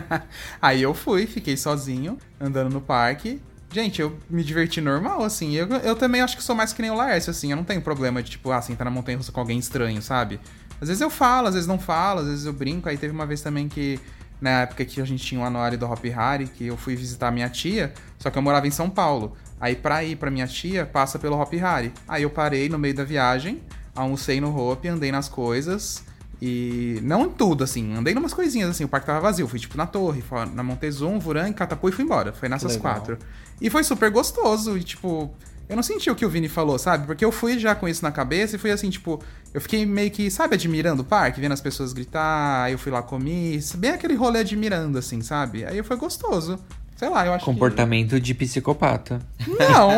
aí 0.60 0.82
eu 0.82 0.92
fui, 0.92 1.26
fiquei 1.26 1.56
sozinho, 1.56 2.18
andando 2.38 2.70
no 2.70 2.80
parque. 2.80 3.40
Gente, 3.72 4.02
eu 4.02 4.18
me 4.28 4.42
diverti 4.42 4.80
normal, 4.80 5.22
assim. 5.22 5.54
Eu, 5.54 5.68
eu 5.68 5.94
também 5.94 6.20
acho 6.20 6.36
que 6.36 6.42
sou 6.42 6.56
mais 6.56 6.72
que 6.72 6.82
nem 6.82 6.90
o 6.90 6.94
Laércio, 6.94 7.30
assim. 7.30 7.52
Eu 7.52 7.56
não 7.56 7.62
tenho 7.62 7.80
problema 7.80 8.20
de, 8.20 8.32
tipo, 8.32 8.50
ah, 8.50 8.60
sentar 8.60 8.84
na 8.84 8.90
montanha 8.90 9.16
russa 9.16 9.30
com 9.30 9.38
alguém 9.38 9.58
estranho, 9.58 10.02
sabe? 10.02 10.40
Às 10.80 10.88
vezes 10.88 11.00
eu 11.00 11.08
falo, 11.08 11.46
às 11.46 11.54
vezes 11.54 11.68
não 11.68 11.78
falo, 11.78 12.20
às 12.20 12.26
vezes 12.26 12.46
eu 12.46 12.52
brinco. 12.52 12.88
Aí 12.88 12.98
teve 12.98 13.14
uma 13.14 13.26
vez 13.26 13.42
também 13.42 13.68
que, 13.68 14.00
na 14.40 14.62
época 14.62 14.84
que 14.84 15.00
a 15.00 15.04
gente 15.04 15.24
tinha 15.24 15.40
o 15.40 15.44
anuário 15.44 15.76
do 15.76 15.86
Hop 15.86 16.04
Hari, 16.16 16.46
que 16.46 16.66
eu 16.66 16.76
fui 16.76 16.96
visitar 16.96 17.30
minha 17.30 17.48
tia, 17.48 17.92
só 18.18 18.30
que 18.30 18.38
eu 18.38 18.42
morava 18.42 18.66
em 18.66 18.70
São 18.70 18.88
Paulo. 18.88 19.36
Aí 19.60 19.76
pra 19.76 20.02
ir 20.02 20.16
pra 20.16 20.30
minha 20.30 20.46
tia, 20.46 20.86
passa 20.86 21.18
pelo 21.18 21.38
Hop 21.38 21.52
Hari. 21.54 21.92
Aí 22.08 22.22
eu 22.22 22.30
parei 22.30 22.68
no 22.68 22.78
meio 22.78 22.94
da 22.94 23.04
viagem, 23.04 23.60
almocei 23.94 24.40
no 24.40 24.56
Hop, 24.56 24.84
andei 24.86 25.12
nas 25.12 25.28
coisas. 25.28 26.02
E 26.42 26.98
não 27.02 27.26
em 27.26 27.28
tudo, 27.28 27.62
assim, 27.62 27.94
andei 27.94 28.14
numas 28.14 28.32
coisinhas, 28.32 28.70
assim, 28.70 28.84
o 28.84 28.88
parque 28.88 29.06
tava 29.06 29.20
vazio. 29.20 29.46
Fui, 29.46 29.58
tipo, 29.58 29.76
na 29.76 29.86
torre, 29.86 30.24
na 30.54 30.62
Montezum, 30.62 31.18
Vuran, 31.18 31.52
Catapu 31.52 31.90
e 31.90 31.92
fui 31.92 32.04
embora. 32.04 32.32
Foi 32.32 32.48
nessas 32.48 32.76
Legal. 32.76 32.94
quatro. 32.94 33.18
E 33.60 33.68
foi 33.68 33.84
super 33.84 34.10
gostoso, 34.10 34.78
e, 34.78 34.82
tipo, 34.82 35.30
eu 35.70 35.76
não 35.76 35.84
senti 35.84 36.10
o 36.10 36.16
que 36.16 36.26
o 36.26 36.28
Vini 36.28 36.48
falou, 36.48 36.76
sabe? 36.80 37.06
Porque 37.06 37.24
eu 37.24 37.30
fui 37.30 37.56
já 37.56 37.76
com 37.76 37.86
isso 37.86 38.02
na 38.02 38.10
cabeça 38.10 38.56
e 38.56 38.58
fui 38.58 38.72
assim, 38.72 38.90
tipo, 38.90 39.22
eu 39.54 39.60
fiquei 39.60 39.86
meio 39.86 40.10
que, 40.10 40.28
sabe, 40.28 40.56
admirando 40.56 41.02
o 41.02 41.04
parque, 41.04 41.40
vendo 41.40 41.52
as 41.52 41.60
pessoas 41.60 41.92
gritar, 41.92 42.72
eu 42.72 42.76
fui 42.76 42.90
lá 42.90 43.00
comi, 43.02 43.60
bem 43.76 43.92
aquele 43.92 44.14
rolê 44.14 44.40
admirando, 44.40 44.98
assim, 44.98 45.22
sabe? 45.22 45.64
Aí 45.64 45.80
foi 45.84 45.96
gostoso. 45.96 46.58
Sei 47.00 47.08
lá, 47.08 47.24
eu 47.24 47.32
acho 47.32 47.46
Comportamento 47.46 48.20
de 48.20 48.34
psicopata. 48.34 49.20
que... 49.38 49.48
Não! 49.52 49.88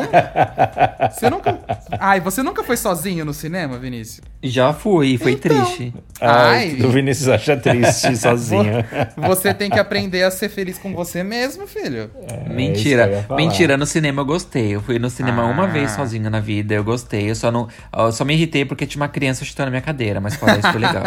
Você 1.11 1.29
nunca... 1.29 1.59
Ai, 1.99 2.21
você 2.21 2.45
nunca 2.45 2.63
foi 2.63 2.77
sozinho 2.77 3.25
no 3.25 3.35
cinema, 3.35 3.77
Vinícius? 3.77 4.21
Já 4.41 4.73
fui, 4.73 5.15
e 5.15 5.19
foi 5.19 5.33
Então. 5.33 5.65
triste. 5.65 5.93
Ai. 6.21 6.77
Ai, 6.81 6.83
o 6.85 6.91
Vinícius 6.91 7.29
acha 7.29 7.57
triste 7.57 8.15
sozinho. 8.17 8.85
Você 9.17 9.53
tem 9.53 9.69
que 9.69 9.81
aprender 9.81 10.23
a 10.23 10.31
ser 10.31 10.49
feliz 10.49 10.79
com 10.79 10.95
você 10.95 11.25
mesmo, 11.25 11.67
filho. 11.67 12.09
É, 12.29 12.37
que 12.45 12.51
Mentira, 12.51 13.27
mentira, 13.31 13.77
no 13.77 13.85
cinema 13.85 14.23
eu 14.23 14.27
gostei. 14.27 14.77
Eu 14.77 14.81
fui 14.81 15.01
no 15.01 15.11
cinema 15.11 15.43
Ah. 15.43 15.47
uma 15.47 15.67
vez 15.67 15.91
sozinho 15.91 16.31
na 16.31 16.39
vida, 16.39 16.73
eu 16.75 16.85
gostei. 16.85 17.29
Eu 17.29 17.35
só 17.35 17.51
não. 17.51 17.67
Eu 17.97 18.13
só 18.13 18.25
me 18.25 18.35
irritei 18.35 18.65
porque 18.65 18.87
tinha 18.87 19.03
uma 19.03 19.09
criança 19.09 19.45
chutando 19.45 19.67
a 19.67 19.71
minha 19.71 19.83
cadeira, 19.83 20.21
mas 20.21 20.37
fora 20.37 20.57
isso 20.57 20.71
foi 20.71 20.81
legal. 20.81 21.03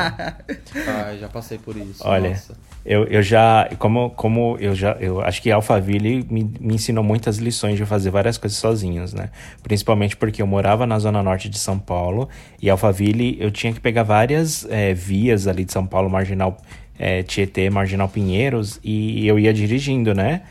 Ai, 1.06 1.18
já 1.22 1.30
passei 1.30 1.58
por 1.58 1.78
isso. 1.78 2.02
Olha, 2.06 2.32
nossa. 2.32 2.54
Eu, 2.86 3.06
eu 3.06 3.24
já, 3.24 3.68
como, 3.80 4.12
como 4.12 4.58
eu 4.60 4.76
já, 4.76 4.92
eu 5.00 5.20
acho 5.20 5.42
que 5.42 5.50
Alphaville 5.50 6.24
me, 6.30 6.44
me 6.60 6.76
ensinou 6.76 7.04
muitas 7.04 7.38
lições 7.38 7.78
de 7.78 7.86
fazer 7.86 8.12
várias 8.12 8.38
coisas 8.38 8.60
sozinhos, 8.60 9.12
né? 9.12 9.32
Principalmente 9.64 10.16
porque 10.16 10.40
eu 10.40 10.46
morava 10.46 10.86
na 10.86 11.00
zona 11.00 11.24
norte 11.24 11.50
de 11.50 11.58
São 11.58 11.80
Paulo 11.80 12.30
e 12.62 12.70
Alphaville 12.70 13.38
eu 13.40 13.50
tinha 13.50 13.74
que 13.74 13.80
pegar 13.80 14.04
várias 14.04 14.68
é, 14.70 14.94
vias 14.94 15.48
ali 15.48 15.66
de 15.66 15.74
São 15.74 15.88
Paulo, 15.88 16.12
Marginal 16.12 16.58
é, 17.00 17.24
Tietê, 17.24 17.72
Marginal 17.72 18.08
Pinheiros 18.08 18.80
e 18.84 19.28
eu 19.28 19.40
ia 19.40 19.52
dirigindo, 19.52 20.14
né? 20.14 20.44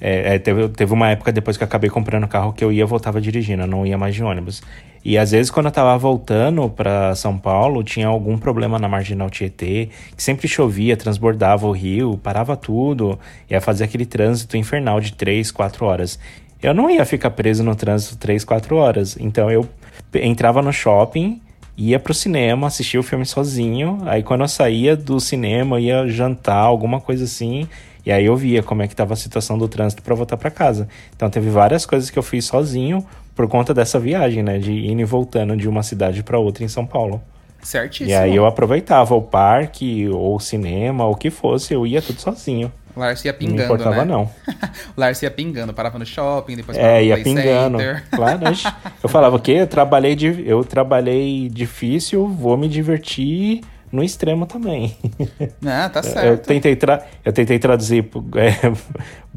É, 0.00 0.34
é, 0.34 0.38
teve, 0.38 0.68
teve 0.68 0.92
uma 0.92 1.10
época 1.10 1.32
depois 1.32 1.56
que 1.56 1.62
eu 1.62 1.66
acabei 1.66 1.88
comprando 1.88 2.28
carro 2.28 2.52
que 2.52 2.62
eu 2.62 2.70
ia 2.70 2.84
voltava 2.84 3.20
dirigindo, 3.20 3.62
eu 3.62 3.66
não 3.66 3.86
ia 3.86 3.96
mais 3.96 4.14
de 4.14 4.22
ônibus. 4.22 4.62
E 5.04 5.16
às 5.16 5.30
vezes 5.30 5.50
quando 5.50 5.66
eu 5.66 5.72
tava 5.72 5.96
voltando 5.96 6.68
para 6.68 7.14
São 7.14 7.38
Paulo, 7.38 7.82
tinha 7.82 8.08
algum 8.08 8.36
problema 8.36 8.78
na 8.78 8.88
Marginal 8.88 9.30
Tietê, 9.30 9.88
que 10.16 10.22
sempre 10.22 10.48
chovia, 10.48 10.96
transbordava 10.96 11.66
o 11.66 11.72
rio, 11.72 12.18
parava 12.22 12.56
tudo, 12.56 13.18
ia 13.48 13.60
fazer 13.60 13.84
aquele 13.84 14.04
trânsito 14.04 14.56
infernal 14.56 15.00
de 15.00 15.12
3, 15.12 15.50
4 15.50 15.86
horas. 15.86 16.18
Eu 16.62 16.74
não 16.74 16.90
ia 16.90 17.04
ficar 17.04 17.30
preso 17.30 17.62
no 17.62 17.74
trânsito 17.74 18.16
3, 18.16 18.44
4 18.44 18.76
horas. 18.76 19.16
Então 19.20 19.50
eu 19.50 19.68
entrava 20.14 20.60
no 20.60 20.72
shopping, 20.72 21.40
ia 21.76 21.98
pro 22.00 22.12
cinema, 22.12 22.66
assistia 22.66 22.98
o 22.98 23.02
filme 23.02 23.24
sozinho. 23.24 24.00
Aí 24.06 24.22
quando 24.22 24.40
eu 24.40 24.48
saía 24.48 24.96
do 24.96 25.20
cinema, 25.20 25.80
ia 25.80 26.08
jantar, 26.08 26.56
alguma 26.56 27.00
coisa 27.00 27.24
assim. 27.24 27.68
E 28.06 28.12
aí 28.12 28.24
eu 28.24 28.36
via 28.36 28.62
como 28.62 28.82
é 28.82 28.86
que 28.88 28.94
tava 28.94 29.14
a 29.14 29.16
situação 29.16 29.58
do 29.58 29.66
trânsito 29.66 30.00
para 30.00 30.14
voltar 30.14 30.36
para 30.36 30.48
casa. 30.48 30.88
Então 31.16 31.28
teve 31.28 31.50
várias 31.50 31.84
coisas 31.84 32.08
que 32.08 32.16
eu 32.18 32.22
fiz 32.22 32.44
sozinho 32.44 33.04
por 33.34 33.48
conta 33.48 33.74
dessa 33.74 33.98
viagem, 33.98 34.44
né, 34.44 34.58
de 34.58 34.70
ir 34.70 34.96
e 34.98 35.04
voltando 35.04 35.56
de 35.56 35.68
uma 35.68 35.82
cidade 35.82 36.22
para 36.22 36.38
outra 36.38 36.62
em 36.64 36.68
São 36.68 36.86
Paulo. 36.86 37.20
Certíssimo. 37.60 38.10
E 38.10 38.14
aí 38.14 38.36
eu 38.36 38.46
aproveitava 38.46 39.14
o 39.16 39.20
parque, 39.20 40.08
ou 40.08 40.36
o 40.36 40.40
cinema, 40.40 41.04
ou 41.04 41.12
o 41.14 41.16
que 41.16 41.30
fosse, 41.30 41.74
eu 41.74 41.84
ia 41.84 42.00
tudo 42.00 42.20
sozinho. 42.20 42.72
O 42.94 43.00
Lars 43.00 43.24
ia 43.24 43.32
Não 43.32 43.38
pingando, 43.38 43.58
me 43.58 43.64
importava, 43.64 43.96
né? 43.96 44.04
não. 44.04 44.22
o 44.96 45.00
Lars 45.00 45.20
ia 45.20 45.30
pingando, 45.30 45.74
parava 45.74 45.98
no 45.98 46.06
shopping, 46.06 46.56
depois 46.56 46.78
parava 46.78 46.94
É, 46.96 47.00
no 47.00 47.06
ia 47.06 47.22
pingando. 47.22 47.78
Center. 47.78 48.04
Claro, 48.10 48.48
oxe. 48.48 48.72
eu 49.02 49.08
falava 49.08 49.36
o 49.36 49.40
quê? 49.40 49.52
Eu 49.52 49.66
trabalhei, 49.66 50.14
de, 50.14 50.44
eu 50.48 50.64
trabalhei 50.64 51.48
difícil, 51.50 52.26
vou 52.28 52.56
me 52.56 52.68
divertir 52.68 53.62
no 53.92 54.02
extremo 54.02 54.46
também. 54.46 54.96
Ah, 55.66 55.88
tá 55.88 56.00
Eu 56.00 56.02
certo. 56.04 56.46
tentei, 56.46 56.76
tra 56.76 57.04
eu 57.24 57.32
tentei 57.32 57.58
traduzir 57.58 58.04
é, 58.36 58.72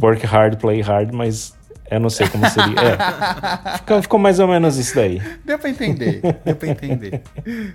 work 0.01 0.25
hard, 0.25 0.57
play 0.59 0.81
hard, 0.81 1.11
mas 1.13 1.53
eu 1.89 1.99
não 1.99 2.09
sei 2.09 2.27
como 2.29 2.47
seria. 2.49 2.75
É, 2.79 3.77
ficou, 3.79 4.01
ficou 4.01 4.19
mais 4.19 4.39
ou 4.39 4.47
menos 4.47 4.77
isso 4.77 4.95
daí. 4.95 5.21
Deu 5.45 5.57
pra 5.57 5.69
entender, 5.69 6.21
deu 6.45 6.55
pra 6.55 6.67
entender. 6.67 7.21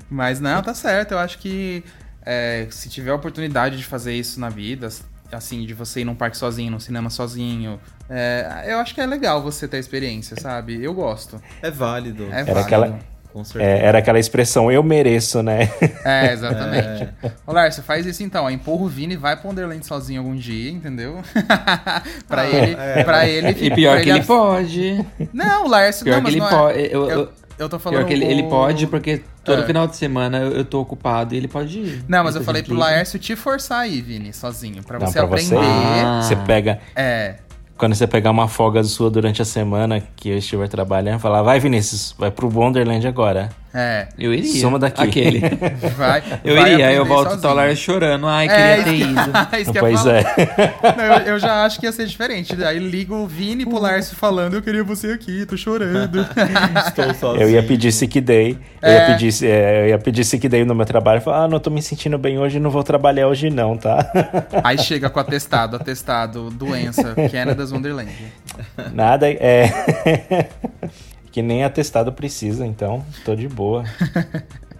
Mas 0.08 0.40
não, 0.40 0.62
tá 0.62 0.72
certo. 0.74 1.12
Eu 1.12 1.18
acho 1.18 1.38
que 1.38 1.82
é, 2.24 2.66
se 2.70 2.88
tiver 2.88 3.10
a 3.10 3.14
oportunidade 3.14 3.76
de 3.76 3.84
fazer 3.84 4.14
isso 4.14 4.38
na 4.38 4.48
vida, 4.48 4.88
assim, 5.32 5.66
de 5.66 5.74
você 5.74 6.00
ir 6.00 6.04
num 6.04 6.14
parque 6.14 6.36
sozinho, 6.36 6.70
num 6.70 6.78
cinema 6.80 7.10
sozinho, 7.10 7.80
é, 8.08 8.66
eu 8.68 8.78
acho 8.78 8.94
que 8.94 9.00
é 9.00 9.06
legal 9.06 9.42
você 9.42 9.66
ter 9.66 9.78
a 9.78 9.80
experiência, 9.80 10.36
sabe? 10.40 10.80
Eu 10.82 10.94
gosto. 10.94 11.40
É 11.60 11.70
válido. 11.70 12.24
É 12.30 12.40
Era 12.40 12.44
válido. 12.44 12.60
aquela, 12.60 12.86
Com 12.86 12.92
certeza. 12.92 13.13
É, 13.58 13.84
era 13.84 13.98
aquela 13.98 14.18
expressão, 14.18 14.70
eu 14.70 14.82
mereço, 14.82 15.42
né? 15.42 15.70
É, 16.04 16.32
exatamente. 16.32 17.08
Ô, 17.46 17.52
Lars, 17.52 17.78
faz 17.80 18.06
isso 18.06 18.22
então, 18.22 18.44
ó, 18.44 18.50
empurra 18.50 18.84
o 18.84 18.88
Vini 18.88 19.14
e 19.14 19.16
vai 19.16 19.36
pro 19.36 19.48
Wonderland 19.48 19.84
sozinho 19.86 20.20
algum 20.20 20.34
dia, 20.36 20.70
entendeu? 20.70 21.18
pra 22.28 22.42
Ah, 22.42 22.46
ele, 22.48 22.76
é. 22.78 23.04
pra 23.04 23.26
ele... 23.28 23.48
E 23.66 23.70
pior 23.74 24.00
que 24.00 24.10
ele 24.10 24.20
af- 24.20 24.26
pode. 24.26 25.04
Não, 25.32 25.64
o 25.64 25.68
Lars... 25.68 26.02
Pior 26.02 26.14
não, 26.14 26.18
que 26.20 26.24
mas 26.24 26.32
ele 26.34 26.40
não 26.40 26.46
é- 26.48 26.50
pode. 26.50 26.78
Eu, 26.92 27.10
Eu, 27.10 27.28
eu- 27.58 27.68
tô 27.68 27.78
falando... 27.78 27.98
pior 28.00 28.06
que 28.08 28.12
ele, 28.14 28.24
ele 28.24 28.42
o- 28.42 28.48
pode, 28.48 28.86
porque 28.86 29.22
todo 29.44 29.62
É. 29.62 29.66
final 29.66 29.86
de 29.86 29.96
semana 29.96 30.38
eu, 30.38 30.52
eu 30.52 30.64
tô 30.64 30.80
ocupado 30.80 31.34
e 31.34 31.36
ele 31.38 31.48
pode 31.48 31.78
ir. 31.78 32.04
Não, 32.08 32.24
mas 32.24 32.34
eu 32.36 32.42
falei 32.42 32.62
pro. 32.62 32.74
Laércio 32.74 33.18
te 33.18 33.34
forçar 33.36 33.80
aí, 33.80 34.00
Vini, 34.00 34.32
sozinho, 34.32 34.82
pra 34.82 34.98
Não, 34.98 35.06
você 35.06 35.12
pra 35.18 35.26
você 35.26 35.54
aprender. 35.54 35.64
ir. 35.70 36.04
Ah. 36.04 36.20
Você 36.22 36.36
pega, 36.36 36.78
É, 36.96 37.34
quando 37.76 37.94
você 37.94 38.06
pegar 38.06 38.30
uma 38.30 38.48
folga 38.48 38.82
sua 38.84 39.10
durante 39.10 39.42
a 39.42 39.44
semana 39.44 40.00
que 40.16 40.28
eu 40.28 40.38
estiver 40.38 40.68
trabalhando, 40.68 41.20
falar, 41.20 41.42
vai 41.42 41.58
Vinícius, 41.58 42.14
vai 42.18 42.30
pro 42.30 42.48
Wonderland 42.48 43.06
agora. 43.06 43.50
É. 43.74 44.06
Eu 44.16 44.32
iria. 44.32 44.60
Suma 44.60 44.78
daqui. 44.78 45.02
Aquele. 45.02 45.40
Vai. 45.98 46.22
Eu 46.44 46.54
vai 46.54 46.72
iria, 46.72 46.88
aí 46.88 46.94
eu 46.94 47.04
volto 47.04 47.44
lá 47.48 47.74
chorando. 47.74 48.26
Ai, 48.28 48.46
É, 48.48 48.76
queria 48.76 48.84
ter 48.84 48.94
isso 48.94 49.10
ido. 49.10 49.32
isso 49.60 49.72
que 49.72 49.80
pois 49.80 50.00
falar. 50.00 50.18
é. 50.18 50.24
Não, 50.96 51.04
eu, 51.04 51.34
eu 51.34 51.38
já 51.40 51.64
acho 51.64 51.80
que 51.80 51.86
ia 51.86 51.92
ser 51.92 52.06
diferente. 52.06 52.54
Aí 52.64 52.78
ligo 52.78 53.14
o 53.16 53.26
Vini 53.26 53.66
pro 53.66 53.78
Lárcio 53.80 54.16
falando, 54.16 54.54
eu 54.54 54.62
queria 54.62 54.84
você 54.84 55.08
aqui, 55.08 55.44
tô 55.44 55.56
chorando. 55.56 56.24
Estou 56.86 57.12
sozinho. 57.14 57.42
Eu 57.42 57.50
ia 57.50 57.62
pedir 57.62 57.90
sick 57.90 58.20
day. 58.20 58.56
Eu, 58.80 58.88
É. 58.90 58.94
ia 58.98 59.06
pedir, 59.06 59.44
é, 59.44 59.82
eu 59.82 59.88
ia 59.88 59.98
pedir 59.98 60.24
sick 60.24 60.48
day 60.48 60.64
no 60.64 60.74
meu 60.74 60.86
trabalho. 60.86 61.20
Falar, 61.20 61.44
ah, 61.44 61.48
não 61.48 61.58
tô 61.58 61.70
me 61.70 61.82
sentindo 61.82 62.16
bem 62.16 62.38
hoje, 62.38 62.60
não 62.60 62.70
vou 62.70 62.84
trabalhar 62.84 63.26
hoje 63.26 63.50
não, 63.50 63.76
tá? 63.76 64.08
Aí 64.62 64.78
chega 64.78 65.10
com 65.10 65.18
atestado, 65.18 65.76
atestado, 65.76 66.48
doença, 66.50 67.14
Canada's 67.32 67.72
Wonderland. 67.72 68.12
Nada, 68.92 69.28
é... 69.28 70.46
que 71.34 71.42
nem 71.42 71.64
atestado 71.64 72.12
precisa, 72.12 72.64
então 72.64 73.04
tô 73.24 73.34
de 73.34 73.48
boa. 73.48 73.84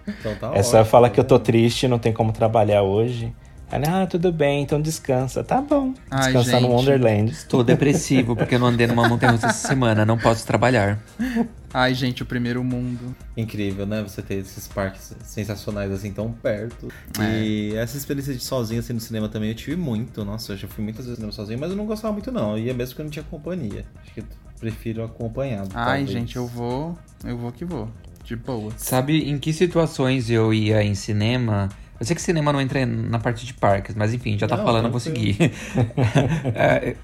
Então 0.06 0.36
tá 0.36 0.50
É 0.50 0.62
só 0.62 0.84
ótimo, 0.84 0.84
falar 0.84 1.10
que 1.10 1.20
eu 1.20 1.24
tô 1.26 1.38
vendo? 1.38 1.40
triste, 1.40 1.88
não 1.88 1.98
tem 1.98 2.12
como 2.12 2.32
trabalhar 2.32 2.82
hoje. 2.82 3.34
Aí, 3.74 3.82
ah, 3.88 4.06
tudo 4.06 4.30
bem, 4.30 4.62
então 4.62 4.80
descansa. 4.80 5.42
Tá 5.42 5.60
bom, 5.60 5.92
Ai, 6.08 6.32
descansar 6.32 6.60
no. 6.60 6.68
Wonderland. 6.68 7.32
Estou 7.32 7.64
depressivo 7.64 8.36
porque 8.36 8.54
eu 8.54 8.60
não 8.60 8.68
andei 8.68 8.86
numa 8.86 9.08
montanha 9.08 9.32
russa 9.32 9.48
essa 9.48 9.66
semana. 9.66 10.06
Não 10.06 10.16
posso 10.16 10.46
trabalhar. 10.46 10.96
Ai, 11.72 11.92
gente, 11.92 12.22
o 12.22 12.26
primeiro 12.26 12.62
mundo. 12.62 13.16
Incrível, 13.36 13.84
né? 13.84 14.00
Você 14.04 14.22
ter 14.22 14.36
esses 14.36 14.68
parques 14.68 15.12
sensacionais 15.24 15.90
assim 15.90 16.12
tão 16.12 16.30
perto. 16.30 16.86
É. 17.18 17.42
E 17.42 17.74
essa 17.74 17.96
experiência 17.96 18.32
de 18.32 18.44
sozinho 18.44 18.78
assim 18.78 18.92
no 18.92 19.00
cinema 19.00 19.28
também 19.28 19.48
eu 19.48 19.56
tive 19.56 19.74
muito. 19.74 20.24
Nossa, 20.24 20.52
eu 20.52 20.56
já 20.56 20.68
fui 20.68 20.84
muitas 20.84 21.06
vezes 21.06 21.18
no 21.18 21.32
cinema 21.32 21.32
sozinho, 21.32 21.58
mas 21.58 21.70
eu 21.70 21.76
não 21.76 21.84
gostava 21.84 22.12
muito 22.12 22.30
não. 22.30 22.56
Eu 22.56 22.66
ia 22.66 22.74
mesmo 22.74 22.90
porque 22.90 23.02
eu 23.02 23.04
não 23.06 23.10
tinha 23.10 23.24
companhia. 23.24 23.84
Acho 24.00 24.14
que 24.14 24.20
eu 24.20 24.24
prefiro 24.60 25.02
acompanhado. 25.02 25.70
Ai, 25.74 26.04
talvez. 26.04 26.10
gente, 26.10 26.36
eu 26.36 26.46
vou. 26.46 26.96
Eu 27.24 27.36
vou 27.36 27.50
que 27.50 27.64
vou. 27.64 27.90
De 28.22 28.36
boa. 28.36 28.72
Sabe 28.76 29.28
em 29.28 29.36
que 29.36 29.52
situações 29.52 30.30
eu 30.30 30.54
ia 30.54 30.80
em 30.80 30.94
cinema? 30.94 31.68
Eu 31.98 32.06
sei 32.06 32.16
que 32.16 32.22
cinema 32.22 32.52
não 32.52 32.60
entra 32.60 32.84
na 32.84 33.18
parte 33.18 33.46
de 33.46 33.54
parques, 33.54 33.94
mas 33.94 34.12
enfim, 34.12 34.38
já 34.38 34.48
tá 34.48 34.56
Não, 34.56 34.64
falando, 34.64 34.86
eu 34.86 34.90
vou 34.90 35.00
seguir. 35.00 35.36
É, 36.54 36.96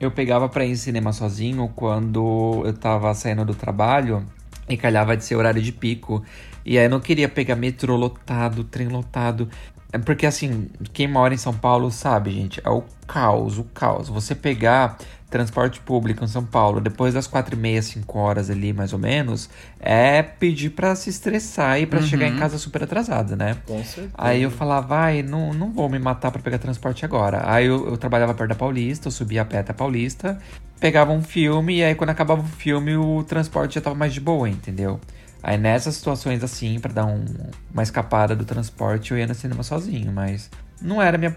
eu 0.00 0.10
pegava 0.10 0.48
pra 0.48 0.64
ir 0.64 0.70
em 0.72 0.76
cinema 0.76 1.12
sozinho 1.12 1.68
quando 1.74 2.62
eu 2.64 2.72
tava 2.72 3.12
saindo 3.14 3.44
do 3.44 3.54
trabalho 3.54 4.24
e 4.68 4.76
calhava 4.76 5.16
de 5.16 5.24
ser 5.24 5.36
horário 5.36 5.62
de 5.62 5.72
pico. 5.72 6.24
E 6.64 6.78
aí 6.78 6.86
eu 6.86 6.90
não 6.90 7.00
queria 7.00 7.28
pegar 7.28 7.56
metrô 7.56 7.96
lotado, 7.96 8.64
trem 8.64 8.88
lotado. 8.88 9.48
É 9.92 9.98
Porque 9.98 10.26
assim, 10.26 10.68
quem 10.92 11.06
mora 11.08 11.34
em 11.34 11.36
São 11.38 11.54
Paulo 11.54 11.90
sabe, 11.90 12.32
gente, 12.32 12.60
é 12.64 12.70
o 12.70 12.84
caos, 13.06 13.58
o 13.58 13.64
caos. 13.64 14.08
Você 14.08 14.34
pegar 14.34 14.98
transporte 15.30 15.80
público 15.80 16.24
em 16.24 16.28
São 16.28 16.44
Paulo 16.44 16.80
depois 16.80 17.12
das 17.14 17.26
quatro 17.26 17.54
e 17.56 17.58
meia, 17.58 17.82
cinco 17.82 18.18
horas 18.18 18.48
ali, 18.48 18.72
mais 18.72 18.92
ou 18.92 18.98
menos, 18.98 19.50
é 19.80 20.22
pedir 20.22 20.70
pra 20.70 20.94
se 20.94 21.10
estressar 21.10 21.80
e 21.80 21.86
pra 21.86 22.00
chegar 22.00 22.26
em 22.28 22.36
casa 22.36 22.58
super 22.58 22.84
atrasado, 22.84 23.34
né? 23.36 23.56
Com 23.66 23.82
certeza. 23.84 24.14
Aí 24.16 24.42
eu 24.42 24.50
falava, 24.50 24.86
vai, 24.86 25.22
não, 25.22 25.52
não 25.52 25.72
vou 25.72 25.88
me 25.88 25.98
matar 25.98 26.30
pra 26.30 26.40
pegar 26.40 26.58
transporte 26.58 27.04
agora. 27.04 27.42
Aí 27.44 27.66
eu, 27.66 27.88
eu 27.88 27.96
trabalhava 27.96 28.34
perto 28.34 28.50
da 28.50 28.54
Paulista, 28.54 29.08
eu 29.08 29.12
subia 29.12 29.42
a 29.42 29.44
pé 29.44 29.58
até 29.58 29.72
a 29.72 29.74
Paulista, 29.74 30.38
pegava 30.78 31.12
um 31.12 31.22
filme, 31.22 31.78
e 31.78 31.84
aí 31.84 31.94
quando 31.94 32.10
acabava 32.10 32.40
o 32.42 32.44
filme, 32.46 32.96
o 32.96 33.24
transporte 33.24 33.74
já 33.76 33.80
tava 33.80 33.96
mais 33.96 34.14
de 34.14 34.20
boa, 34.20 34.48
entendeu? 34.48 35.00
Aí 35.42 35.56
nessas 35.58 35.94
situações 35.96 36.42
assim, 36.42 36.78
pra 36.80 36.92
dar 36.92 37.04
um- 37.06 37.24
uma 37.72 37.82
escapada 37.82 38.34
do 38.34 38.44
transporte, 38.44 39.12
eu 39.12 39.18
ia 39.18 39.26
no 39.26 39.34
cinema 39.34 39.62
sozinho, 39.62 40.10
mas 40.12 40.50
não 40.80 41.00
era 41.00 41.16
minha, 41.18 41.36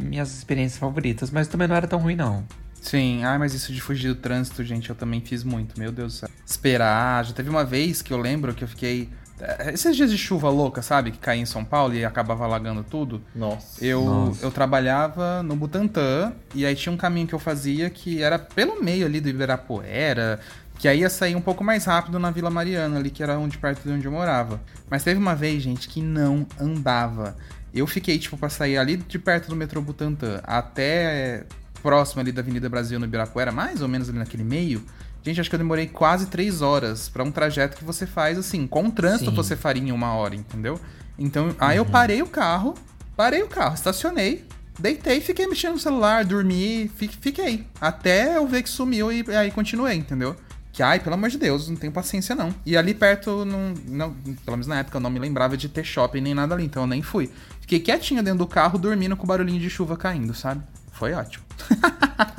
minhas 0.00 0.32
experiências 0.36 0.78
favoritas, 0.78 1.30
mas 1.30 1.48
também 1.48 1.68
não 1.68 1.76
era 1.76 1.86
tão 1.86 1.98
ruim, 2.00 2.16
não. 2.16 2.44
Sim, 2.84 3.24
ai, 3.24 3.38
mas 3.38 3.54
isso 3.54 3.72
de 3.72 3.80
fugir 3.80 4.08
do 4.08 4.14
trânsito, 4.16 4.62
gente, 4.62 4.90
eu 4.90 4.94
também 4.94 5.18
fiz 5.22 5.42
muito, 5.42 5.80
meu 5.80 5.90
Deus 5.90 6.12
do 6.12 6.16
céu. 6.18 6.28
Esperar, 6.46 7.24
já 7.24 7.32
teve 7.32 7.48
uma 7.48 7.64
vez 7.64 8.02
que 8.02 8.12
eu 8.12 8.18
lembro 8.18 8.52
que 8.52 8.62
eu 8.62 8.68
fiquei. 8.68 9.08
eh, 9.40 9.72
Esses 9.72 9.96
dias 9.96 10.10
de 10.10 10.18
chuva 10.18 10.50
louca, 10.50 10.82
sabe? 10.82 11.10
Que 11.10 11.16
caía 11.18 11.40
em 11.40 11.46
São 11.46 11.64
Paulo 11.64 11.94
e 11.94 12.04
acabava 12.04 12.44
alagando 12.44 12.84
tudo. 12.84 13.22
Nossa. 13.34 13.82
Eu, 13.82 14.04
Nossa. 14.04 14.44
eu 14.44 14.50
trabalhava 14.50 15.42
no 15.42 15.56
Butantã 15.56 16.34
e 16.54 16.66
aí 16.66 16.74
tinha 16.76 16.92
um 16.92 16.96
caminho 16.98 17.26
que 17.26 17.34
eu 17.34 17.38
fazia 17.38 17.88
que 17.88 18.22
era 18.22 18.38
pelo 18.38 18.82
meio 18.84 19.06
ali 19.06 19.18
do 19.18 19.30
Ibirapuera, 19.30 20.38
que 20.78 20.86
aí 20.86 21.00
ia 21.00 21.08
sair 21.08 21.34
um 21.34 21.40
pouco 21.40 21.64
mais 21.64 21.86
rápido 21.86 22.18
na 22.18 22.30
Vila 22.30 22.50
Mariana 22.50 22.98
ali, 22.98 23.08
que 23.08 23.22
era 23.22 23.38
onde 23.38 23.56
perto 23.56 23.82
de 23.82 23.92
onde 23.94 24.04
eu 24.04 24.12
morava. 24.12 24.60
Mas 24.90 25.02
teve 25.02 25.18
uma 25.18 25.34
vez, 25.34 25.62
gente, 25.62 25.88
que 25.88 26.02
não 26.02 26.46
andava. 26.60 27.34
Eu 27.72 27.86
fiquei, 27.86 28.18
tipo, 28.18 28.36
pra 28.36 28.50
sair 28.50 28.76
ali 28.76 28.98
de 28.98 29.18
perto 29.18 29.48
do 29.48 29.56
metrô 29.56 29.80
Butantã 29.80 30.40
até 30.44 31.44
próximo 31.84 32.22
ali 32.22 32.32
da 32.32 32.40
Avenida 32.40 32.66
Brasil 32.66 32.98
no 32.98 33.04
Ibirapuera, 33.04 33.52
mais 33.52 33.82
ou 33.82 33.88
menos 33.88 34.08
ali 34.08 34.16
naquele 34.18 34.42
meio. 34.42 34.82
Gente, 35.22 35.38
acho 35.38 35.50
que 35.50 35.54
eu 35.54 35.58
demorei 35.58 35.86
quase 35.86 36.26
três 36.26 36.62
horas 36.62 37.10
pra 37.10 37.22
um 37.22 37.30
trajeto 37.30 37.76
que 37.76 37.84
você 37.84 38.06
faz 38.06 38.38
assim, 38.38 38.66
com 38.66 38.86
o 38.86 38.90
trânsito 38.90 39.28
Sim. 39.30 39.36
você 39.36 39.54
faria 39.54 39.82
em 39.82 39.92
uma 39.92 40.14
hora, 40.14 40.34
entendeu? 40.34 40.80
Então, 41.18 41.54
aí 41.58 41.76
eu 41.76 41.84
parei 41.84 42.22
o 42.22 42.26
carro, 42.26 42.74
parei 43.14 43.42
o 43.42 43.48
carro, 43.48 43.74
estacionei, 43.74 44.46
deitei, 44.78 45.20
fiquei 45.20 45.46
mexendo 45.46 45.74
no 45.74 45.78
celular, 45.78 46.24
dormi, 46.24 46.90
fi- 46.96 47.08
fiquei. 47.20 47.66
Até 47.78 48.36
eu 48.38 48.46
ver 48.48 48.62
que 48.62 48.68
sumiu 48.70 49.12
e 49.12 49.24
aí 49.36 49.50
continuei, 49.50 49.94
entendeu? 49.96 50.34
Que, 50.72 50.82
ai, 50.82 50.98
pelo 51.00 51.14
amor 51.14 51.28
de 51.28 51.38
Deus, 51.38 51.68
não 51.68 51.76
tenho 51.76 51.92
paciência 51.92 52.34
não. 52.34 52.52
E 52.66 52.76
ali 52.78 52.94
perto, 52.94 53.44
não, 53.44 53.74
não, 53.86 54.12
pelo 54.44 54.56
menos 54.56 54.66
na 54.66 54.78
época, 54.80 54.96
eu 54.96 55.00
não 55.02 55.10
me 55.10 55.18
lembrava 55.20 55.56
de 55.56 55.68
ter 55.68 55.84
shopping 55.84 56.20
nem 56.22 56.34
nada 56.34 56.54
ali, 56.54 56.64
então 56.64 56.82
eu 56.82 56.86
nem 56.86 57.02
fui. 57.02 57.30
Fiquei 57.60 57.78
quietinho 57.78 58.22
dentro 58.22 58.38
do 58.40 58.46
carro, 58.46 58.78
dormindo 58.78 59.16
com 59.16 59.24
o 59.24 59.26
barulhinho 59.26 59.60
de 59.60 59.68
chuva 59.70 59.96
caindo, 59.96 60.34
sabe? 60.34 60.62
Foi 61.04 61.12
ótimo. 61.12 61.44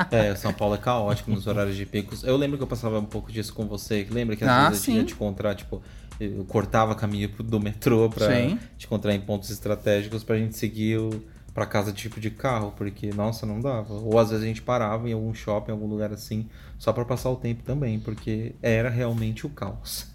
É, 0.09 0.33
São 0.35 0.51
Paulo 0.51 0.73
é 0.73 0.77
caótico 0.79 1.29
nos 1.29 1.45
horários 1.45 1.75
de 1.75 1.85
picos. 1.85 2.23
Eu 2.23 2.35
lembro 2.35 2.57
que 2.57 2.63
eu 2.63 2.67
passava 2.67 2.97
um 2.99 3.05
pouco 3.05 3.31
disso 3.31 3.53
com 3.53 3.67
você. 3.67 4.07
Lembra 4.09 4.35
que 4.35 4.43
às 4.43 4.49
Ah, 4.49 4.69
vezes 4.69 4.79
eu 4.83 4.85
tinha 4.93 4.99
sim. 5.01 5.05
te 5.05 5.13
encontrar, 5.13 5.53
tipo, 5.53 5.83
eu 6.19 6.43
cortava 6.45 6.95
caminho 6.95 7.29
do 7.43 7.59
metrô 7.59 8.09
pra 8.09 8.27
Sim. 8.33 8.57
te 8.77 8.87
encontrar 8.87 9.13
em 9.13 9.21
pontos 9.21 9.51
estratégicos 9.51 10.23
pra 10.23 10.35
gente 10.37 10.57
seguir 10.57 10.97
o, 10.97 11.09
pra 11.53 11.67
casa 11.67 11.91
tipo 11.91 12.19
de 12.19 12.31
carro, 12.31 12.73
porque, 12.75 13.11
nossa, 13.13 13.45
não 13.45 13.61
dava. 13.61 13.93
Ou 13.93 14.17
às 14.17 14.29
vezes 14.31 14.43
a 14.43 14.47
gente 14.47 14.61
parava 14.63 15.07
em 15.07 15.13
algum 15.13 15.33
shopping, 15.33 15.69
em 15.71 15.73
algum 15.75 15.87
lugar 15.87 16.11
assim, 16.11 16.47
só 16.79 16.91
pra 16.91 17.05
passar 17.05 17.29
o 17.29 17.35
tempo 17.35 17.61
também, 17.63 17.99
porque 17.99 18.55
era 18.63 18.89
realmente 18.89 19.45
o 19.45 19.49
caos. 19.49 20.07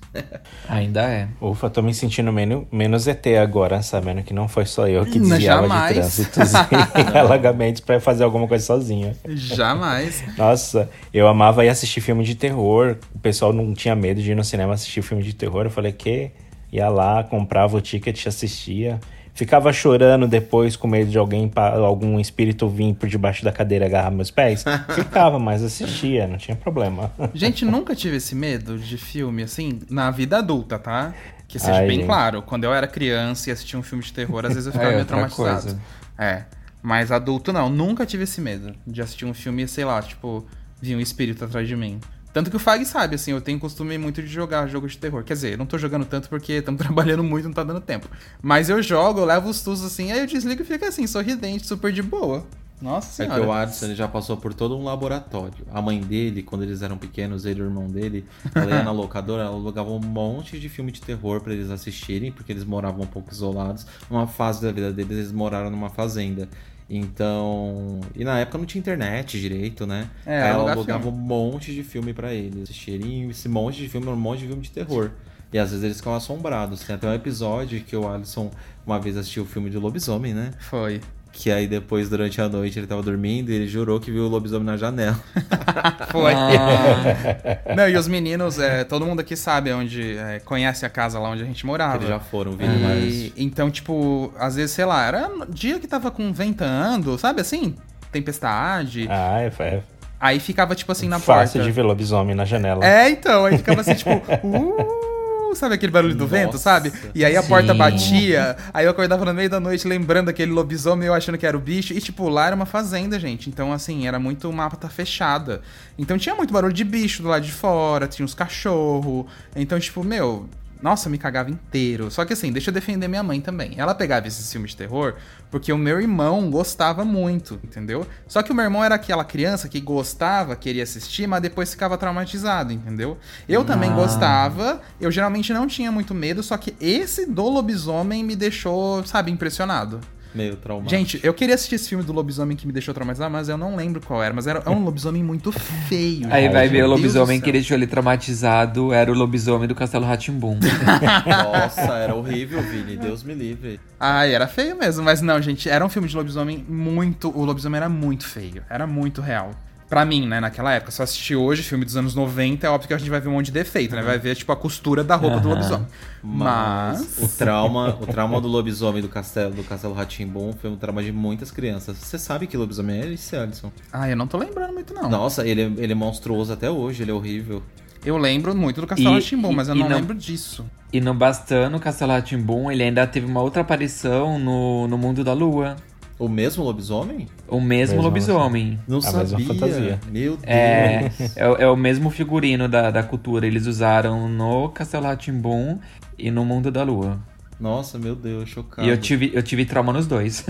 Ainda 0.68 1.02
é. 1.02 1.28
Ufa, 1.40 1.70
tô 1.70 1.82
me 1.82 1.94
sentindo 1.94 2.32
menos, 2.32 2.64
menos 2.70 3.06
ET 3.06 3.24
agora, 3.40 3.82
sabendo 3.82 4.22
que 4.22 4.34
não 4.34 4.48
foi 4.48 4.66
só 4.66 4.88
eu 4.88 5.04
que 5.04 5.18
Não, 5.18 5.28
desviava 5.28 5.68
jamais. 5.68 5.88
de 6.16 6.24
trânsitos 6.24 6.52
e 7.14 7.18
alagamentos 7.18 7.80
pra 7.80 8.00
fazer 8.00 8.24
alguma 8.24 8.46
coisa 8.48 8.64
sozinho. 8.64 9.16
Jamais. 9.28 10.22
Nossa, 10.36 10.88
eu 11.14 11.28
amava 11.28 11.64
ir 11.64 11.68
assistir 11.68 12.00
filme 12.00 12.24
de 12.24 12.34
terror. 12.34 12.96
O 13.14 13.18
pessoal 13.18 13.52
não 13.52 13.72
tinha 13.74 13.94
medo 13.94 14.20
de 14.20 14.32
ir 14.32 14.34
no 14.34 14.44
cinema 14.44 14.74
assistir 14.74 15.02
filme 15.02 15.22
de 15.22 15.32
terror. 15.32 15.64
Eu 15.66 15.70
falei 15.70 15.92
que 15.92 16.30
ia 16.72 16.88
lá, 16.88 17.22
comprava 17.24 17.76
o 17.76 17.80
ticket, 17.80 18.26
assistia. 18.26 19.00
Ficava 19.40 19.72
chorando 19.72 20.28
depois 20.28 20.76
com 20.76 20.86
medo 20.86 21.10
de 21.10 21.16
alguém, 21.16 21.50
algum 21.56 22.20
espírito 22.20 22.68
vir 22.68 22.92
por 22.92 23.08
debaixo 23.08 23.42
da 23.42 23.50
cadeira 23.50 23.86
agarrar 23.86 24.10
meus 24.10 24.30
pés. 24.30 24.62
ficava, 24.94 25.38
mas 25.38 25.62
assistia, 25.62 26.26
não 26.26 26.36
tinha 26.36 26.54
problema. 26.54 27.10
Gente, 27.32 27.64
nunca 27.64 27.94
tive 27.94 28.16
esse 28.16 28.34
medo 28.34 28.78
de 28.78 28.98
filme, 28.98 29.42
assim, 29.42 29.80
na 29.88 30.10
vida 30.10 30.36
adulta, 30.36 30.78
tá? 30.78 31.14
Que 31.48 31.58
seja 31.58 31.78
Ai, 31.78 31.86
bem 31.86 31.96
gente. 32.00 32.06
claro. 32.06 32.42
Quando 32.42 32.64
eu 32.64 32.74
era 32.74 32.86
criança 32.86 33.48
e 33.48 33.52
assistia 33.54 33.78
um 33.78 33.82
filme 33.82 34.04
de 34.04 34.12
terror, 34.12 34.44
às 34.44 34.52
vezes 34.52 34.66
eu 34.66 34.72
ficava 34.72 34.90
é, 34.90 34.94
meio 34.96 35.06
traumatizado. 35.06 35.62
Coisa. 35.62 35.80
É. 36.18 36.44
Mas 36.82 37.10
adulto 37.10 37.50
não, 37.50 37.70
nunca 37.70 38.04
tive 38.04 38.24
esse 38.24 38.42
medo 38.42 38.74
de 38.86 39.00
assistir 39.00 39.24
um 39.24 39.32
filme 39.32 39.66
sei 39.66 39.86
lá, 39.86 40.02
tipo, 40.02 40.46
vir 40.82 40.96
um 40.96 41.00
espírito 41.00 41.46
atrás 41.46 41.66
de 41.66 41.76
mim. 41.76 41.98
Tanto 42.32 42.50
que 42.50 42.56
o 42.56 42.60
Fag 42.60 42.84
sabe, 42.84 43.16
assim, 43.16 43.32
eu 43.32 43.40
tenho 43.40 43.58
costume 43.58 43.98
muito 43.98 44.22
de 44.22 44.28
jogar 44.28 44.66
jogos 44.68 44.92
de 44.92 44.98
terror. 44.98 45.24
Quer 45.24 45.34
dizer, 45.34 45.52
eu 45.52 45.58
não 45.58 45.66
tô 45.66 45.76
jogando 45.78 46.04
tanto 46.04 46.28
porque 46.28 46.54
estamos 46.54 46.78
trabalhando 46.82 47.24
muito, 47.24 47.46
não 47.46 47.52
tá 47.52 47.64
dando 47.64 47.80
tempo. 47.80 48.08
Mas 48.40 48.68
eu 48.68 48.82
jogo, 48.82 49.20
eu 49.20 49.24
levo 49.24 49.48
os 49.48 49.56
sustos 49.56 49.84
assim, 49.84 50.12
aí 50.12 50.20
eu 50.20 50.26
desligo 50.26 50.62
e 50.62 50.64
fica 50.64 50.88
assim, 50.88 51.06
sorridente, 51.06 51.66
super 51.66 51.92
de 51.92 52.02
boa. 52.02 52.46
Nossa 52.80 53.12
senhora. 53.12 53.34
É 53.34 53.40
que 53.40 53.46
o 53.46 53.52
Adson 53.52 53.86
ele 53.86 53.94
já 53.94 54.08
passou 54.08 54.36
por 54.38 54.54
todo 54.54 54.76
um 54.76 54.84
laboratório. 54.84 55.66
A 55.70 55.82
mãe 55.82 56.00
dele, 56.00 56.42
quando 56.42 56.62
eles 56.62 56.80
eram 56.80 56.96
pequenos, 56.96 57.44
ele 57.44 57.60
e 57.60 57.62
o 57.62 57.66
irmão 57.66 57.86
dele, 57.86 58.24
ela 58.54 58.70
ia 58.70 58.82
na 58.82 58.90
locadora, 58.92 59.42
ela 59.42 59.54
alugava 59.54 59.90
um 59.90 60.00
monte 60.00 60.58
de 60.58 60.68
filme 60.68 60.90
de 60.90 61.00
terror 61.02 61.40
para 61.42 61.52
eles 61.52 61.70
assistirem, 61.70 62.32
porque 62.32 62.52
eles 62.52 62.64
moravam 62.64 63.02
um 63.02 63.06
pouco 63.06 63.30
isolados. 63.30 63.86
Numa 64.08 64.26
fase 64.26 64.62
da 64.62 64.72
vida 64.72 64.90
deles, 64.92 65.18
eles 65.18 65.32
moraram 65.32 65.70
numa 65.70 65.90
fazenda. 65.90 66.48
Então. 66.90 68.00
E 68.16 68.24
na 68.24 68.40
época 68.40 68.58
não 68.58 68.66
tinha 68.66 68.80
internet 68.80 69.40
direito, 69.40 69.86
né? 69.86 70.10
É, 70.26 70.42
Aí 70.42 70.50
ela 70.50 70.72
alugava 70.72 71.08
um 71.08 71.12
monte 71.12 71.72
de 71.72 71.84
filme 71.84 72.12
para 72.12 72.34
eles 72.34 72.64
assistirem. 72.64 73.30
Esse 73.30 73.48
monte 73.48 73.76
de 73.76 73.88
filme 73.88 74.06
era 74.08 74.16
um 74.16 74.20
monte 74.20 74.40
de 74.40 74.48
filme 74.48 74.62
de 74.62 74.72
terror. 74.72 75.12
E 75.52 75.58
às 75.58 75.70
vezes 75.70 75.84
eles 75.84 75.96
ficam 75.98 76.14
assombrados. 76.14 76.80
Tem 76.80 76.96
até 76.96 77.08
um 77.08 77.14
episódio 77.14 77.80
que 77.80 77.96
o 77.96 78.08
Alisson 78.08 78.50
uma 78.84 78.98
vez 78.98 79.16
assistiu 79.16 79.44
o 79.44 79.46
filme 79.46 79.70
de 79.70 79.78
lobisomem, 79.78 80.34
né? 80.34 80.52
Foi. 80.58 81.00
Que 81.32 81.50
aí 81.50 81.66
depois, 81.66 82.08
durante 82.08 82.40
a 82.40 82.48
noite, 82.48 82.78
ele 82.78 82.86
tava 82.86 83.02
dormindo 83.02 83.50
e 83.50 83.54
ele 83.54 83.66
jurou 83.66 84.00
que 84.00 84.10
viu 84.10 84.24
o 84.24 84.28
lobisomem 84.28 84.66
na 84.66 84.76
janela. 84.76 85.18
Foi. 86.10 86.32
Ah. 86.34 87.74
Não, 87.76 87.88
e 87.88 87.96
os 87.96 88.08
meninos, 88.08 88.58
é, 88.58 88.84
todo 88.84 89.06
mundo 89.06 89.20
aqui 89.20 89.36
sabe 89.36 89.72
onde. 89.72 90.16
É, 90.16 90.40
conhece 90.40 90.84
a 90.84 90.88
casa 90.90 91.18
lá 91.18 91.30
onde 91.30 91.42
a 91.42 91.46
gente 91.46 91.64
morava. 91.64 91.96
Eles 91.96 92.08
já 92.08 92.18
foram, 92.18 92.52
viram 92.52 92.72
e, 92.72 93.32
Então, 93.36 93.70
tipo, 93.70 94.32
às 94.38 94.56
vezes, 94.56 94.72
sei 94.72 94.84
lá, 94.84 95.06
era 95.06 95.30
dia 95.48 95.78
que 95.78 95.86
tava 95.86 96.10
com 96.10 96.32
ventando, 96.32 97.16
sabe 97.16 97.40
assim? 97.40 97.76
Tempestade. 98.10 99.06
Ah, 99.08 99.40
é, 99.40 99.52
é. 99.60 99.82
Aí 100.20 100.38
ficava, 100.38 100.74
tipo 100.74 100.92
assim, 100.92 101.08
na 101.08 101.16
Fácil 101.16 101.26
porta. 101.26 101.46
Fácil 101.46 101.62
de 101.62 101.72
ver 101.72 101.82
lobisomem 101.82 102.34
na 102.34 102.44
janela. 102.44 102.84
É, 102.84 103.08
então, 103.08 103.46
aí 103.46 103.56
ficava 103.56 103.80
assim, 103.80 103.94
tipo, 103.94 104.10
uh, 104.10 105.00
sabe 105.54 105.74
aquele 105.74 105.92
barulho 105.92 106.14
do 106.14 106.24
Nossa, 106.24 106.36
vento, 106.36 106.58
sabe? 106.58 106.92
E 107.14 107.24
aí 107.24 107.36
a 107.36 107.42
sim. 107.42 107.48
porta 107.48 107.74
batia, 107.74 108.56
aí 108.72 108.84
eu 108.84 108.90
acordava 108.90 109.24
no 109.24 109.34
meio 109.34 109.50
da 109.50 109.60
noite 109.60 109.86
lembrando 109.86 110.28
aquele 110.28 110.52
lobisomem 110.52 111.06
eu 111.06 111.14
achando 111.14 111.38
que 111.38 111.46
era 111.46 111.56
o 111.56 111.60
bicho. 111.60 111.92
E 111.92 112.00
tipo, 112.00 112.28
lá 112.28 112.46
era 112.46 112.56
uma 112.56 112.66
fazenda, 112.66 113.18
gente. 113.18 113.48
Então, 113.48 113.72
assim, 113.72 114.06
era 114.06 114.18
muito 114.18 114.52
mata 114.52 114.88
fechada. 114.88 115.62
Então 115.98 116.16
tinha 116.18 116.34
muito 116.34 116.52
barulho 116.52 116.72
de 116.72 116.84
bicho 116.84 117.22
do 117.22 117.28
lado 117.28 117.44
de 117.44 117.52
fora, 117.52 118.06
tinha 118.06 118.24
uns 118.24 118.34
cachorros. 118.34 119.26
Então, 119.54 119.78
tipo, 119.78 120.02
meu, 120.04 120.48
nossa, 120.82 121.08
me 121.10 121.18
cagava 121.18 121.50
inteiro. 121.50 122.10
Só 122.10 122.24
que 122.24 122.32
assim, 122.32 122.52
deixa 122.52 122.70
eu 122.70 122.74
defender 122.74 123.08
minha 123.08 123.22
mãe 123.22 123.40
também. 123.40 123.74
Ela 123.76 123.94
pegava 123.94 124.26
esses 124.26 124.50
filmes 124.50 124.70
de 124.70 124.76
terror 124.76 125.14
porque 125.50 125.72
o 125.72 125.78
meu 125.78 126.00
irmão 126.00 126.50
gostava 126.50 127.04
muito, 127.04 127.60
entendeu? 127.64 128.06
Só 128.26 128.42
que 128.42 128.52
o 128.52 128.54
meu 128.54 128.64
irmão 128.64 128.82
era 128.82 128.94
aquela 128.94 129.24
criança 129.24 129.68
que 129.68 129.80
gostava, 129.80 130.54
queria 130.56 130.82
assistir, 130.82 131.26
mas 131.26 131.42
depois 131.42 131.70
ficava 131.70 131.98
traumatizado, 131.98 132.72
entendeu? 132.72 133.18
Eu 133.48 133.64
também 133.64 133.90
ah. 133.90 133.94
gostava, 133.94 134.80
eu 135.00 135.10
geralmente 135.10 135.52
não 135.52 135.66
tinha 135.66 135.90
muito 135.90 136.14
medo, 136.14 136.42
só 136.42 136.56
que 136.56 136.74
esse 136.80 137.26
do 137.26 137.48
lobisomem 137.48 138.22
me 138.22 138.36
deixou, 138.36 139.04
sabe, 139.04 139.30
impressionado 139.30 140.00
meio 140.34 140.56
traumático. 140.56 140.90
Gente, 140.90 141.20
eu 141.22 141.34
queria 141.34 141.54
assistir 141.54 141.74
esse 141.74 141.88
filme 141.88 142.04
do 142.04 142.12
lobisomem 142.12 142.56
que 142.56 142.66
me 142.66 142.72
deixou 142.72 142.94
traumatizado, 142.94 143.30
mas 143.30 143.48
eu 143.48 143.56
não 143.56 143.76
lembro 143.76 144.00
qual 144.00 144.22
era. 144.22 144.32
Mas 144.32 144.46
era 144.46 144.62
é 144.64 144.70
um 144.70 144.84
lobisomem 144.84 145.22
muito 145.22 145.52
feio. 145.52 146.28
Aí 146.30 146.48
vai 146.48 146.68
ver 146.68 146.84
o 146.84 146.88
lobisomem 146.88 147.40
que 147.40 147.50
deixou 147.50 147.76
ele 147.76 147.86
traumatizado, 147.86 148.92
era 148.92 149.10
o 149.10 149.14
lobisomem 149.14 149.66
do 149.68 149.74
Castelo 149.74 150.04
Ratimbum. 150.04 150.58
Nossa, 151.26 151.94
era 151.98 152.14
horrível, 152.14 152.62
Vini. 152.62 152.96
Deus 152.96 153.22
me 153.22 153.34
livre. 153.34 153.80
Ai, 153.98 154.34
era 154.34 154.46
feio 154.46 154.76
mesmo. 154.76 155.04
Mas 155.04 155.20
não, 155.20 155.40
gente, 155.40 155.68
era 155.68 155.84
um 155.84 155.88
filme 155.88 156.08
de 156.08 156.16
lobisomem 156.16 156.64
muito. 156.68 157.30
O 157.36 157.44
lobisomem 157.44 157.78
era 157.78 157.88
muito 157.88 158.26
feio. 158.26 158.62
Era 158.68 158.86
muito 158.86 159.20
real. 159.20 159.50
Pra 159.90 160.04
mim, 160.04 160.24
né, 160.24 160.38
naquela 160.38 160.72
época. 160.72 160.92
Se 160.92 161.00
eu 161.00 161.04
assistir 161.04 161.34
hoje, 161.34 161.64
filme 161.64 161.84
dos 161.84 161.96
anos 161.96 162.14
90, 162.14 162.64
é 162.64 162.70
óbvio 162.70 162.86
que 162.86 162.94
a 162.94 162.98
gente 162.98 163.10
vai 163.10 163.20
ver 163.20 163.28
um 163.28 163.32
monte 163.32 163.46
de 163.46 163.52
defeito, 163.52 163.96
né? 163.96 164.02
Vai 164.02 164.20
ver, 164.20 164.36
tipo, 164.36 164.52
a 164.52 164.56
costura 164.56 165.02
da 165.02 165.16
roupa 165.16 165.38
uhum. 165.38 165.42
do 165.42 165.48
lobisomem. 165.48 165.86
Mas... 166.22 167.18
O 167.18 167.26
trauma, 167.36 167.98
o 168.00 168.06
trauma 168.06 168.40
do 168.40 168.46
lobisomem 168.46 169.02
do 169.02 169.08
castelo, 169.08 169.52
do 169.52 169.64
castelo 169.64 169.92
Ratimbum 169.92 170.52
foi 170.52 170.70
um 170.70 170.76
trauma 170.76 171.02
de 171.02 171.10
muitas 171.10 171.50
crianças. 171.50 171.96
Você 171.96 172.18
sabe 172.18 172.46
que 172.46 172.56
lobisomem 172.56 173.00
é 173.00 173.12
esse, 173.12 173.34
Alisson? 173.34 173.72
Ah, 173.92 174.08
eu 174.08 174.16
não 174.16 174.28
tô 174.28 174.38
lembrando 174.38 174.72
muito, 174.72 174.94
não. 174.94 175.10
Nossa, 175.10 175.44
ele, 175.44 175.62
é, 175.62 175.64
ele 175.64 175.90
é 175.90 175.96
monstruoso 175.96 176.52
até 176.52 176.70
hoje, 176.70 177.02
ele 177.02 177.10
é 177.10 177.14
horrível. 177.14 177.60
Eu 178.04 178.16
lembro 178.16 178.54
muito 178.54 178.80
do 178.80 178.86
Castelo 178.86 179.14
Ratimbum, 179.14 179.52
mas 179.52 179.68
eu 179.68 179.74
não, 179.74 179.88
não, 179.88 179.96
lembro 179.96 180.14
disso. 180.14 180.64
E 180.92 181.00
no 181.00 181.12
Bastando, 181.12 181.80
Castelo 181.80 182.12
Ratimbum, 182.12 182.70
ele 182.70 182.84
ainda 182.84 183.04
teve 183.08 183.26
uma 183.26 183.42
outra 183.42 183.62
aparição 183.62 184.38
no, 184.38 184.86
no 184.86 184.96
Mundo 184.96 185.24
da 185.24 185.32
Lua. 185.32 185.76
O 186.20 186.28
mesmo 186.28 186.62
lobisomem? 186.62 187.26
O 187.48 187.58
mesmo, 187.58 187.94
mesmo 187.94 188.02
lobisomem. 188.02 188.78
Não 188.86 188.98
a 188.98 189.00
sabia. 189.00 189.38
Mesma 189.38 189.54
fantasia. 189.54 190.00
Meu 190.12 190.38
é, 190.42 191.08
Deus. 191.08 191.34
É, 191.34 191.42
é, 191.42 191.62
é, 191.62 191.66
o 191.66 191.74
mesmo 191.74 192.10
figurino 192.10 192.68
da, 192.68 192.90
da 192.90 193.02
cultura. 193.02 193.46
Eles 193.46 193.66
usaram 193.66 194.28
no 194.28 194.68
Castelo 194.68 195.06
Ratimbum 195.06 195.78
e 196.18 196.30
no 196.30 196.44
Mundo 196.44 196.70
da 196.70 196.82
Lua. 196.82 197.18
Nossa, 197.60 197.98
meu 197.98 198.16
Deus, 198.16 198.48
chocado. 198.48 198.88
E 198.88 198.90
eu 198.90 198.96
tive, 198.96 199.30
eu 199.34 199.42
tive 199.42 199.66
trauma 199.66 199.92
nos 199.92 200.06
dois. 200.06 200.44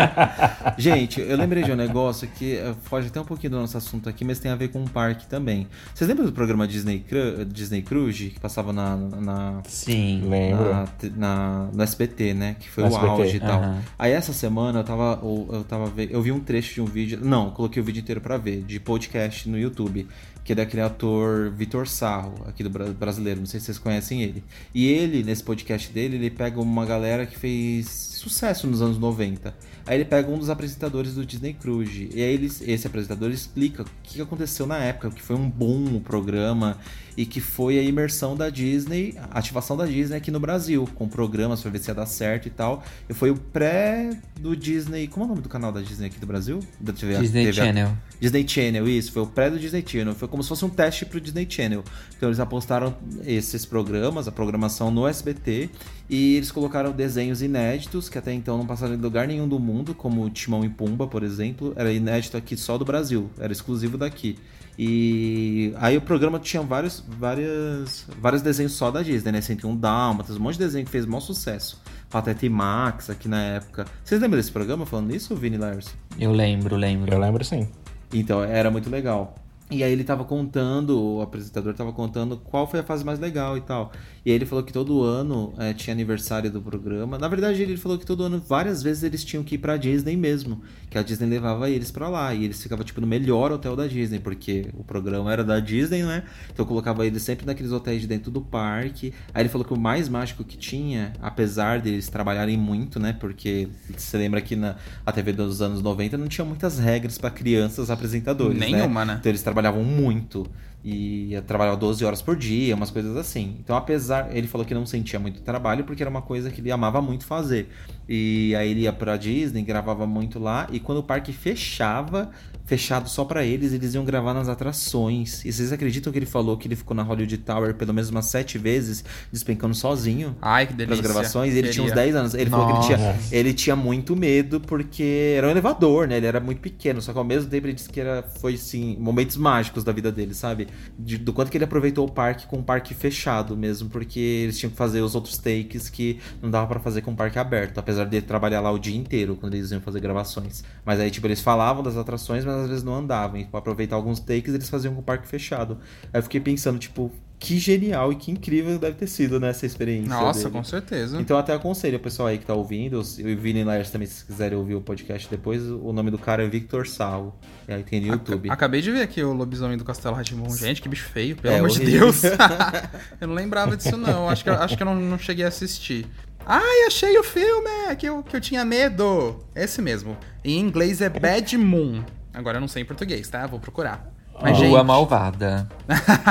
Gente, 0.76 1.20
eu 1.20 1.36
lembrei 1.36 1.62
de 1.62 1.72
um 1.72 1.76
negócio 1.76 2.28
que 2.28 2.56
eh, 2.56 2.74
foge 2.82 3.08
até 3.08 3.20
um 3.20 3.24
pouquinho 3.24 3.52
do 3.52 3.60
nosso 3.60 3.76
assunto 3.76 4.08
aqui, 4.08 4.24
mas 4.24 4.38
tem 4.38 4.50
a 4.50 4.54
ver 4.54 4.68
com 4.68 4.80
um 4.80 4.86
parque 4.86 5.26
também. 5.26 5.66
Vocês 5.94 6.06
lembram 6.06 6.26
do 6.26 6.32
programa 6.32 6.68
Disney, 6.68 6.98
Cru 7.00 7.44
Disney 7.46 7.82
Cruise, 7.82 8.30
que 8.30 8.38
passava 8.38 8.72
na. 8.72 8.96
na 8.96 9.62
Sim, 9.66 10.22
lembro. 10.28 10.70
Na, 10.70 10.86
na, 11.16 11.68
no 11.72 11.82
SBT, 11.82 12.34
né? 12.34 12.56
Que 12.60 12.68
foi 12.68 12.84
no 12.84 12.90
o 12.90 12.92
SBT. 12.92 13.10
auge 13.10 13.36
e 13.36 13.40
tal. 13.40 13.62
Uhum. 13.62 13.78
Aí 13.98 14.12
essa 14.12 14.32
semana 14.32 14.80
eu 14.80 14.84
tava. 14.84 15.18
Eu, 15.22 15.64
tava 15.66 15.92
eu 15.96 16.20
vi 16.20 16.30
um 16.30 16.40
trecho 16.40 16.74
de 16.74 16.80
um 16.82 16.86
vídeo. 16.86 17.18
Não, 17.22 17.50
coloquei 17.50 17.80
o 17.80 17.84
vídeo 17.84 18.00
inteiro 18.00 18.20
pra 18.20 18.36
ver, 18.36 18.62
de 18.62 18.78
podcast 18.78 19.48
no 19.48 19.58
YouTube 19.58 20.06
que 20.44 20.52
é 20.52 20.54
daquele 20.54 20.82
ator 20.82 21.50
Vitor 21.50 21.88
Sarro, 21.88 22.34
aqui 22.46 22.62
do 22.62 22.70
brasileiro, 22.70 23.40
não 23.40 23.46
sei 23.46 23.58
se 23.58 23.66
vocês 23.66 23.78
conhecem 23.78 24.22
ele. 24.22 24.44
E 24.74 24.86
ele, 24.86 25.22
nesse 25.22 25.42
podcast 25.42 25.90
dele, 25.90 26.16
ele 26.16 26.30
pega 26.30 26.60
uma 26.60 26.84
galera 26.84 27.24
que 27.24 27.36
fez 27.36 27.88
sucesso 27.88 28.66
nos 28.66 28.82
anos 28.82 28.98
90. 28.98 29.54
Aí 29.86 29.96
ele 29.96 30.04
pega 30.04 30.30
um 30.30 30.38
dos 30.38 30.50
apresentadores 30.50 31.14
do 31.14 31.24
Disney 31.24 31.54
Cruise. 31.54 32.10
E 32.14 32.22
aí 32.22 32.34
ele, 32.34 32.46
esse 32.46 32.86
apresentador 32.86 33.30
explica 33.30 33.82
o 33.82 33.86
que 34.02 34.20
aconteceu 34.20 34.66
na 34.66 34.78
época, 34.78 35.10
que 35.10 35.22
foi 35.22 35.34
um 35.34 35.48
boom 35.48 35.96
o 35.96 36.00
programa 36.00 36.78
e 37.16 37.24
que 37.24 37.40
foi 37.40 37.78
a 37.78 37.82
imersão 37.82 38.36
da 38.36 38.50
Disney, 38.50 39.14
a 39.30 39.38
ativação 39.38 39.76
da 39.76 39.86
Disney 39.86 40.16
aqui 40.16 40.30
no 40.30 40.40
Brasil, 40.40 40.88
com 40.94 41.08
programas 41.08 41.60
para 41.62 41.70
ver 41.70 41.78
se 41.78 41.90
ia 41.90 41.94
dar 41.94 42.06
certo 42.06 42.46
e 42.46 42.50
tal. 42.50 42.82
E 43.08 43.14
foi 43.14 43.30
o 43.30 43.36
pré 43.36 44.10
do 44.38 44.56
Disney. 44.56 45.06
Como 45.06 45.24
é 45.24 45.26
o 45.26 45.28
nome 45.28 45.42
do 45.42 45.48
canal 45.48 45.70
da 45.72 45.80
Disney 45.80 46.06
aqui 46.06 46.18
do 46.18 46.26
Brasil? 46.26 46.60
Da 46.80 46.92
TV, 46.92 47.18
Disney 47.18 47.46
TV, 47.46 47.52
Channel. 47.52 47.92
Disney 48.20 48.48
Channel, 48.48 48.88
isso. 48.88 49.12
Foi 49.12 49.22
o 49.22 49.26
pré 49.26 49.50
do 49.50 49.58
Disney 49.58 49.84
Channel. 49.86 50.14
Foi 50.14 50.26
como 50.26 50.42
se 50.42 50.48
fosse 50.48 50.64
um 50.64 50.70
teste 50.70 51.06
pro 51.06 51.20
Disney 51.20 51.46
Channel. 51.48 51.84
Então 52.16 52.28
eles 52.28 52.40
apostaram 52.40 52.96
esses 53.24 53.64
programas, 53.64 54.26
a 54.26 54.32
programação 54.32 54.90
no 54.90 55.06
SBT, 55.06 55.70
e 56.08 56.36
eles 56.36 56.50
colocaram 56.50 56.92
desenhos 56.92 57.42
inéditos, 57.42 58.08
que 58.08 58.18
até 58.18 58.32
então 58.32 58.58
não 58.58 58.66
passaram 58.66 58.94
em 58.94 58.98
lugar 58.98 59.26
nenhum 59.26 59.48
do 59.48 59.58
mundo, 59.58 59.94
como 59.94 60.28
Timão 60.30 60.64
e 60.64 60.68
Pumba, 60.68 61.06
por 61.06 61.22
exemplo. 61.22 61.72
Era 61.76 61.92
inédito 61.92 62.36
aqui 62.36 62.56
só 62.56 62.76
do 62.76 62.84
Brasil, 62.84 63.30
era 63.38 63.52
exclusivo 63.52 63.96
daqui. 63.96 64.36
E 64.78 65.72
aí 65.76 65.96
o 65.96 66.00
programa 66.00 66.38
tinha 66.38 66.62
vários, 66.62 67.04
várias, 67.06 68.06
vários 68.20 68.42
desenhos 68.42 68.72
só 68.72 68.90
da 68.90 69.02
Disney, 69.02 69.32
né? 69.32 69.40
101 69.40 69.76
Dálmatas, 69.76 70.36
um 70.36 70.40
monte 70.40 70.54
de 70.54 70.60
desenho 70.60 70.84
que 70.84 70.90
fez 70.90 71.06
maior 71.06 71.20
sucesso. 71.20 71.80
Pateta 72.10 72.46
e 72.46 72.48
Max 72.48 73.10
aqui 73.10 73.28
na 73.28 73.40
época. 73.40 73.86
Vocês 74.04 74.20
lembram 74.20 74.38
desse 74.38 74.52
programa 74.52 74.86
falando 74.86 75.14
isso, 75.14 75.34
Vini 75.34 75.56
Lars? 75.56 75.94
Eu 76.18 76.32
lembro, 76.32 76.76
lembro. 76.76 77.12
Eu 77.12 77.18
lembro 77.18 77.44
sim. 77.44 77.68
Então, 78.12 78.42
era 78.42 78.70
muito 78.70 78.88
legal. 78.88 79.34
E 79.70 79.82
aí 79.82 79.90
ele 79.90 80.04
tava 80.04 80.24
contando, 80.24 81.00
o 81.00 81.22
apresentador 81.22 81.74
tava 81.74 81.92
contando 81.92 82.36
qual 82.36 82.66
foi 82.68 82.80
a 82.80 82.82
fase 82.84 83.04
mais 83.04 83.18
legal 83.18 83.56
e 83.56 83.60
tal. 83.60 83.90
E 84.24 84.30
aí 84.30 84.36
ele 84.36 84.46
falou 84.46 84.64
que 84.64 84.72
todo 84.72 85.02
ano 85.02 85.52
é, 85.58 85.74
tinha 85.74 85.92
aniversário 85.92 86.50
do 86.50 86.60
programa. 86.62 87.18
Na 87.18 87.28
verdade, 87.28 87.62
ele 87.62 87.76
falou 87.76 87.98
que 87.98 88.06
todo 88.06 88.22
ano, 88.22 88.40
várias 88.40 88.82
vezes, 88.82 89.02
eles 89.02 89.22
tinham 89.22 89.44
que 89.44 89.56
ir 89.56 89.58
pra 89.58 89.76
Disney 89.76 90.16
mesmo. 90.16 90.62
Que 90.88 90.96
a 90.96 91.02
Disney 91.02 91.28
levava 91.28 91.68
eles 91.68 91.90
pra 91.90 92.08
lá. 92.08 92.32
E 92.32 92.44
eles 92.44 92.62
ficavam, 92.62 92.84
tipo, 92.84 93.02
no 93.02 93.06
melhor 93.06 93.52
hotel 93.52 93.76
da 93.76 93.86
Disney, 93.86 94.18
porque 94.18 94.66
o 94.72 94.82
programa 94.82 95.30
era 95.30 95.44
da 95.44 95.60
Disney, 95.60 96.02
né? 96.02 96.22
Então 96.50 96.64
colocava 96.64 97.06
eles 97.06 97.22
sempre 97.22 97.44
naqueles 97.44 97.70
hotéis 97.70 98.00
de 98.00 98.06
dentro 98.06 98.30
do 98.30 98.40
parque. 98.40 99.12
Aí 99.34 99.42
ele 99.42 99.50
falou 99.50 99.66
que 99.66 99.74
o 99.74 99.78
mais 99.78 100.08
mágico 100.08 100.42
que 100.42 100.56
tinha, 100.56 101.12
apesar 101.20 101.80
deles 101.80 102.08
trabalharem 102.08 102.56
muito, 102.56 102.98
né? 102.98 103.12
Porque 103.12 103.68
você 103.94 104.16
lembra 104.16 104.40
que 104.40 104.56
na 104.56 104.76
a 105.04 105.12
TV 105.12 105.32
dos 105.32 105.60
anos 105.60 105.82
90 105.82 106.16
não 106.16 106.28
tinha 106.28 106.44
muitas 106.44 106.78
regras 106.78 107.18
para 107.18 107.30
crianças 107.30 107.90
apresentadores. 107.90 108.58
Nenhuma, 108.58 109.04
né? 109.04 109.12
né? 109.12 109.18
Então 109.20 109.30
eles 109.30 109.42
trabalhavam 109.42 109.84
muito. 109.84 110.46
E 110.84 111.30
ia 111.30 111.40
trabalhar 111.40 111.74
12 111.76 112.04
horas 112.04 112.20
por 112.20 112.36
dia, 112.36 112.74
umas 112.74 112.90
coisas 112.90 113.16
assim. 113.16 113.56
Então, 113.58 113.74
apesar, 113.74 114.36
ele 114.36 114.46
falou 114.46 114.66
que 114.66 114.74
não 114.74 114.84
sentia 114.84 115.18
muito 115.18 115.40
trabalho 115.40 115.84
porque 115.84 116.02
era 116.02 116.10
uma 116.10 116.20
coisa 116.20 116.50
que 116.50 116.60
ele 116.60 116.70
amava 116.70 117.00
muito 117.00 117.24
fazer. 117.24 117.70
E 118.06 118.54
aí 118.54 118.70
ele 118.70 118.82
ia 118.82 118.92
pra 118.92 119.16
Disney, 119.16 119.62
gravava 119.62 120.06
muito 120.06 120.38
lá, 120.38 120.68
e 120.70 120.78
quando 120.78 120.98
o 120.98 121.02
parque 121.02 121.32
fechava, 121.32 122.30
fechado 122.66 123.08
só 123.08 123.24
para 123.24 123.44
eles, 123.44 123.72
eles 123.72 123.94
iam 123.94 124.04
gravar 124.04 124.32
nas 124.34 124.48
atrações. 124.48 125.44
E 125.44 125.52
vocês 125.52 125.72
acreditam 125.72 126.12
que 126.12 126.18
ele 126.18 126.26
falou 126.26 126.56
que 126.56 126.66
ele 126.66 126.76
ficou 126.76 126.96
na 126.96 127.02
Hollywood 127.02 127.38
Tower 127.38 127.74
pelo 127.74 127.92
menos 127.92 128.10
umas 128.10 128.26
sete 128.26 128.56
vezes, 128.58 129.04
despencando 129.32 129.74
sozinho? 129.74 130.36
Ai, 130.40 130.66
que 130.66 130.72
delícia. 130.72 131.02
Pras 131.02 131.12
gravações. 131.12 131.54
E 131.54 131.58
ele 131.58 131.68
tinha 131.68 131.84
uns 131.84 131.90
Queria. 131.90 132.04
10 132.04 132.16
anos. 132.16 132.34
Ele 132.34 132.50
falou 132.50 132.66
que 132.66 132.72
ele 132.72 132.96
tinha, 132.96 133.18
ele 133.30 133.52
tinha 133.54 133.76
muito 133.76 134.16
medo 134.16 134.60
porque 134.60 135.34
era 135.36 135.46
um 135.46 135.50
elevador, 135.50 136.08
né? 136.08 136.16
Ele 136.16 136.26
era 136.26 136.40
muito 136.40 136.60
pequeno. 136.60 137.00
Só 137.02 137.12
que 137.12 137.18
ao 137.18 137.24
mesmo 137.24 137.50
tempo 137.50 137.66
ele 137.66 137.74
disse 137.74 137.88
que 137.90 138.00
era, 138.00 138.22
foi, 138.40 138.54
assim, 138.54 138.96
momentos 138.98 139.36
mágicos 139.36 139.84
da 139.84 139.92
vida 139.92 140.10
dele, 140.10 140.32
sabe? 140.34 140.68
De- 140.98 141.18
do 141.18 141.32
quanto 141.32 141.50
que 141.50 141.56
ele 141.58 141.64
aproveitou 141.64 142.06
o 142.06 142.10
parque 142.10 142.46
com 142.46 142.58
o 142.58 142.62
parque 142.62 142.94
fechado 142.94 143.56
mesmo, 143.56 143.88
porque 143.90 144.18
eles 144.20 144.58
tinham 144.58 144.70
que 144.70 144.76
fazer 144.76 145.00
os 145.02 145.14
outros 145.14 145.36
takes 145.38 145.88
que 145.90 146.18
não 146.42 146.50
dava 146.50 146.66
pra 146.66 146.80
fazer 146.80 147.02
com 147.02 147.12
o 147.12 147.16
parque 147.16 147.38
aberto, 147.38 147.78
apesar 147.78 148.04
de 148.06 148.16
ele 148.16 148.26
trabalhar 148.26 148.60
lá 148.60 148.70
o 148.70 148.78
dia 148.78 148.96
inteiro 148.96 149.36
quando 149.36 149.54
eles 149.54 149.70
iam 149.70 149.80
fazer 149.80 150.00
gravações. 150.00 150.64
Mas 150.84 150.98
aí, 150.98 151.10
tipo, 151.10 151.26
eles 151.26 151.40
falavam 151.40 151.82
das 151.82 151.96
atrações, 151.96 152.44
mas 152.44 152.53
às 152.62 152.68
vezes 152.68 152.84
não 152.84 152.94
andavam. 152.96 153.38
E 153.40 153.44
pra 153.44 153.58
aproveitar 153.58 153.96
alguns 153.96 154.20
takes, 154.20 154.54
eles 154.54 154.68
faziam 154.68 154.94
com 154.94 155.00
o 155.00 155.04
parque 155.04 155.26
fechado. 155.26 155.78
Aí 156.12 156.18
eu 156.18 156.22
fiquei 156.22 156.40
pensando, 156.40 156.78
tipo, 156.78 157.10
que 157.38 157.58
genial 157.58 158.10
e 158.12 158.16
que 158.16 158.30
incrível 158.30 158.78
deve 158.78 158.96
ter 158.96 159.06
sido, 159.06 159.38
né, 159.38 159.50
essa 159.50 159.66
experiência. 159.66 160.08
Nossa, 160.08 160.40
dele. 160.44 160.50
com 160.52 160.64
certeza. 160.64 161.20
Então 161.20 161.36
até 161.36 161.52
aconselho 161.52 161.96
o 161.98 162.00
pessoal 162.00 162.28
aí 162.28 162.38
que 162.38 162.46
tá 162.46 162.54
ouvindo, 162.54 163.02
e 163.18 163.34
o 163.34 163.38
Vini 163.38 163.62
Lars 163.64 163.90
também, 163.90 164.06
se 164.08 164.24
quiserem 164.24 164.56
ouvir 164.56 164.74
o 164.76 164.80
podcast 164.80 165.28
depois, 165.28 165.62
o 165.62 165.92
nome 165.92 166.10
do 166.10 166.16
cara 166.18 166.42
é 166.42 166.48
Victor 166.48 166.86
Sal. 166.86 167.38
E 167.68 167.72
aí 167.74 167.82
tem 167.82 168.00
no 168.00 168.06
YouTube. 168.06 168.48
Acabei 168.50 168.80
de 168.80 168.90
ver 168.90 169.02
aqui 169.02 169.22
o 169.22 169.32
lobisomem 169.34 169.76
do 169.76 169.84
Castelo 169.84 170.14
Ratimbun. 170.14 170.48
Gente, 170.56 170.80
que 170.80 170.88
bicho 170.88 171.06
feio, 171.08 171.36
pelo 171.36 171.52
É, 171.54 171.58
amor 171.58 171.68
de. 171.70 171.80
Deus. 171.84 172.22
eu 173.20 173.28
não 173.28 173.34
lembrava 173.34 173.76
disso, 173.76 173.96
não. 173.96 174.28
Acho 174.28 174.42
que, 174.44 174.50
eu- 174.50 174.54
acho 174.54 174.76
que 174.76 174.82
eu 174.82 174.86
não, 174.86 174.94
não 174.94 175.18
cheguei 175.18 175.44
a 175.44 175.48
assistir. 175.48 176.06
Ai, 176.46 176.86
achei 176.86 177.18
o 177.18 177.24
filme 177.24 177.70
que 177.98 178.06
eu, 178.06 178.22
que 178.22 178.36
eu 178.36 178.40
tinha 178.40 178.64
medo. 178.64 179.38
Esse 179.54 179.80
mesmo. 179.80 180.16
Em 180.44 180.58
inglês 180.58 181.00
é 181.00 181.08
Bad 181.08 181.56
Moon. 181.56 182.02
Agora 182.34 182.58
eu 182.58 182.60
não 182.60 182.68
sei 182.68 182.82
em 182.82 182.84
português, 182.84 183.28
tá? 183.28 183.46
Vou 183.46 183.60
procurar. 183.60 184.13
Mas, 184.42 184.58
Lua 184.58 184.78
gente, 184.78 184.86
malvada. 184.86 185.68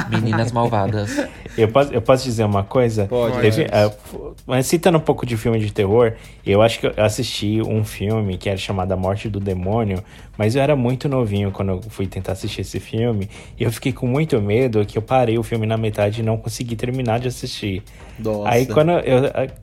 Meninas 0.10 0.52
malvadas. 0.52 1.28
Eu 1.56 1.68
posso, 1.68 1.94
eu 1.94 2.02
posso 2.02 2.24
dizer 2.24 2.44
uma 2.46 2.64
coisa? 2.64 3.06
Pode. 3.06 3.40
Teve, 3.40 3.66
f- 3.66 4.18
mas 4.48 4.66
citando 4.66 4.98
um 4.98 5.02
pouco 5.02 5.24
de 5.24 5.38
filme 5.38 5.60
de 5.60 5.72
terror, 5.72 6.14
eu 6.44 6.64
acho 6.64 6.80
que 6.80 6.88
eu 6.88 6.94
assisti 6.98 7.62
um 7.62 7.86
filme 7.86 8.38
que 8.40 8.50
era 8.50 8.58
chamado 8.58 8.92
A 8.92 8.98
Morte 8.98 9.30
do 9.30 9.40
Demônio, 9.40 10.04
mas 10.36 10.56
eu 10.56 10.64
era 10.64 10.76
muito 10.76 11.08
novinho 11.08 11.52
quando 11.52 11.70
eu 11.74 11.82
fui 11.90 12.08
tentar 12.08 12.32
assistir 12.32 12.62
esse 12.62 12.80
filme, 12.80 13.30
e 13.56 13.64
eu 13.64 13.72
fiquei 13.72 13.94
com 13.94 14.08
muito 14.08 14.42
medo 14.42 14.84
que 14.84 14.98
eu 14.98 15.02
parei 15.04 15.38
o 15.38 15.44
filme 15.44 15.68
na 15.68 15.78
metade 15.78 16.22
e 16.22 16.24
não 16.24 16.38
consegui 16.38 16.76
terminar 16.76 17.20
de 17.20 17.28
assistir. 17.28 17.84
Nossa. 18.18 18.50
Aí 18.50 18.66
quando 18.66 18.90
eu, 18.94 19.20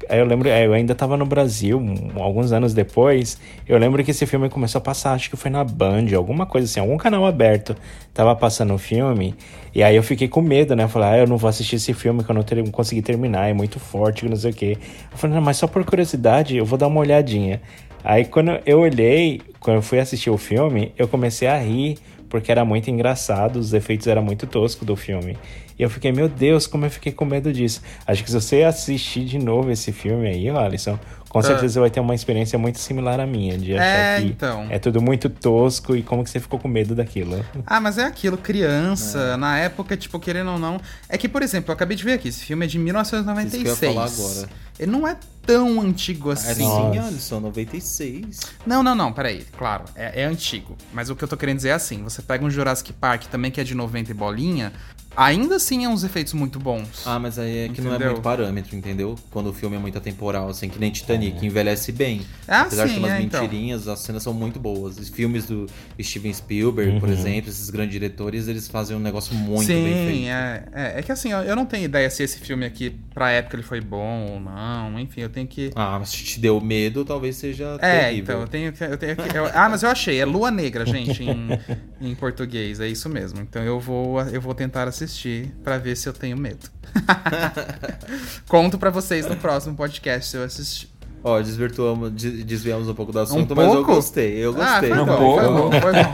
aí 0.08 0.18
eu 0.20 0.24
lembro, 0.26 0.48
é, 0.48 0.64
eu 0.64 0.72
ainda 0.72 0.94
tava 0.94 1.16
no 1.16 1.26
Brasil, 1.26 1.82
alguns 2.20 2.52
anos 2.52 2.72
depois, 2.72 3.36
eu 3.66 3.76
lembro 3.78 4.04
que 4.04 4.12
esse 4.12 4.24
filme 4.26 4.48
começou 4.48 4.78
a 4.78 4.82
passar, 4.82 5.14
acho 5.14 5.28
que 5.28 5.36
foi 5.36 5.50
na 5.50 5.64
Band, 5.64 6.06
alguma 6.16 6.46
coisa 6.46 6.66
assim, 6.70 6.78
algum 6.78 6.96
canal 6.96 7.26
aberto, 7.26 7.74
tava 8.14 8.29
passando 8.34 8.74
o 8.74 8.78
filme, 8.78 9.34
e 9.74 9.82
aí 9.82 9.94
eu 9.94 10.02
fiquei 10.02 10.28
com 10.28 10.40
medo, 10.40 10.74
né? 10.74 10.84
Eu 10.84 10.88
falei, 10.88 11.08
ah, 11.08 11.18
eu 11.18 11.26
não 11.26 11.36
vou 11.36 11.48
assistir 11.48 11.76
esse 11.76 11.94
filme 11.94 12.24
que 12.24 12.30
eu 12.30 12.34
não 12.34 12.42
ter, 12.42 12.68
consegui 12.70 13.02
terminar, 13.02 13.48
é 13.48 13.52
muito 13.52 13.78
forte, 13.78 14.28
não 14.28 14.36
sei 14.36 14.50
o 14.50 14.54
quê. 14.54 14.78
Eu 15.12 15.18
falei, 15.18 15.36
não, 15.36 15.42
mas 15.42 15.56
só 15.56 15.66
por 15.66 15.84
curiosidade, 15.84 16.56
eu 16.56 16.64
vou 16.64 16.78
dar 16.78 16.88
uma 16.88 17.00
olhadinha. 17.00 17.60
Aí 18.02 18.24
quando 18.24 18.58
eu 18.64 18.80
olhei, 18.80 19.40
quando 19.60 19.76
eu 19.76 19.82
fui 19.82 19.98
assistir 19.98 20.30
o 20.30 20.38
filme, 20.38 20.92
eu 20.96 21.06
comecei 21.06 21.46
a 21.46 21.58
rir, 21.58 21.98
porque 22.28 22.50
era 22.50 22.64
muito 22.64 22.90
engraçado, 22.90 23.56
os 23.56 23.72
efeitos 23.74 24.06
eram 24.06 24.22
muito 24.22 24.46
toscos 24.46 24.86
do 24.86 24.96
filme. 24.96 25.36
E 25.78 25.82
eu 25.82 25.90
fiquei, 25.90 26.12
meu 26.12 26.28
Deus, 26.28 26.66
como 26.66 26.84
eu 26.86 26.90
fiquei 26.90 27.10
com 27.10 27.24
medo 27.24 27.52
disso. 27.52 27.82
Acho 28.06 28.22
que 28.22 28.30
se 28.30 28.40
você 28.40 28.62
assistir 28.62 29.24
de 29.24 29.38
novo 29.38 29.70
esse 29.70 29.92
filme 29.92 30.28
aí, 30.28 30.48
Alisson, 30.48 30.98
com 31.30 31.40
certeza 31.40 31.80
vai 31.80 31.88
ter 31.90 32.00
uma 32.00 32.14
experiência 32.14 32.58
muito 32.58 32.78
similar 32.80 33.20
à 33.20 33.24
minha, 33.26 33.56
de 33.56 33.74
achar 33.74 33.84
É, 33.84 34.20
que 34.20 34.26
então. 34.26 34.66
é 34.68 34.78
tudo 34.80 35.00
muito 35.00 35.30
tosco 35.30 35.94
e 35.96 36.02
como 36.02 36.24
que 36.24 36.28
você 36.30 36.40
ficou 36.40 36.58
com 36.58 36.66
medo 36.66 36.92
daquilo. 36.94 37.42
Ah, 37.64 37.80
mas 37.80 37.96
é 37.98 38.04
aquilo, 38.04 38.36
criança, 38.36 39.36
na 39.36 39.56
época, 39.58 39.96
tipo, 39.96 40.18
querendo 40.18 40.50
ou 40.50 40.58
não. 40.58 40.80
É 41.08 41.16
que, 41.16 41.28
por 41.28 41.40
exemplo, 41.42 41.70
eu 41.70 41.74
acabei 41.74 41.96
de 41.96 42.02
ver 42.04 42.14
aqui, 42.14 42.28
esse 42.28 42.44
filme 42.44 42.64
é 42.64 42.68
de 42.68 42.78
1996. 42.78 43.62
Isso 43.64 43.78
que 43.78 43.84
eu 43.86 43.88
ia 43.90 43.94
falar 43.94 44.06
agora. 44.06 44.48
Ele 44.78 44.90
não 44.90 45.06
é 45.06 45.16
tão 45.46 45.80
antigo 45.80 46.30
É 46.30 46.32
assim. 46.34 46.54
sim, 46.54 46.62
Nossa. 46.64 47.08
Alisson, 47.08 47.40
96. 47.40 48.40
Não, 48.66 48.82
não, 48.82 48.94
não, 48.94 49.12
peraí. 49.12 49.44
Claro, 49.56 49.84
é, 49.94 50.22
é 50.22 50.24
antigo. 50.24 50.76
Mas 50.92 51.10
o 51.10 51.16
que 51.16 51.24
eu 51.24 51.28
tô 51.28 51.36
querendo 51.36 51.56
dizer 51.56 51.70
é 51.70 51.72
assim: 51.72 52.02
você 52.02 52.22
pega 52.22 52.44
um 52.44 52.50
Jurassic 52.50 52.92
Park 52.92 53.24
também 53.24 53.50
que 53.50 53.60
é 53.60 53.64
de 53.64 53.74
90 53.74 54.10
e 54.10 54.14
bolinha, 54.14 54.72
ainda 55.16 55.56
assim 55.56 55.84
é 55.84 55.88
uns 55.88 56.04
efeitos 56.04 56.32
muito 56.34 56.58
bons. 56.58 57.02
Ah, 57.06 57.18
mas 57.18 57.38
aí 57.38 57.66
é 57.66 57.68
que 57.68 57.80
não 57.80 57.90
é 57.92 57.94
Entendeu? 57.96 58.12
muito 58.12 58.22
parâmetro, 58.22 58.76
entendeu? 58.76 59.16
Quando 59.30 59.48
o 59.50 59.52
filme 59.52 59.76
é 59.76 59.78
muito 59.78 59.98
atemporal, 59.98 60.48
assim, 60.48 60.68
que 60.68 60.78
nem 60.78 60.90
Titanic, 60.90 61.44
envelhece 61.44 61.90
bem. 61.92 62.22
Ah, 62.46 62.62
Apesar 62.62 62.84
de 62.84 62.90
sim, 62.90 62.94
ter 62.96 63.00
umas 63.00 63.12
é, 63.12 63.22
então. 63.22 63.42
mentirinhas, 63.42 63.88
as 63.88 63.98
cenas 64.00 64.22
são 64.22 64.32
muito 64.32 64.58
boas. 64.60 64.98
Os 64.98 65.08
filmes 65.08 65.46
do 65.46 65.66
Steven 66.00 66.32
Spielberg, 66.32 67.00
por 67.00 67.08
exemplo, 67.08 67.50
esses 67.50 67.70
grandes 67.70 67.92
diretores, 67.92 68.46
eles 68.48 68.68
fazem 68.68 68.96
um 68.96 69.00
negócio 69.00 69.34
muito 69.34 69.66
Sim, 69.66 69.84
bem 69.84 70.06
feito. 70.06 70.28
É, 70.28 70.64
é. 70.72 70.98
É 71.00 71.02
que 71.02 71.10
assim, 71.12 71.32
ó, 71.32 71.42
eu 71.42 71.56
não 71.56 71.64
tenho 71.66 71.84
ideia 71.84 72.08
se 72.10 72.22
esse 72.22 72.38
filme 72.38 72.64
aqui, 72.64 72.90
pra 73.14 73.30
época, 73.30 73.56
ele 73.56 73.62
foi 73.62 73.80
bom 73.80 74.32
ou 74.32 74.40
não. 74.40 74.98
Enfim, 75.00 75.22
eu 75.22 75.29
tenho 75.30 75.46
que. 75.46 75.70
Ah, 75.74 75.96
mas 75.98 76.10
se 76.10 76.24
te 76.24 76.40
deu 76.40 76.60
medo, 76.60 77.04
talvez 77.04 77.36
seja 77.36 77.76
É, 77.80 78.00
terrível. 78.08 78.22
então, 78.22 78.40
eu 78.42 78.48
tenho 78.48 78.72
que. 78.72 78.84
Eu 78.84 78.98
tenho 78.98 79.16
que 79.16 79.36
eu- 79.36 79.46
ah, 79.54 79.68
mas 79.68 79.82
eu 79.82 79.88
achei, 79.88 80.20
é 80.20 80.24
Lua 80.24 80.50
Negra, 80.50 80.84
gente, 80.84 81.22
em, 81.22 81.48
em 82.00 82.14
português, 82.14 82.80
é 82.80 82.88
isso 82.88 83.08
mesmo. 83.08 83.40
Então 83.40 83.62
eu 83.62 83.78
vou, 83.80 84.20
eu 84.22 84.40
vou 84.40 84.54
tentar 84.54 84.86
assistir 84.88 85.52
pra 85.64 85.78
ver 85.78 85.96
se 85.96 86.08
eu 86.08 86.12
tenho 86.12 86.36
medo. 86.36 86.68
Conto 88.48 88.78
pra 88.78 88.90
vocês 88.90 89.26
no 89.26 89.36
próximo 89.36 89.76
podcast 89.76 90.30
se 90.30 90.36
eu 90.36 90.42
assistir. 90.44 90.89
Ó, 91.22 91.38
desvirtuamos, 91.40 92.10
des- 92.12 92.44
desviamos 92.44 92.88
um 92.88 92.94
pouco 92.94 93.12
do 93.12 93.18
assunto, 93.20 93.52
Um 93.52 93.56
mas 93.56 93.74
eu 93.74 93.84
gostei, 93.84 94.36
eu 94.38 94.50
Ah, 94.52 94.54
gostei. 94.80 94.88
foi 94.90 94.98
Um 95.00 95.04
bom, 95.04 95.16
pouco. 95.18 95.40
foi 95.40 95.48
bom, 95.52 95.70
foi 95.80 95.92
bom. 95.92 96.10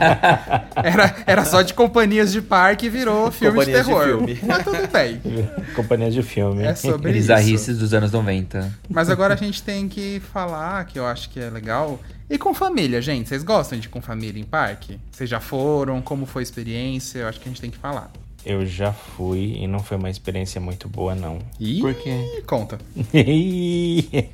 Era, 0.83 1.15
era 1.25 1.45
só 1.45 1.61
de 1.61 1.73
companhias 1.73 2.31
de 2.31 2.41
parque 2.41 2.87
e 2.87 2.89
virou 2.89 3.31
filme 3.31 3.59
de 3.65 3.71
Companhias 3.71 3.85
de 3.85 3.91
terror. 3.93 4.05
filme. 4.05 4.39
Mas 4.45 4.63
tudo 4.63 4.87
bem. 4.91 5.21
Companhia 5.75 6.11
de 6.11 6.21
filme. 6.23 6.63
É 6.63 6.75
sobre 6.75 7.11
isso. 7.11 7.19
Bizarrices 7.19 7.77
dos 7.77 7.93
anos 7.93 8.11
90. 8.11 8.71
Mas 8.89 9.09
agora 9.09 9.33
a 9.33 9.37
gente 9.37 9.63
tem 9.63 9.87
que 9.87 10.21
falar, 10.33 10.85
que 10.85 10.99
eu 10.99 11.05
acho 11.05 11.29
que 11.29 11.39
é 11.39 11.49
legal. 11.49 11.99
E 12.29 12.37
com 12.37 12.53
família, 12.53 13.01
gente? 13.01 13.29
Vocês 13.29 13.41
gostam 13.43 13.79
de 13.79 13.87
ir 13.87 13.89
com 13.89 14.01
família 14.01 14.41
em 14.41 14.43
parque? 14.43 14.99
Vocês 15.09 15.29
já 15.29 15.39
foram? 15.39 16.01
Como 16.01 16.25
foi 16.25 16.41
a 16.41 16.43
experiência? 16.43 17.19
Eu 17.19 17.27
acho 17.29 17.39
que 17.39 17.47
a 17.47 17.51
gente 17.51 17.61
tem 17.61 17.71
que 17.71 17.77
falar. 17.77 18.11
Eu 18.49 18.65
já 18.65 18.93
fui 18.93 19.57
e 19.59 19.67
não 19.67 19.79
foi 19.79 19.97
uma 19.97 20.09
experiência 20.09 20.61
muito 20.61 20.87
boa, 20.87 21.13
não. 21.13 21.39
Ih, 21.59 21.81
Por 21.81 21.93
quê? 21.93 22.43
conta. 22.47 22.77
Porque 22.93 24.29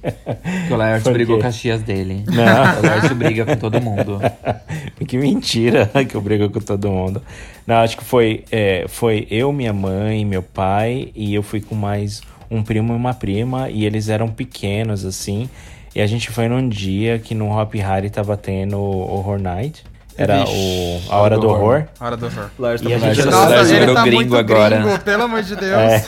o 0.70 0.76
Laerte 0.76 1.10
brigou 1.10 1.40
com 1.40 1.48
as 1.48 1.60
tias 1.60 1.82
dele. 1.82 2.24
Não. 2.30 2.80
O 2.80 2.86
Laerte 2.86 3.12
briga 3.16 3.44
com 3.44 3.56
todo 3.56 3.82
mundo. 3.82 4.20
que 5.08 5.18
mentira 5.18 5.90
que 6.08 6.14
eu 6.14 6.22
brigo 6.22 6.48
com 6.52 6.60
todo 6.60 6.92
mundo. 6.92 7.24
Não, 7.66 7.78
acho 7.78 7.98
que 7.98 8.04
foi, 8.04 8.46
é, 8.52 8.86
foi 8.88 9.26
eu, 9.32 9.52
minha 9.52 9.74
mãe, 9.74 10.24
meu 10.24 10.44
pai 10.44 11.12
e 11.16 11.34
eu 11.34 11.42
fui 11.42 11.60
com 11.60 11.74
mais 11.74 12.22
um 12.52 12.62
primo 12.62 12.94
e 12.94 12.96
uma 12.96 13.16
prima 13.16 13.72
e 13.72 13.84
eles 13.84 14.10
eram 14.10 14.30
pequenos 14.30 15.06
assim. 15.06 15.50
E 15.96 16.02
a 16.02 16.06
gente 16.06 16.30
foi 16.30 16.48
num 16.48 16.70
dia 16.70 17.18
que 17.18 17.34
no 17.34 17.50
Hop 17.50 17.74
Harry 17.74 18.12
tava 18.12 18.38
tendo 18.38 18.80
Horror 18.80 19.40
Night. 19.40 19.84
Era 20.18 20.44
o, 20.48 21.02
a 21.10 21.18
Hora 21.18 21.38
do 21.38 21.48
Horror. 21.50 21.86
Hora 22.00 22.16
do 22.18 22.26
horror. 22.28 22.50
Lars 22.60 22.82
tá 22.82 22.90
E 22.90 22.94
a 22.94 23.00
falando 23.00 23.16
gente- 23.16 23.26
de- 23.26 23.32
Nossa, 23.32 23.56
Nossa, 23.56 23.70
ele 23.72 23.80
virou 23.80 23.96
tá 23.96 24.02
gringo 24.04 24.16
muito 24.22 24.38
agora. 24.38 24.78
gringo, 24.82 25.00
pelo 25.00 25.24
amor 25.24 25.42
de 25.44 25.56
Deus. 25.56 25.74
É. 25.82 26.04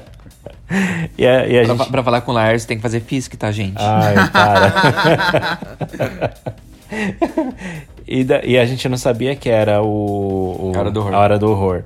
E 1.18 1.26
a, 1.26 1.46
e 1.48 1.58
a 1.58 1.64
Pra, 1.64 1.74
gente... 1.74 1.90
pra 1.90 2.02
falar 2.04 2.20
com 2.20 2.30
o 2.30 2.34
Lars, 2.34 2.64
tem 2.64 2.76
que 2.76 2.82
fazer 2.82 3.00
fisque, 3.00 3.36
tá, 3.36 3.50
gente? 3.50 3.74
Ai, 3.78 4.14
para. 4.30 5.58
e, 8.06 8.24
da- 8.24 8.42
e 8.44 8.56
a 8.58 8.64
gente 8.64 8.88
não 8.88 8.96
sabia 8.96 9.34
que 9.34 9.48
era 9.48 9.82
o, 9.82 9.86
o- 9.86 10.72
A 10.74 10.78
Hora 10.80 10.90
do 10.90 11.00
Horror. 11.00 11.14
a 11.14 11.18
hora 11.18 11.38
do 11.38 11.50
horror. 11.50 11.82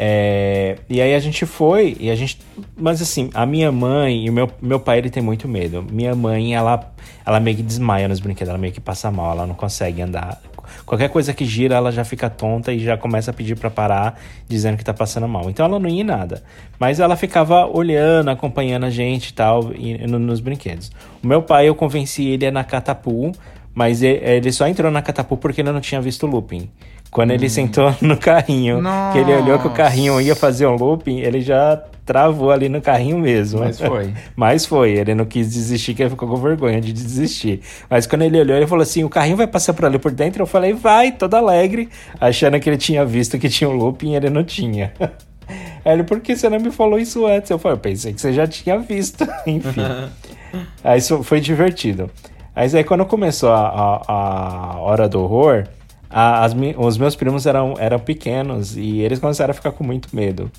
É, 0.00 0.76
e 0.88 1.00
aí 1.02 1.12
a 1.12 1.18
gente 1.18 1.44
foi, 1.44 1.96
e 1.98 2.08
a 2.08 2.14
gente. 2.14 2.38
Mas 2.76 3.02
assim, 3.02 3.30
a 3.34 3.44
minha 3.44 3.72
mãe 3.72 4.26
e 4.26 4.30
o 4.30 4.32
meu, 4.32 4.48
meu 4.62 4.78
pai, 4.78 4.98
ele 4.98 5.10
tem 5.10 5.20
muito 5.20 5.48
medo. 5.48 5.84
Minha 5.90 6.14
mãe, 6.14 6.54
ela, 6.54 6.92
ela 7.26 7.40
meio 7.40 7.56
que 7.56 7.64
desmaia 7.64 8.06
nos 8.06 8.20
brinquedos, 8.20 8.48
ela 8.50 8.58
meio 8.58 8.72
que 8.72 8.80
passa 8.80 9.10
mal, 9.10 9.32
ela 9.32 9.44
não 9.44 9.56
consegue 9.56 10.00
andar. 10.00 10.40
Qualquer 10.86 11.08
coisa 11.08 11.34
que 11.34 11.44
gira, 11.44 11.74
ela 11.74 11.90
já 11.90 12.04
fica 12.04 12.30
tonta 12.30 12.72
e 12.72 12.78
já 12.78 12.96
começa 12.96 13.32
a 13.32 13.34
pedir 13.34 13.56
pra 13.56 13.70
parar, 13.70 14.20
dizendo 14.46 14.76
que 14.76 14.84
tá 14.84 14.94
passando 14.94 15.26
mal. 15.26 15.50
Então 15.50 15.66
ela 15.66 15.80
não 15.80 15.88
ia 15.88 16.02
em 16.02 16.04
nada. 16.04 16.44
Mas 16.78 17.00
ela 17.00 17.16
ficava 17.16 17.66
olhando, 17.66 18.30
acompanhando 18.30 18.84
a 18.86 18.90
gente 18.90 19.34
tal, 19.34 19.72
e, 19.74 20.06
no- 20.06 20.20
nos 20.20 20.38
brinquedos. 20.38 20.92
O 21.24 21.26
meu 21.26 21.42
pai, 21.42 21.68
eu 21.68 21.74
convenci 21.74 22.24
ele 22.28 22.46
ir 22.46 22.52
na 22.52 22.62
Catapu, 22.62 23.32
mas 23.74 24.02
ele 24.02 24.52
só 24.52 24.68
entrou 24.68 24.90
na 24.92 25.02
Catapu 25.02 25.36
porque 25.36 25.60
ele 25.60 25.72
não 25.72 25.80
tinha 25.80 26.00
visto 26.00 26.24
o 26.24 26.30
looping. 26.30 26.70
Quando 27.10 27.30
ele 27.30 27.48
sentou 27.48 27.94
no 28.00 28.16
carrinho, 28.16 28.82
que 29.12 29.18
ele 29.18 29.34
olhou 29.34 29.58
que 29.58 29.66
o 29.66 29.70
carrinho 29.70 30.20
ia 30.20 30.36
fazer 30.36 30.66
um 30.66 30.76
looping, 30.76 31.18
ele 31.20 31.40
já 31.40 31.82
travou 32.04 32.50
ali 32.50 32.70
no 32.70 32.80
carrinho 32.80 33.18
mesmo. 33.18 33.60
Mas 33.60 33.78
foi. 33.78 34.14
Mas 34.34 34.66
foi, 34.66 34.92
ele 34.92 35.14
não 35.14 35.26
quis 35.26 35.52
desistir, 35.52 35.94
que 35.94 36.02
ele 36.02 36.10
ficou 36.10 36.26
com 36.28 36.36
vergonha 36.36 36.80
de 36.80 36.92
desistir. 36.92 37.60
Mas 37.88 38.06
quando 38.06 38.22
ele 38.22 38.40
olhou, 38.40 38.56
ele 38.56 38.66
falou 38.66 38.82
assim: 38.82 39.04
o 39.04 39.10
carrinho 39.10 39.36
vai 39.36 39.46
passar 39.46 39.74
por 39.74 39.84
ali 39.84 39.98
por 39.98 40.10
dentro? 40.10 40.42
Eu 40.42 40.46
falei, 40.46 40.72
vai, 40.72 41.12
todo 41.12 41.34
alegre, 41.34 41.88
achando 42.20 42.58
que 42.58 42.68
ele 42.68 42.78
tinha 42.78 43.04
visto 43.04 43.38
que 43.38 43.48
tinha 43.48 43.68
um 43.68 43.74
looping 43.74 44.12
e 44.12 44.16
ele 44.16 44.30
não 44.30 44.42
tinha. 44.42 44.92
Aí 45.84 45.92
ele, 45.94 46.04
por 46.04 46.20
que 46.20 46.36
você 46.36 46.48
não 46.50 46.60
me 46.60 46.70
falou 46.70 46.98
isso 46.98 47.26
antes? 47.26 47.50
Eu 47.50 47.58
falei, 47.58 47.76
eu 47.76 47.80
pensei 47.80 48.12
que 48.12 48.20
você 48.20 48.32
já 48.34 48.46
tinha 48.46 48.78
visto. 48.78 49.26
Enfim. 49.46 49.80
aí 50.84 50.98
isso 50.98 51.22
foi 51.22 51.40
divertido. 51.40 52.10
Mas 52.54 52.74
aí 52.74 52.84
quando 52.84 53.06
começou 53.06 53.50
a, 53.50 54.02
a, 54.06 54.12
a 54.12 54.78
hora 54.80 55.08
do 55.08 55.22
horror, 55.22 55.64
a, 56.10 56.44
as, 56.44 56.54
os 56.76 56.98
meus 56.98 57.14
primos 57.14 57.46
eram, 57.46 57.74
eram 57.78 57.98
pequenos 57.98 58.76
e 58.76 59.00
eles 59.00 59.18
começaram 59.18 59.50
a 59.50 59.54
ficar 59.54 59.72
com 59.72 59.84
muito 59.84 60.14
medo. 60.14 60.50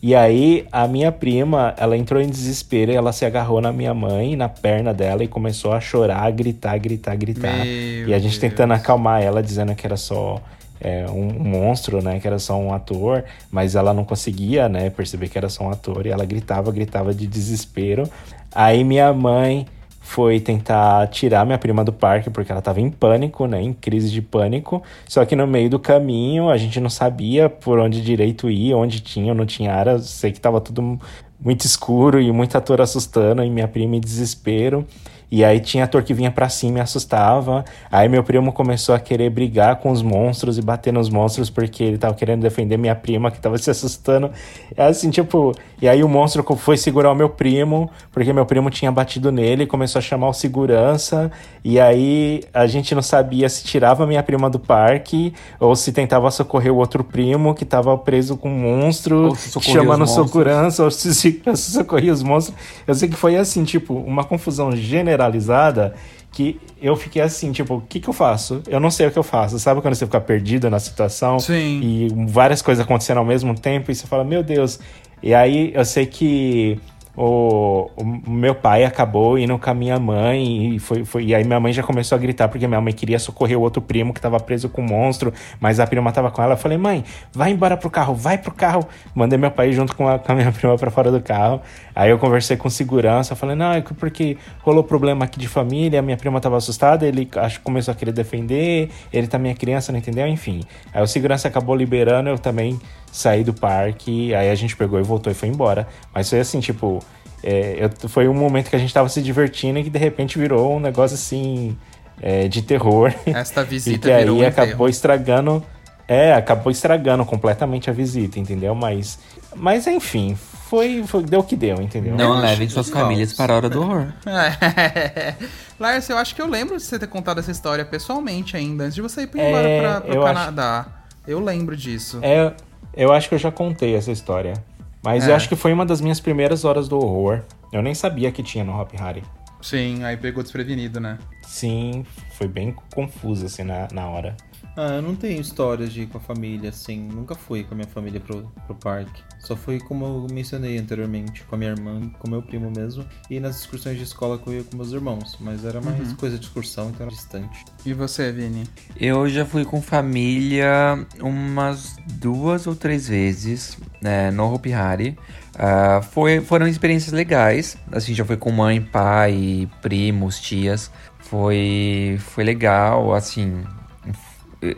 E 0.00 0.14
aí 0.14 0.64
a 0.70 0.86
minha 0.86 1.10
prima, 1.10 1.74
ela 1.76 1.96
entrou 1.96 2.20
em 2.20 2.28
desespero 2.28 2.92
e 2.92 2.94
ela 2.94 3.12
se 3.12 3.24
agarrou 3.24 3.60
na 3.60 3.72
minha 3.72 3.92
mãe, 3.92 4.36
na 4.36 4.48
perna 4.48 4.94
dela 4.94 5.24
e 5.24 5.28
começou 5.28 5.72
a 5.72 5.80
chorar, 5.80 6.30
gritar, 6.30 6.78
gritar, 6.78 7.16
gritar. 7.16 7.64
Meu 7.64 8.08
e 8.08 8.14
a 8.14 8.18
gente 8.18 8.38
Deus. 8.38 8.38
tentando 8.38 8.74
acalmar 8.74 9.22
ela, 9.22 9.42
dizendo 9.42 9.74
que 9.74 9.84
era 9.84 9.96
só 9.96 10.40
é, 10.80 11.06
um, 11.08 11.40
um, 11.40 11.44
monstro, 11.44 12.00
né? 12.00 12.20
Que 12.20 12.28
era 12.28 12.38
só 12.38 12.56
um 12.56 12.72
ator, 12.72 13.24
mas 13.50 13.74
ela 13.74 13.92
não 13.92 14.04
conseguia, 14.04 14.68
né? 14.68 14.88
Perceber 14.90 15.28
que 15.28 15.36
era 15.36 15.48
só 15.48 15.64
um 15.64 15.70
ator 15.70 16.06
e 16.06 16.10
ela 16.10 16.24
gritava, 16.24 16.70
gritava 16.70 17.12
de 17.12 17.26
desespero. 17.26 18.08
Aí 18.54 18.84
minha 18.84 19.12
mãe 19.12 19.66
foi 20.08 20.40
tentar 20.40 21.06
tirar 21.08 21.44
minha 21.44 21.58
prima 21.58 21.84
do 21.84 21.92
parque 21.92 22.30
porque 22.30 22.50
ela 22.50 22.60
estava 22.60 22.80
em 22.80 22.90
pânico, 22.90 23.46
né, 23.46 23.60
em 23.60 23.74
crise 23.74 24.10
de 24.10 24.22
pânico. 24.22 24.82
Só 25.06 25.22
que 25.26 25.36
no 25.36 25.46
meio 25.46 25.68
do 25.68 25.78
caminho 25.78 26.48
a 26.48 26.56
gente 26.56 26.80
não 26.80 26.88
sabia 26.88 27.50
por 27.50 27.78
onde 27.78 28.00
direito 28.00 28.48
ir, 28.48 28.72
onde 28.72 29.00
tinha 29.00 29.32
ou 29.32 29.34
não 29.34 29.44
tinha 29.44 29.74
área. 29.74 29.98
Sei 29.98 30.32
que 30.32 30.38
estava 30.38 30.62
tudo 30.62 30.98
muito 31.38 31.66
escuro 31.66 32.18
e 32.18 32.32
muito 32.32 32.56
ator 32.56 32.80
assustando 32.80 33.44
e 33.44 33.50
minha 33.50 33.68
prima 33.68 33.96
em 33.96 34.00
desespero. 34.00 34.86
E 35.30 35.44
aí 35.44 35.60
tinha 35.60 35.84
ator 35.84 36.02
que 36.02 36.14
vinha 36.14 36.30
para 36.30 36.48
cima 36.48 36.78
e 36.78 36.80
assustava. 36.80 37.64
Aí 37.90 38.08
meu 38.08 38.22
primo 38.24 38.52
começou 38.52 38.94
a 38.94 38.98
querer 38.98 39.30
brigar 39.30 39.76
com 39.76 39.90
os 39.90 40.02
monstros 40.02 40.56
e 40.56 40.62
bater 40.62 40.92
nos 40.92 41.10
monstros 41.10 41.50
porque 41.50 41.84
ele 41.84 41.98
tava 41.98 42.14
querendo 42.14 42.42
defender 42.42 42.78
minha 42.78 42.94
prima 42.94 43.30
que 43.30 43.38
tava 43.38 43.58
se 43.58 43.70
assustando. 43.70 44.30
É 44.76 44.84
assim, 44.84 45.10
tipo, 45.10 45.52
e 45.80 45.88
aí 45.88 46.02
o 46.02 46.08
monstro 46.08 46.44
foi 46.56 46.76
segurar 46.76 47.12
o 47.12 47.14
meu 47.14 47.28
primo, 47.28 47.90
porque 48.10 48.32
meu 48.32 48.46
primo 48.46 48.70
tinha 48.70 48.90
batido 48.90 49.30
nele, 49.30 49.66
começou 49.66 49.98
a 49.98 50.02
chamar 50.02 50.28
o 50.28 50.32
segurança, 50.32 51.30
e 51.62 51.78
aí 51.78 52.42
a 52.52 52.66
gente 52.66 52.94
não 52.94 53.02
sabia 53.02 53.48
se 53.48 53.64
tirava 53.64 54.06
minha 54.06 54.22
prima 54.22 54.48
do 54.48 54.58
parque 54.58 55.32
ou 55.60 55.76
se 55.76 55.92
tentava 55.92 56.30
socorrer 56.30 56.72
o 56.72 56.76
outro 56.76 57.04
primo 57.04 57.54
que 57.54 57.64
tava 57.64 57.96
preso 57.98 58.36
com 58.36 58.48
um 58.48 58.58
monstro, 58.58 59.36
chamando 59.60 60.06
segurança, 60.06 60.84
ou 60.84 60.90
se, 60.90 61.14
se, 61.14 61.42
se 61.54 61.72
socorria 61.72 62.12
os 62.12 62.22
monstros. 62.22 62.56
Eu 62.86 62.94
sei 62.94 63.08
que 63.08 63.16
foi 63.16 63.36
assim, 63.36 63.62
tipo, 63.64 63.94
uma 63.94 64.24
confusão 64.24 64.72
generalizada 65.18 65.94
que 66.30 66.60
eu 66.80 66.94
fiquei 66.94 67.20
assim, 67.20 67.50
tipo, 67.50 67.76
o 67.76 67.80
que 67.80 67.98
que 67.98 68.08
eu 68.08 68.12
faço? 68.12 68.62
Eu 68.68 68.78
não 68.78 68.90
sei 68.90 69.08
o 69.08 69.10
que 69.10 69.18
eu 69.18 69.22
faço. 69.22 69.58
Sabe 69.58 69.80
quando 69.80 69.94
você 69.94 70.06
fica 70.06 70.20
perdido 70.20 70.70
na 70.70 70.78
situação? 70.78 71.40
Sim. 71.40 71.80
E 71.82 72.08
várias 72.28 72.62
coisas 72.62 72.84
acontecendo 72.84 73.18
ao 73.18 73.24
mesmo 73.24 73.58
tempo 73.58 73.90
e 73.90 73.94
você 73.94 74.06
fala, 74.06 74.22
meu 74.22 74.42
Deus, 74.42 74.78
e 75.22 75.34
aí 75.34 75.72
eu 75.74 75.84
sei 75.84 76.06
que 76.06 76.78
o, 77.20 77.90
o, 77.96 78.30
meu 78.30 78.54
pai 78.54 78.84
acabou 78.84 79.36
indo 79.36 79.58
com 79.58 79.68
a 79.68 79.74
minha 79.74 79.98
mãe 79.98 80.76
e 80.76 80.78
foi, 80.78 81.04
foi 81.04 81.24
e 81.24 81.34
aí 81.34 81.42
minha 81.42 81.58
mãe 81.58 81.72
já 81.72 81.82
começou 81.82 82.14
a 82.14 82.18
gritar 82.18 82.46
porque 82.46 82.64
minha 82.68 82.80
mãe 82.80 82.92
queria 82.92 83.18
socorrer 83.18 83.58
o 83.58 83.60
outro 83.60 83.82
primo 83.82 84.12
que 84.14 84.20
estava 84.20 84.38
preso 84.38 84.68
com 84.68 84.82
o 84.82 84.84
um 84.84 84.88
monstro, 84.88 85.34
mas 85.58 85.80
a 85.80 85.86
prima 85.86 86.12
tava 86.12 86.30
com 86.30 86.40
ela. 86.40 86.52
Eu 86.52 86.56
falei: 86.56 86.78
"Mãe, 86.78 87.02
vai 87.32 87.50
embora 87.50 87.76
pro 87.76 87.90
carro, 87.90 88.14
vai 88.14 88.38
pro 88.38 88.52
carro". 88.52 88.86
Mandei 89.16 89.36
meu 89.36 89.50
pai 89.50 89.72
junto 89.72 89.96
com 89.96 90.06
a, 90.06 90.16
com 90.16 90.30
a 90.30 90.34
minha 90.36 90.52
prima 90.52 90.78
para 90.78 90.92
fora 90.92 91.10
do 91.10 91.20
carro. 91.20 91.60
Aí 91.92 92.08
eu 92.08 92.18
conversei 92.20 92.56
com 92.56 92.70
segurança, 92.70 93.34
falei: 93.34 93.56
"Não, 93.56 93.72
é 93.72 93.80
porque 93.80 94.36
rolou 94.60 94.84
problema 94.84 95.24
aqui 95.24 95.40
de 95.40 95.48
família, 95.48 96.00
minha 96.00 96.16
prima 96.16 96.40
tava 96.40 96.56
assustada, 96.56 97.04
ele 97.04 97.28
acho 97.34 97.60
começou 97.62 97.90
a 97.90 97.96
querer 97.96 98.12
defender, 98.12 98.90
ele 99.12 99.26
também 99.26 99.50
é 99.50 99.56
criança, 99.56 99.90
não 99.90 99.98
entendeu? 99.98 100.28
Enfim. 100.28 100.60
Aí 100.94 101.02
o 101.02 101.06
segurança 101.08 101.48
acabou 101.48 101.74
liberando, 101.74 102.28
eu 102.28 102.38
também 102.38 102.78
saí 103.12 103.44
do 103.44 103.52
parque, 103.52 104.34
aí 104.34 104.50
a 104.50 104.54
gente 104.54 104.76
pegou 104.76 104.98
e 104.98 105.02
voltou 105.02 105.30
e 105.30 105.34
foi 105.34 105.48
embora. 105.48 105.86
Mas 106.14 106.28
foi 106.28 106.40
assim, 106.40 106.60
tipo, 106.60 107.02
é, 107.42 107.76
eu, 107.84 108.08
foi 108.08 108.28
um 108.28 108.34
momento 108.34 108.70
que 108.70 108.76
a 108.76 108.78
gente 108.78 108.92
tava 108.92 109.08
se 109.08 109.22
divertindo 109.22 109.78
e 109.78 109.84
que 109.84 109.90
de 109.90 109.98
repente 109.98 110.38
virou 110.38 110.76
um 110.76 110.80
negócio 110.80 111.14
assim 111.14 111.76
é, 112.20 112.48
de 112.48 112.62
terror. 112.62 113.12
Esta 113.26 113.62
visita 113.64 113.96
e 113.96 113.98
que 113.98 114.10
aí 114.10 114.30
um 114.30 114.46
acabou 114.46 114.88
estragando. 114.88 115.64
É, 116.06 116.32
acabou 116.32 116.72
estragando 116.72 117.24
completamente 117.26 117.90
a 117.90 117.92
visita, 117.92 118.38
entendeu? 118.38 118.74
Mas, 118.74 119.18
mas 119.54 119.86
enfim, 119.86 120.34
foi, 120.68 121.04
foi 121.06 121.22
deu 121.22 121.40
o 121.40 121.44
que 121.44 121.54
deu, 121.54 121.82
entendeu? 121.82 122.16
Não 122.16 122.40
levem 122.40 122.66
suas 122.66 122.88
famílias 122.88 123.34
para 123.34 123.52
a 123.52 123.56
hora 123.56 123.68
do 123.68 123.82
horror. 123.82 124.06
Lars, 125.78 126.08
eu 126.08 126.16
acho 126.16 126.34
que 126.34 126.40
eu 126.40 126.46
lembro 126.46 126.78
de 126.78 126.82
você 126.82 126.98
ter 126.98 127.08
contado 127.08 127.40
essa 127.40 127.50
história 127.50 127.84
pessoalmente 127.84 128.56
ainda, 128.56 128.84
antes 128.84 128.94
de 128.94 129.02
você 129.02 129.22
ir 129.22 129.30
embora 129.34 129.68
é, 129.68 129.80
para 129.80 130.18
o 130.18 130.24
Canadá. 130.24 130.80
Acho... 130.80 130.90
Eu 131.26 131.40
lembro 131.40 131.76
disso. 131.76 132.20
É, 132.22 132.54
eu 132.94 133.12
acho 133.12 133.28
que 133.28 133.34
eu 133.34 133.38
já 133.38 133.50
contei 133.50 133.94
essa 133.94 134.12
história. 134.12 134.54
Mas 135.02 135.26
é. 135.26 135.30
eu 135.30 135.36
acho 135.36 135.48
que 135.48 135.56
foi 135.56 135.72
uma 135.72 135.86
das 135.86 136.00
minhas 136.00 136.20
primeiras 136.20 136.64
horas 136.64 136.88
do 136.88 136.98
horror. 136.98 137.42
Eu 137.72 137.82
nem 137.82 137.94
sabia 137.94 138.32
que 138.32 138.42
tinha 138.42 138.64
no 138.64 138.78
Hop 138.78 138.92
Harry. 138.94 139.22
Sim, 139.60 140.04
aí 140.04 140.16
pegou 140.16 140.42
desprevenido, 140.42 141.00
né? 141.00 141.18
Sim, 141.42 142.04
foi 142.32 142.46
bem 142.46 142.74
confuso 142.94 143.46
assim 143.46 143.62
na, 143.62 143.88
na 143.92 144.08
hora. 144.08 144.36
Ah, 144.76 144.96
eu 144.96 145.02
não 145.02 145.16
tenho 145.16 145.40
histórias 145.40 145.92
de 145.92 146.02
ir 146.02 146.06
com 146.06 146.18
a 146.18 146.20
família, 146.20 146.70
assim. 146.70 147.08
Nunca 147.08 147.34
fui 147.34 147.64
com 147.64 147.74
a 147.74 147.76
minha 147.76 147.88
família 147.88 148.20
pro, 148.20 148.48
pro 148.66 148.76
parque. 148.76 149.22
Só 149.38 149.54
fui, 149.56 149.78
como 149.78 150.04
eu 150.04 150.26
mencionei 150.32 150.78
anteriormente, 150.78 151.44
com 151.44 151.54
a 151.54 151.58
minha 151.58 151.70
irmã, 151.70 152.10
com 152.18 152.28
meu 152.28 152.42
primo 152.42 152.70
mesmo. 152.70 153.04
E 153.30 153.38
nas 153.38 153.60
excursões 153.60 153.96
de 153.96 154.02
escola 154.02 154.38
que 154.38 154.46
eu 154.48 154.54
ia 154.54 154.64
com 154.64 154.76
meus 154.76 154.92
irmãos. 154.92 155.36
Mas 155.40 155.64
era 155.64 155.80
mais 155.80 156.10
uhum. 156.10 156.16
coisa 156.16 156.38
de 156.38 156.44
excursão, 156.44 156.90
então 156.90 157.06
era 157.06 157.14
distante. 157.14 157.64
E 157.86 157.92
você, 157.92 158.32
Vini? 158.32 158.64
Eu 158.96 159.28
já 159.28 159.44
fui 159.44 159.64
com 159.64 159.80
família 159.80 161.06
umas 161.20 161.96
duas 162.06 162.66
ou 162.66 162.74
três 162.74 163.08
vezes 163.08 163.78
né, 164.02 164.30
no 164.30 164.52
Hopi 164.52 164.72
Hari. 164.72 165.16
Uh, 165.54 166.02
foi, 166.10 166.40
foram 166.40 166.66
experiências 166.66 167.12
legais. 167.12 167.76
Assim, 167.90 168.14
já 168.14 168.24
foi 168.24 168.36
com 168.36 168.50
mãe, 168.50 168.80
pai, 168.80 169.68
primos, 169.80 170.40
tias. 170.40 170.90
Foi, 171.18 172.18
foi 172.20 172.42
legal, 172.42 173.12
assim, 173.14 173.62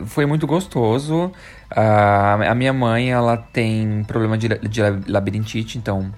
foi 0.07 0.27
muito 0.27 0.47
gostoso. 0.47 1.33
A 1.71 2.55
minha 2.55 2.73
mãe, 2.73 3.11
ela 3.11 3.37
tem 3.37 4.05
problema 4.05 4.37
de, 4.37 4.49
de 4.49 4.81
labirintite, 5.07 5.79
então 5.79 6.13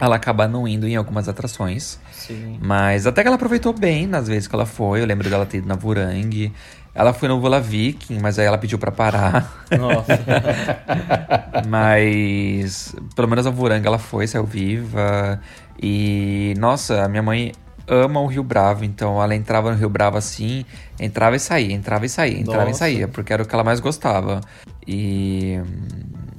ela 0.00 0.16
acaba 0.16 0.48
não 0.48 0.66
indo 0.66 0.86
em 0.88 0.96
algumas 0.96 1.28
atrações. 1.28 1.98
Sim. 2.12 2.58
Mas 2.60 3.06
até 3.06 3.22
que 3.22 3.28
ela 3.28 3.36
aproveitou 3.36 3.72
bem 3.72 4.06
nas 4.06 4.26
vezes 4.28 4.48
que 4.48 4.54
ela 4.54 4.66
foi. 4.66 5.00
Eu 5.00 5.06
lembro 5.06 5.28
dela 5.28 5.46
ter 5.46 5.58
ido 5.58 5.68
na 5.68 5.74
Vurangue. 5.74 6.52
Ela 6.94 7.12
foi 7.12 7.28
no 7.28 7.40
Vola 7.40 7.60
Viking, 7.60 8.18
mas 8.20 8.38
aí 8.38 8.46
ela 8.46 8.58
pediu 8.58 8.78
para 8.78 8.92
parar. 8.92 9.64
Nossa. 9.76 10.20
mas 11.66 12.94
pelo 13.14 13.28
menos 13.28 13.46
a 13.46 13.50
Vurangue 13.50 13.86
ela 13.86 13.98
foi, 13.98 14.26
saiu 14.26 14.44
viva. 14.44 15.40
E 15.80 16.54
nossa, 16.58 17.04
a 17.04 17.08
minha 17.08 17.22
mãe 17.22 17.52
ama 17.86 18.20
o 18.20 18.26
Rio 18.26 18.42
Bravo, 18.42 18.84
então 18.84 19.22
ela 19.22 19.34
entrava 19.34 19.70
no 19.70 19.76
Rio 19.76 19.88
Bravo 19.88 20.16
assim, 20.16 20.64
entrava 20.98 21.36
e 21.36 21.40
saía, 21.40 21.72
entrava 21.72 22.06
e 22.06 22.08
saía, 22.08 22.38
entrava 22.38 22.64
Nossa. 22.64 22.70
e 22.70 22.78
saía, 22.78 23.08
porque 23.08 23.32
era 23.32 23.42
o 23.42 23.46
que 23.46 23.54
ela 23.54 23.64
mais 23.64 23.80
gostava. 23.80 24.40
E. 24.86 25.60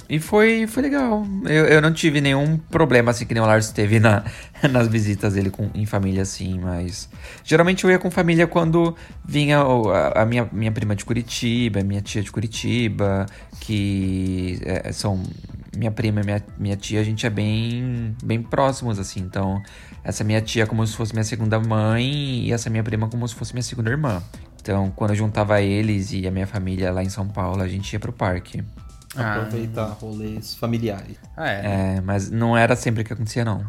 E 0.07 0.19
foi, 0.19 0.67
foi 0.67 0.83
legal. 0.83 1.25
Eu, 1.45 1.65
eu 1.65 1.81
não 1.81 1.91
tive 1.91 2.21
nenhum 2.21 2.57
problema 2.57 3.09
assim 3.09 3.25
que 3.25 3.33
nem 3.33 3.41
o 3.41 3.45
Lars 3.45 3.71
teve 3.71 3.99
na, 3.99 4.23
nas 4.69 4.87
visitas 4.87 5.33
dele 5.33 5.49
com, 5.49 5.71
em 5.73 5.85
família, 5.85 6.21
assim, 6.21 6.59
mas. 6.59 7.09
Geralmente 7.43 7.83
eu 7.83 7.89
ia 7.89 7.97
com 7.97 8.11
família 8.11 8.45
quando 8.45 8.95
vinha 9.25 9.59
a, 9.59 10.21
a 10.21 10.25
minha, 10.25 10.47
minha 10.51 10.71
prima 10.71 10.95
de 10.95 11.03
Curitiba, 11.03 11.81
minha 11.81 12.01
tia 12.01 12.21
de 12.21 12.31
Curitiba, 12.31 13.25
que 13.59 14.59
é, 14.63 14.91
são. 14.91 15.23
Minha 15.75 15.91
prima 15.91 16.21
e 16.21 16.23
minha, 16.23 16.43
minha 16.57 16.77
tia, 16.77 17.01
a 17.01 17.03
gente 17.03 17.25
é 17.25 17.29
bem, 17.29 18.15
bem 18.23 18.41
próximos, 18.41 18.97
assim, 18.97 19.19
então 19.19 19.61
essa 20.05 20.23
minha 20.23 20.39
tia 20.39 20.67
como 20.67 20.85
se 20.85 20.95
fosse 20.95 21.13
minha 21.13 21.23
segunda 21.23 21.59
mãe 21.59 22.45
e 22.45 22.53
essa 22.53 22.69
minha 22.69 22.83
prima 22.83 23.09
como 23.09 23.27
se 23.27 23.33
fosse 23.33 23.53
minha 23.53 23.63
segunda 23.63 23.89
irmã. 23.89 24.21
Então, 24.61 24.91
quando 24.95 25.11
eu 25.11 25.15
juntava 25.15 25.59
eles 25.61 26.11
e 26.13 26.27
a 26.27 26.31
minha 26.31 26.45
família 26.45 26.91
lá 26.91 27.03
em 27.03 27.09
São 27.09 27.27
Paulo, 27.27 27.61
a 27.61 27.67
gente 27.67 27.91
ia 27.91 27.99
pro 27.99 28.13
parque. 28.13 28.63
Ah. 29.15 29.37
Aproveitar 29.37 29.87
rolês 29.87 30.53
familiares. 30.55 31.17
Ah, 31.35 31.49
é. 31.49 31.95
é, 31.97 32.01
mas 32.01 32.29
não 32.29 32.55
era 32.55 32.75
sempre 32.75 33.03
que 33.03 33.13
acontecia, 33.13 33.43
não. 33.43 33.65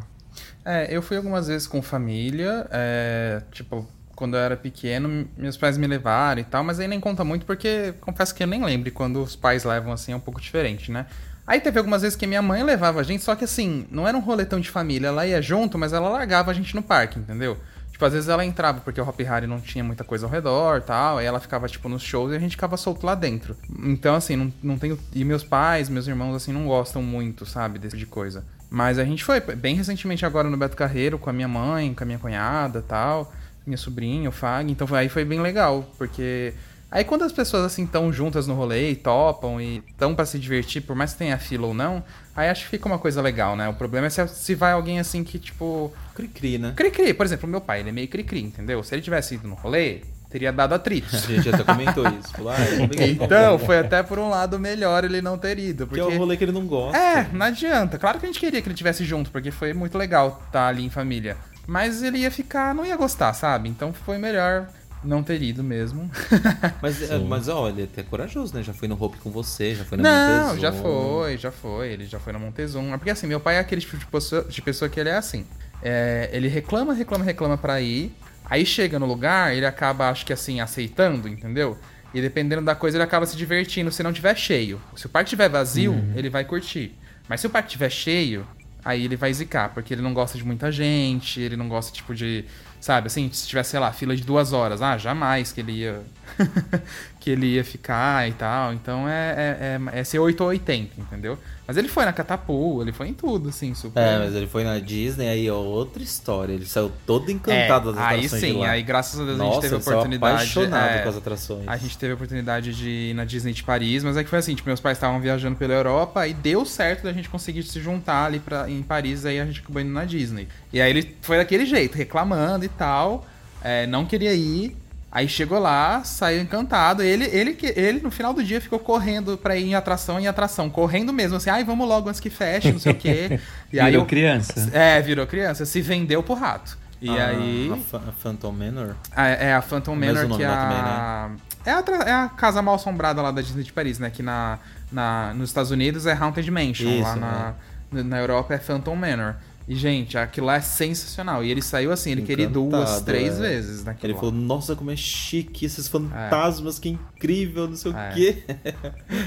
É, 0.64 0.94
eu 0.94 1.00
fui 1.00 1.16
algumas 1.16 1.46
vezes 1.46 1.66
com 1.66 1.80
família, 1.80 2.66
é, 2.70 3.40
tipo, 3.52 3.86
quando 4.14 4.36
eu 4.36 4.40
era 4.40 4.56
pequeno, 4.56 5.28
meus 5.36 5.56
pais 5.56 5.78
me 5.78 5.86
levaram 5.86 6.40
e 6.40 6.44
tal, 6.44 6.64
mas 6.64 6.80
aí 6.80 6.88
nem 6.88 6.98
conta 6.98 7.22
muito 7.24 7.46
porque 7.46 7.94
confesso 8.00 8.34
que 8.34 8.42
eu 8.42 8.46
nem 8.46 8.64
lembro 8.64 8.90
quando 8.90 9.22
os 9.22 9.36
pais 9.36 9.64
levam 9.64 9.92
assim 9.92 10.12
é 10.12 10.16
um 10.16 10.20
pouco 10.20 10.40
diferente, 10.40 10.90
né? 10.90 11.06
Aí 11.46 11.60
teve 11.60 11.78
algumas 11.78 12.02
vezes 12.02 12.16
que 12.16 12.26
minha 12.26 12.42
mãe 12.42 12.62
levava 12.62 13.00
a 13.00 13.02
gente, 13.02 13.22
só 13.22 13.36
que 13.36 13.44
assim, 13.44 13.86
não 13.90 14.06
era 14.06 14.16
um 14.16 14.20
roletão 14.20 14.58
de 14.58 14.68
família, 14.68 15.08
ela 15.08 15.26
ia 15.26 15.40
junto, 15.40 15.78
mas 15.78 15.92
ela 15.92 16.08
largava 16.08 16.50
a 16.50 16.54
gente 16.54 16.74
no 16.74 16.82
parque, 16.82 17.18
entendeu? 17.18 17.56
Tipo, 17.96 18.04
às 18.04 18.12
vezes 18.12 18.28
ela 18.28 18.44
entrava 18.44 18.80
porque 18.80 19.00
o 19.00 19.08
Hop 19.08 19.18
Harry 19.20 19.46
não 19.46 19.58
tinha 19.58 19.82
muita 19.82 20.04
coisa 20.04 20.26
ao 20.26 20.30
redor 20.30 20.82
tal. 20.82 21.16
Aí 21.16 21.24
ela 21.24 21.40
ficava, 21.40 21.66
tipo, 21.66 21.88
nos 21.88 22.02
shows 22.02 22.30
e 22.30 22.36
a 22.36 22.38
gente 22.38 22.50
ficava 22.50 22.76
solto 22.76 23.06
lá 23.06 23.14
dentro. 23.14 23.56
Então, 23.84 24.14
assim, 24.14 24.36
não, 24.36 24.52
não 24.62 24.78
tenho. 24.78 24.98
E 25.14 25.24
meus 25.24 25.42
pais, 25.42 25.88
meus 25.88 26.06
irmãos, 26.06 26.34
assim, 26.34 26.52
não 26.52 26.66
gostam 26.66 27.02
muito, 27.02 27.46
sabe, 27.46 27.78
desse 27.78 27.96
tipo 27.96 28.06
de 28.06 28.12
coisa. 28.12 28.44
Mas 28.68 28.98
a 28.98 29.04
gente 29.04 29.24
foi 29.24 29.40
bem 29.40 29.74
recentemente 29.76 30.26
agora 30.26 30.50
no 30.50 30.58
Beto 30.58 30.76
Carreiro 30.76 31.18
com 31.18 31.30
a 31.30 31.32
minha 31.32 31.48
mãe, 31.48 31.94
com 31.94 32.04
a 32.04 32.06
minha 32.06 32.18
cunhada 32.18 32.82
tal, 32.82 33.32
minha 33.66 33.78
sobrinha, 33.78 34.28
o 34.28 34.32
Fag. 34.32 34.70
Então 34.70 34.86
aí 34.94 35.08
foi 35.08 35.24
bem 35.24 35.40
legal, 35.40 35.90
porque. 35.96 36.52
Aí 36.90 37.04
quando 37.04 37.22
as 37.22 37.32
pessoas 37.32 37.64
assim 37.64 37.84
estão 37.84 38.12
juntas 38.12 38.46
no 38.46 38.54
rolê 38.54 38.90
e 38.90 38.96
topam 38.96 39.60
e 39.60 39.82
estão 39.88 40.14
para 40.14 40.24
se 40.24 40.38
divertir, 40.38 40.82
por 40.82 40.94
mais 40.94 41.12
que 41.12 41.18
tenha 41.18 41.36
fila 41.36 41.66
ou 41.66 41.74
não, 41.74 42.02
aí 42.34 42.48
acho 42.48 42.64
que 42.64 42.70
fica 42.70 42.86
uma 42.86 42.98
coisa 42.98 43.20
legal, 43.20 43.56
né? 43.56 43.68
O 43.68 43.74
problema 43.74 44.06
é 44.06 44.10
se, 44.10 44.26
se 44.28 44.54
vai 44.54 44.72
alguém 44.72 45.00
assim 45.00 45.24
que, 45.24 45.38
tipo. 45.38 45.92
Cri-cri, 46.14 46.58
né? 46.58 46.72
Cri-cri, 46.76 47.12
por 47.12 47.26
exemplo, 47.26 47.48
meu 47.48 47.60
pai, 47.60 47.80
ele 47.80 47.88
é 47.88 47.92
meio 47.92 48.08
cri-cri, 48.08 48.42
entendeu? 48.42 48.82
Se 48.82 48.94
ele 48.94 49.02
tivesse 49.02 49.34
ido 49.34 49.48
no 49.48 49.54
rolê, 49.54 50.02
teria 50.30 50.52
dado 50.52 50.74
atrito. 50.74 51.14
A 51.14 51.18
gente 51.18 51.48
até 51.48 51.64
comentou 51.64 52.06
isso. 52.08 52.32
Falou, 52.32 52.52
ah, 52.52 52.56
é. 52.60 53.08
Então, 53.08 53.58
foi 53.58 53.78
até 53.78 54.02
por 54.02 54.18
um 54.18 54.28
lado 54.28 54.58
melhor 54.58 55.04
ele 55.04 55.20
não 55.20 55.36
ter 55.36 55.58
ido. 55.58 55.86
Porque 55.86 56.00
Porque 56.00 56.14
é 56.14 56.16
o 56.16 56.20
rolê 56.20 56.36
que 56.36 56.44
ele 56.44 56.52
não 56.52 56.66
gosta. 56.66 56.96
É, 56.96 57.28
não 57.32 57.46
adianta. 57.46 57.98
Claro 57.98 58.18
que 58.18 58.26
a 58.26 58.28
gente 58.28 58.40
queria 58.40 58.62
que 58.62 58.68
ele 58.68 58.74
tivesse 58.74 59.04
junto, 59.04 59.30
porque 59.30 59.50
foi 59.50 59.72
muito 59.72 59.98
legal 59.98 60.40
estar 60.46 60.68
ali 60.68 60.84
em 60.84 60.90
família. 60.90 61.36
Mas 61.66 62.02
ele 62.02 62.18
ia 62.18 62.30
ficar, 62.30 62.74
não 62.74 62.86
ia 62.86 62.96
gostar, 62.96 63.32
sabe? 63.32 63.68
Então 63.68 63.92
foi 63.92 64.18
melhor 64.18 64.68
não 65.04 65.22
ter 65.22 65.40
ido 65.42 65.62
mesmo. 65.62 66.10
Mas, 66.82 67.10
é, 67.10 67.18
mas 67.18 67.48
ó, 67.48 67.68
ele 67.68 67.82
é 67.82 67.84
até 67.84 68.02
corajoso, 68.02 68.54
né? 68.54 68.62
Já 68.62 68.72
foi 68.72 68.88
no 68.88 69.00
Hope 69.00 69.18
com 69.18 69.30
você, 69.30 69.74
já 69.74 69.84
foi 69.84 69.98
na 69.98 70.04
Não, 70.04 70.58
já 70.58 70.72
foi, 70.72 71.36
já 71.36 71.50
foi. 71.50 71.92
Ele 71.92 72.06
já 72.06 72.18
foi 72.18 72.32
na 72.32 72.38
Montezum. 72.38 72.92
É 72.92 72.96
Porque 72.96 73.10
assim, 73.10 73.26
meu 73.26 73.38
pai 73.40 73.56
é 73.56 73.58
aquele 73.58 73.80
tipo 73.80 73.96
de 73.96 74.06
pessoa, 74.06 74.44
de 74.44 74.62
pessoa 74.62 74.88
que 74.88 74.98
ele 74.98 75.08
é 75.08 75.16
assim. 75.16 75.46
É, 75.82 76.28
ele 76.32 76.48
reclama, 76.48 76.92
reclama, 76.92 77.24
reclama 77.24 77.56
pra 77.56 77.80
ir. 77.80 78.12
Aí 78.48 78.64
chega 78.64 78.98
no 78.98 79.06
lugar, 79.06 79.54
ele 79.54 79.66
acaba, 79.66 80.08
acho 80.08 80.24
que 80.24 80.32
assim, 80.32 80.60
aceitando, 80.60 81.28
entendeu? 81.28 81.76
E 82.14 82.20
dependendo 82.20 82.62
da 82.62 82.74
coisa, 82.74 82.96
ele 82.96 83.04
acaba 83.04 83.26
se 83.26 83.36
divertindo 83.36 83.90
se 83.90 84.02
não 84.02 84.12
tiver 84.12 84.36
cheio. 84.36 84.80
Se 84.94 85.06
o 85.06 85.08
parque 85.08 85.30
tiver 85.30 85.48
vazio, 85.48 85.94
ele 86.14 86.30
vai 86.30 86.44
curtir. 86.44 86.96
Mas 87.28 87.40
se 87.40 87.46
o 87.46 87.50
parque 87.50 87.70
tiver 87.70 87.90
cheio, 87.90 88.46
aí 88.84 89.04
ele 89.04 89.16
vai 89.16 89.32
zicar, 89.34 89.74
porque 89.74 89.92
ele 89.92 90.00
não 90.00 90.14
gosta 90.14 90.38
de 90.38 90.44
muita 90.44 90.70
gente, 90.70 91.40
ele 91.40 91.56
não 91.56 91.68
gosta, 91.68 91.92
tipo, 91.92 92.14
de. 92.14 92.44
Sabe, 92.86 93.08
assim, 93.08 93.28
se 93.32 93.48
tivesse, 93.48 93.70
sei 93.70 93.80
lá, 93.80 93.92
fila 93.92 94.14
de 94.14 94.22
duas 94.22 94.52
horas, 94.52 94.80
ah, 94.80 94.96
jamais 94.96 95.50
que 95.50 95.60
ele 95.60 95.72
ia. 95.72 96.04
que 97.20 97.30
ele 97.30 97.46
ia 97.54 97.64
ficar 97.64 98.28
e 98.28 98.32
tal. 98.32 98.72
Então 98.72 99.08
é, 99.08 99.34
é, 99.36 99.80
é, 99.94 100.00
é 100.00 100.04
ser 100.04 100.18
8 100.18 100.40
ou 100.40 100.48
80, 100.48 101.00
entendeu? 101.00 101.38
Mas 101.66 101.76
ele 101.76 101.88
foi 101.88 102.04
na 102.04 102.12
Catapu, 102.12 102.80
ele 102.80 102.92
foi 102.92 103.08
em 103.08 103.12
tudo, 103.12 103.48
assim, 103.48 103.74
super. 103.74 104.00
É, 104.00 104.18
mas 104.18 104.34
ele 104.36 104.46
foi 104.46 104.62
na 104.62 104.78
Disney, 104.78 105.28
aí 105.28 105.46
é 105.48 105.52
outra 105.52 106.00
história. 106.00 106.52
Ele 106.52 106.64
saiu 106.64 106.92
todo 107.04 107.28
encantado 107.28 107.92
das 107.92 108.00
É, 108.00 108.04
aí 108.06 108.16
atrações 108.18 108.40
de 108.42 108.48
sim, 108.52 108.58
lá. 108.58 108.70
aí 108.70 108.82
graças 108.84 109.18
a 109.18 109.24
Deus 109.24 109.34
a 109.34 109.42
Nossa, 109.42 109.54
gente 109.54 109.62
teve 109.62 109.74
a 109.74 109.76
ele 109.76 109.82
saiu 109.84 109.96
oportunidade. 109.96 110.34
apaixonado 110.34 110.90
é, 110.90 110.98
com 111.02 111.08
as 111.08 111.16
atrações. 111.16 111.64
A 111.66 111.76
gente 111.76 111.98
teve 111.98 112.12
a 112.12 112.14
oportunidade 112.14 112.72
de 112.72 112.88
ir 112.88 113.14
na 113.14 113.24
Disney 113.24 113.52
de 113.52 113.64
Paris, 113.64 114.04
mas 114.04 114.16
é 114.16 114.22
que 114.22 114.30
foi 114.30 114.38
assim, 114.38 114.54
tipo, 114.54 114.68
meus 114.68 114.78
pais 114.78 114.96
estavam 114.96 115.20
viajando 115.20 115.56
pela 115.56 115.74
Europa 115.74 116.24
e 116.28 116.34
deu 116.34 116.64
certo 116.64 117.02
da 117.02 117.12
gente 117.12 117.28
conseguir 117.28 117.64
se 117.64 117.80
juntar 117.80 118.26
ali 118.26 118.38
pra, 118.38 118.70
em 118.70 118.82
Paris, 118.84 119.26
aí 119.26 119.40
a 119.40 119.44
gente 119.46 119.58
acabou 119.60 119.82
indo 119.82 119.90
na 119.90 120.04
Disney. 120.04 120.46
E 120.72 120.80
aí 120.80 120.88
ele 120.88 121.16
foi 121.22 121.36
daquele 121.36 121.66
jeito, 121.66 121.96
reclamando 121.96 122.64
e 122.64 122.68
tal, 122.68 123.26
é, 123.60 123.88
não 123.88 124.04
queria 124.06 124.32
ir. 124.34 124.76
Aí 125.16 125.26
chegou 125.30 125.58
lá, 125.58 126.04
saiu 126.04 126.42
encantado. 126.42 127.02
Ele, 127.02 127.24
ele, 127.24 127.56
ele 127.74 128.00
no 128.00 128.10
final 128.10 128.34
do 128.34 128.44
dia 128.44 128.60
ficou 128.60 128.78
correndo 128.78 129.38
pra 129.38 129.56
ir 129.56 129.64
em 129.64 129.74
atração 129.74 130.20
em 130.20 130.26
atração, 130.28 130.68
correndo 130.68 131.10
mesmo, 131.10 131.38
assim, 131.38 131.48
ai, 131.48 131.64
vamos 131.64 131.88
logo 131.88 132.10
antes 132.10 132.20
que 132.20 132.28
feche, 132.28 132.70
não 132.70 132.78
sei 132.78 132.92
o 132.92 132.94
quê. 132.94 133.40
E 133.72 133.80
aí 133.80 133.90
Virou 133.92 134.04
eu- 134.04 134.06
criança. 134.06 134.70
É, 134.74 135.00
virou 135.00 135.26
criança, 135.26 135.64
se 135.64 135.80
vendeu 135.80 136.22
pro 136.22 136.34
rato. 136.34 136.76
E 137.00 137.08
Ah, 137.08 137.28
aí. 137.28 137.72
A, 137.94 138.12
Phantom 138.12 138.52
Manor? 138.52 138.94
A- 139.14 139.26
é 139.28 139.54
a 139.54 139.62
Phantom 139.62 139.94
Manor 139.96 140.28
que 140.36 140.42
é 140.42 140.46
a... 140.46 140.56
também, 140.56 141.40
É 141.64 141.70
a, 141.70 142.08
é 142.10 142.12
a 142.24 142.28
casa 142.28 142.60
mal 142.60 142.74
assombrada 142.74 143.22
lá 143.22 143.30
da 143.30 143.40
Disney 143.40 143.64
de 143.64 143.72
Paris, 143.72 143.98
né? 143.98 144.10
Que 144.10 144.22
na, 144.22 144.58
na, 144.92 145.32
nos 145.34 145.48
Estados 145.48 145.70
Unidos 145.70 146.04
é 146.06 146.12
Haunted 146.12 146.50
Mansion. 146.50 146.90
Isso, 146.90 147.02
lá 147.02 147.16
na, 147.16 148.02
na 148.04 148.18
Europa 148.18 148.52
é 148.54 148.58
Phantom 148.58 148.94
Manor. 148.94 149.34
E, 149.68 149.74
gente, 149.74 150.16
aquilo 150.16 150.46
lá 150.46 150.56
é 150.56 150.60
sensacional. 150.60 151.42
E 151.42 151.50
ele 151.50 151.60
saiu 151.60 151.90
assim, 151.90 152.12
ele 152.12 152.22
queria 152.22 152.44
ir 152.44 152.48
duas, 152.48 152.72
Encantado, 152.72 153.04
três 153.04 153.36
é. 153.38 153.40
vezes 153.48 153.84
naquilo 153.84 154.06
Ele 154.06 154.12
lá. 154.14 154.20
falou, 154.20 154.34
nossa, 154.34 154.76
como 154.76 154.90
é 154.92 154.96
chique 154.96 155.66
esses 155.66 155.88
fantasmas, 155.88 156.78
que 156.78 156.88
incrível, 156.88 157.66
não 157.68 157.74
sei 157.76 157.92
É. 157.92 157.94
o 158.10 158.14
quê. 158.14 158.44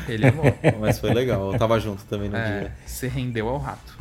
Ele 0.07 0.27
amou. 0.27 0.45
Mas 0.79 0.97
foi 0.97 1.13
legal, 1.13 1.51
eu 1.51 1.59
tava 1.59 1.77
junto 1.79 2.03
também 2.05 2.29
no 2.29 2.37
é, 2.37 2.59
dia. 2.59 2.73
se 2.85 3.07
rendeu 3.07 3.49
ao 3.49 3.57
rato. 3.57 3.97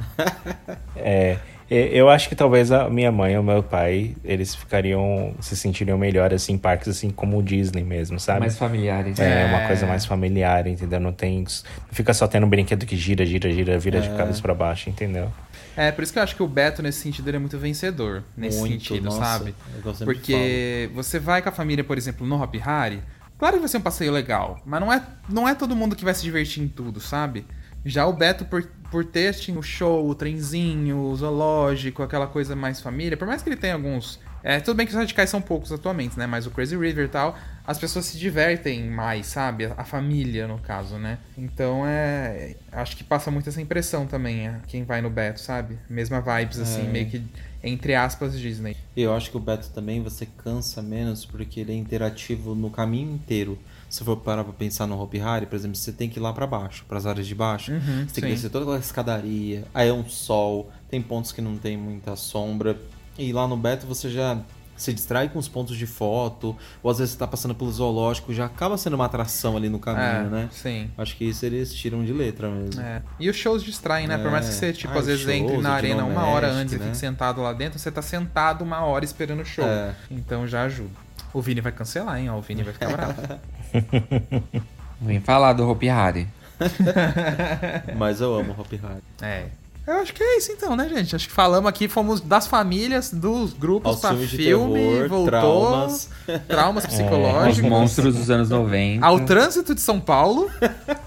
É, 0.94 1.38
eu 1.70 2.08
acho 2.08 2.28
que 2.28 2.34
talvez 2.34 2.72
a 2.72 2.88
minha 2.88 3.12
mãe 3.12 3.36
ou 3.36 3.42
meu 3.42 3.62
pai, 3.62 4.16
eles 4.24 4.54
ficariam, 4.54 5.34
se 5.40 5.54
sentiriam 5.56 5.98
melhor 5.98 6.32
assim 6.32 6.54
em 6.54 6.58
parques 6.58 6.88
assim 6.88 7.10
como 7.10 7.38
o 7.38 7.42
Disney 7.42 7.82
mesmo, 7.84 8.18
sabe? 8.18 8.40
Mais 8.40 8.56
familiares. 8.56 9.18
É, 9.18 9.42
É. 9.42 9.46
uma 9.46 9.66
coisa 9.66 9.86
mais 9.86 10.06
familiar, 10.06 10.66
entendeu? 10.66 10.98
Não 10.98 11.12
tem. 11.12 11.40
Não 11.42 11.92
fica 11.92 12.14
só 12.14 12.26
tendo 12.26 12.46
um 12.46 12.48
brinquedo 12.48 12.86
que 12.86 12.96
gira, 12.96 13.26
gira, 13.26 13.50
gira, 13.52 13.78
vira 13.78 14.00
de 14.00 14.08
cabeça 14.10 14.40
pra 14.40 14.54
baixo, 14.54 14.88
entendeu? 14.88 15.30
É, 15.76 15.92
por 15.92 16.02
isso 16.02 16.12
que 16.12 16.18
eu 16.18 16.22
acho 16.24 16.34
que 16.34 16.42
o 16.42 16.48
Beto, 16.48 16.82
nesse 16.82 17.00
sentido, 17.00 17.28
ele 17.28 17.36
é 17.36 17.40
muito 17.40 17.56
vencedor. 17.56 18.24
Nesse 18.36 18.58
Muito, 18.58 18.72
sentido, 18.84 19.04
nossa, 19.04 19.18
sabe? 19.22 19.54
é 20.00 20.04
Porque 20.04 20.90
você 20.92 21.20
vai 21.20 21.40
com 21.40 21.50
a 21.50 21.52
família, 21.52 21.84
por 21.84 21.96
exemplo, 21.96 22.26
no 22.26 22.42
Hop 22.42 22.52
Harry, 22.56 23.00
claro 23.38 23.54
que 23.54 23.60
vai 23.60 23.68
ser 23.68 23.76
um 23.76 23.82
passeio 23.82 24.10
legal, 24.10 24.60
mas 24.66 24.80
não 24.80 24.92
é, 24.92 25.00
não 25.28 25.48
é 25.48 25.54
todo 25.54 25.76
mundo 25.76 25.94
que 25.94 26.04
vai 26.04 26.14
se 26.14 26.22
divertir 26.24 26.64
em 26.64 26.66
tudo, 26.68 26.98
sabe? 26.98 27.46
Já 27.84 28.06
o 28.06 28.12
Beto, 28.12 28.44
por, 28.44 28.68
por 28.90 29.04
ter 29.04 29.28
assim, 29.28 29.56
o 29.56 29.62
show, 29.62 30.08
o 30.08 30.14
trenzinho, 30.14 30.98
o 30.98 31.16
zoológico, 31.16 32.02
aquela 32.02 32.26
coisa 32.26 32.56
mais 32.56 32.80
família, 32.80 33.16
por 33.16 33.26
mais 33.26 33.42
que 33.42 33.48
ele 33.48 33.56
tenha 33.56 33.74
alguns. 33.74 34.18
É, 34.42 34.60
tudo 34.60 34.76
bem 34.76 34.86
que 34.86 34.92
os 34.92 34.98
radicais 34.98 35.28
são 35.28 35.40
poucos 35.42 35.72
atualmente, 35.72 36.16
né? 36.16 36.26
Mas 36.26 36.46
o 36.46 36.50
Crazy 36.50 36.76
River 36.76 37.06
e 37.06 37.08
tal, 37.08 37.36
as 37.66 37.76
pessoas 37.78 38.04
se 38.06 38.16
divertem 38.16 38.88
mais, 38.88 39.26
sabe? 39.26 39.64
A 39.76 39.84
família, 39.84 40.46
no 40.46 40.58
caso, 40.58 40.96
né? 40.96 41.18
Então 41.36 41.82
é. 41.84 42.54
Acho 42.70 42.96
que 42.96 43.02
passa 43.02 43.30
muito 43.30 43.48
essa 43.48 43.60
impressão 43.60 44.06
também, 44.06 44.46
é, 44.46 44.60
quem 44.68 44.84
vai 44.84 45.02
no 45.02 45.10
Beto, 45.10 45.40
sabe? 45.40 45.76
Mesma 45.90 46.20
vibes, 46.20 46.60
assim, 46.60 46.82
É. 46.86 46.90
meio 46.90 47.06
que 47.10 47.22
entre 47.62 47.94
aspas, 47.96 48.38
Disney. 48.38 48.76
Eu 48.96 49.12
acho 49.12 49.30
que 49.32 49.36
o 49.36 49.40
Beto 49.40 49.70
também 49.70 50.00
você 50.00 50.24
cansa 50.24 50.80
menos 50.80 51.26
porque 51.26 51.58
ele 51.60 51.72
é 51.72 51.74
interativo 51.74 52.54
no 52.54 52.70
caminho 52.70 53.12
inteiro. 53.12 53.58
Se 53.88 54.04
for 54.04 54.16
parar 54.18 54.44
pra 54.44 54.52
pensar 54.52 54.86
no 54.86 55.00
Hopi 55.00 55.18
Hari, 55.20 55.46
por 55.46 55.56
exemplo, 55.56 55.76
você 55.76 55.90
tem 55.92 56.08
que 56.10 56.18
ir 56.18 56.22
lá 56.22 56.32
pra 56.32 56.46
baixo, 56.46 56.84
pras 56.86 57.06
áreas 57.06 57.26
de 57.26 57.34
baixo. 57.34 57.72
Uhum, 57.72 57.80
você 58.06 58.20
tem 58.20 58.22
que 58.24 58.28
sim. 58.30 58.34
descer 58.34 58.50
toda 58.50 58.64
aquela 58.64 58.78
escadaria, 58.78 59.64
aí 59.72 59.88
é 59.88 59.92
um 59.92 60.06
sol, 60.08 60.70
tem 60.90 61.00
pontos 61.00 61.32
que 61.32 61.40
não 61.40 61.56
tem 61.56 61.76
muita 61.76 62.14
sombra. 62.16 62.76
E 63.18 63.32
lá 63.32 63.48
no 63.48 63.56
Beto 63.56 63.86
você 63.86 64.10
já 64.10 64.38
se 64.76 64.92
distrai 64.92 65.28
com 65.28 65.40
os 65.40 65.48
pontos 65.48 65.76
de 65.76 65.86
foto, 65.86 66.54
ou 66.82 66.90
às 66.90 66.98
vezes 66.98 67.14
você 67.14 67.18
tá 67.18 67.26
passando 67.26 67.52
pelo 67.52 67.72
zoológico, 67.72 68.32
já 68.32 68.44
acaba 68.44 68.76
sendo 68.78 68.94
uma 68.94 69.06
atração 69.06 69.56
ali 69.56 69.68
no 69.68 69.80
caminho, 69.80 70.04
É, 70.04 70.22
né? 70.28 70.48
Sim. 70.52 70.88
Acho 70.96 71.16
que 71.16 71.24
isso 71.24 71.44
eles 71.44 71.74
tiram 71.74 72.04
de 72.04 72.12
letra 72.12 72.48
mesmo. 72.48 72.80
É. 72.80 73.02
E 73.18 73.28
os 73.28 73.34
shows 73.34 73.64
distraem, 73.64 74.06
né? 74.06 74.16
Por 74.18 74.30
mais 74.30 74.44
que 74.46 74.52
É. 74.52 74.54
você, 74.54 74.72
tipo, 74.72 74.92
Ah, 74.94 75.00
às 75.00 75.06
vezes 75.06 75.22
shows, 75.22 75.34
entre 75.34 75.58
na 75.58 75.72
arena 75.72 76.04
uma 76.04 76.26
hora 76.26 76.48
antes 76.52 76.74
e 76.74 76.78
né? 76.78 76.84
fique 76.84 76.96
sentado 76.96 77.40
lá 77.42 77.52
dentro, 77.52 77.76
você 77.78 77.90
tá 77.90 78.02
sentado 78.02 78.62
uma 78.62 78.84
hora 78.84 79.04
esperando 79.04 79.40
o 79.40 79.44
show. 79.44 79.64
É. 79.64 79.94
Então 80.10 80.46
já 80.46 80.62
ajuda. 80.62 80.90
O 81.34 81.42
Vini 81.42 81.60
vai 81.60 81.72
cancelar, 81.72 82.18
hein? 82.20 82.30
Ó, 82.30 82.38
o 82.38 82.40
Vini 82.40 82.62
vai 82.62 82.72
ficar 82.72 82.88
bravo. 82.90 83.20
Vem 85.00 85.20
falar 85.20 85.52
do 85.52 85.68
Hopi 85.68 85.88
Hari. 85.88 86.26
Mas 87.96 88.20
eu 88.20 88.34
amo 88.34 88.54
Hopi 88.58 88.80
Hari. 88.82 89.02
É. 89.22 89.44
Eu 89.86 89.94
acho 90.00 90.12
que 90.12 90.22
é 90.22 90.36
isso 90.36 90.52
então, 90.52 90.76
né, 90.76 90.86
gente? 90.86 91.16
Acho 91.16 91.26
que 91.28 91.32
falamos 91.32 91.66
aqui, 91.66 91.88
fomos 91.88 92.20
das 92.20 92.46
famílias, 92.46 93.10
dos 93.10 93.54
grupos 93.54 93.92
Aos 93.92 94.00
pra 94.00 94.10
filmes 94.10 94.28
de 94.28 94.36
filme, 94.36 94.74
terror, 94.80 95.08
voltou. 95.08 95.26
traumas. 95.28 96.10
Traumas 96.46 96.84
Os 96.88 96.90
psicológicos. 96.90 97.70
monstros 97.70 98.14
dos 98.14 98.30
anos 98.30 98.50
90. 98.50 99.06
Ao 99.06 99.20
trânsito 99.20 99.74
de 99.74 99.80
São 99.80 99.98
Paulo. 99.98 100.50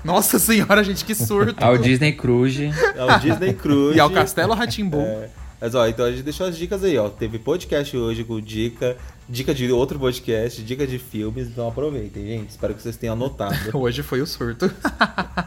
Nossa 0.03 0.39
senhora, 0.39 0.83
gente, 0.83 1.05
que 1.05 1.13
surto. 1.13 1.63
Ao 1.63 1.77
Disney 1.77 2.13
Cruise. 2.13 2.71
É 2.95 3.03
o 3.05 3.19
Disney 3.19 3.53
Cruise. 3.53 3.97
E 3.97 3.99
ao 3.99 4.09
Castelo 4.09 4.55
Ratimbu. 4.55 4.99
É. 5.01 5.29
Mas 5.61 5.75
ó, 5.75 5.85
então 5.87 6.03
a 6.05 6.11
gente 6.11 6.23
deixou 6.23 6.47
as 6.47 6.57
dicas 6.57 6.83
aí, 6.83 6.97
ó. 6.97 7.07
Teve 7.07 7.37
podcast 7.37 7.95
hoje 7.95 8.23
com 8.23 8.41
dica, 8.41 8.97
dica 9.31 9.55
de 9.55 9.71
outro 9.71 9.97
podcast, 9.97 10.61
dica 10.61 10.85
de 10.85 10.99
filmes, 10.99 11.47
então 11.47 11.65
aproveitem, 11.67 12.25
gente. 12.25 12.49
Espero 12.49 12.75
que 12.75 12.81
vocês 12.81 12.97
tenham 12.97 13.13
anotado. 13.13 13.55
Hoje 13.73 14.03
foi 14.03 14.21
o 14.21 14.27
surto. 14.27 14.69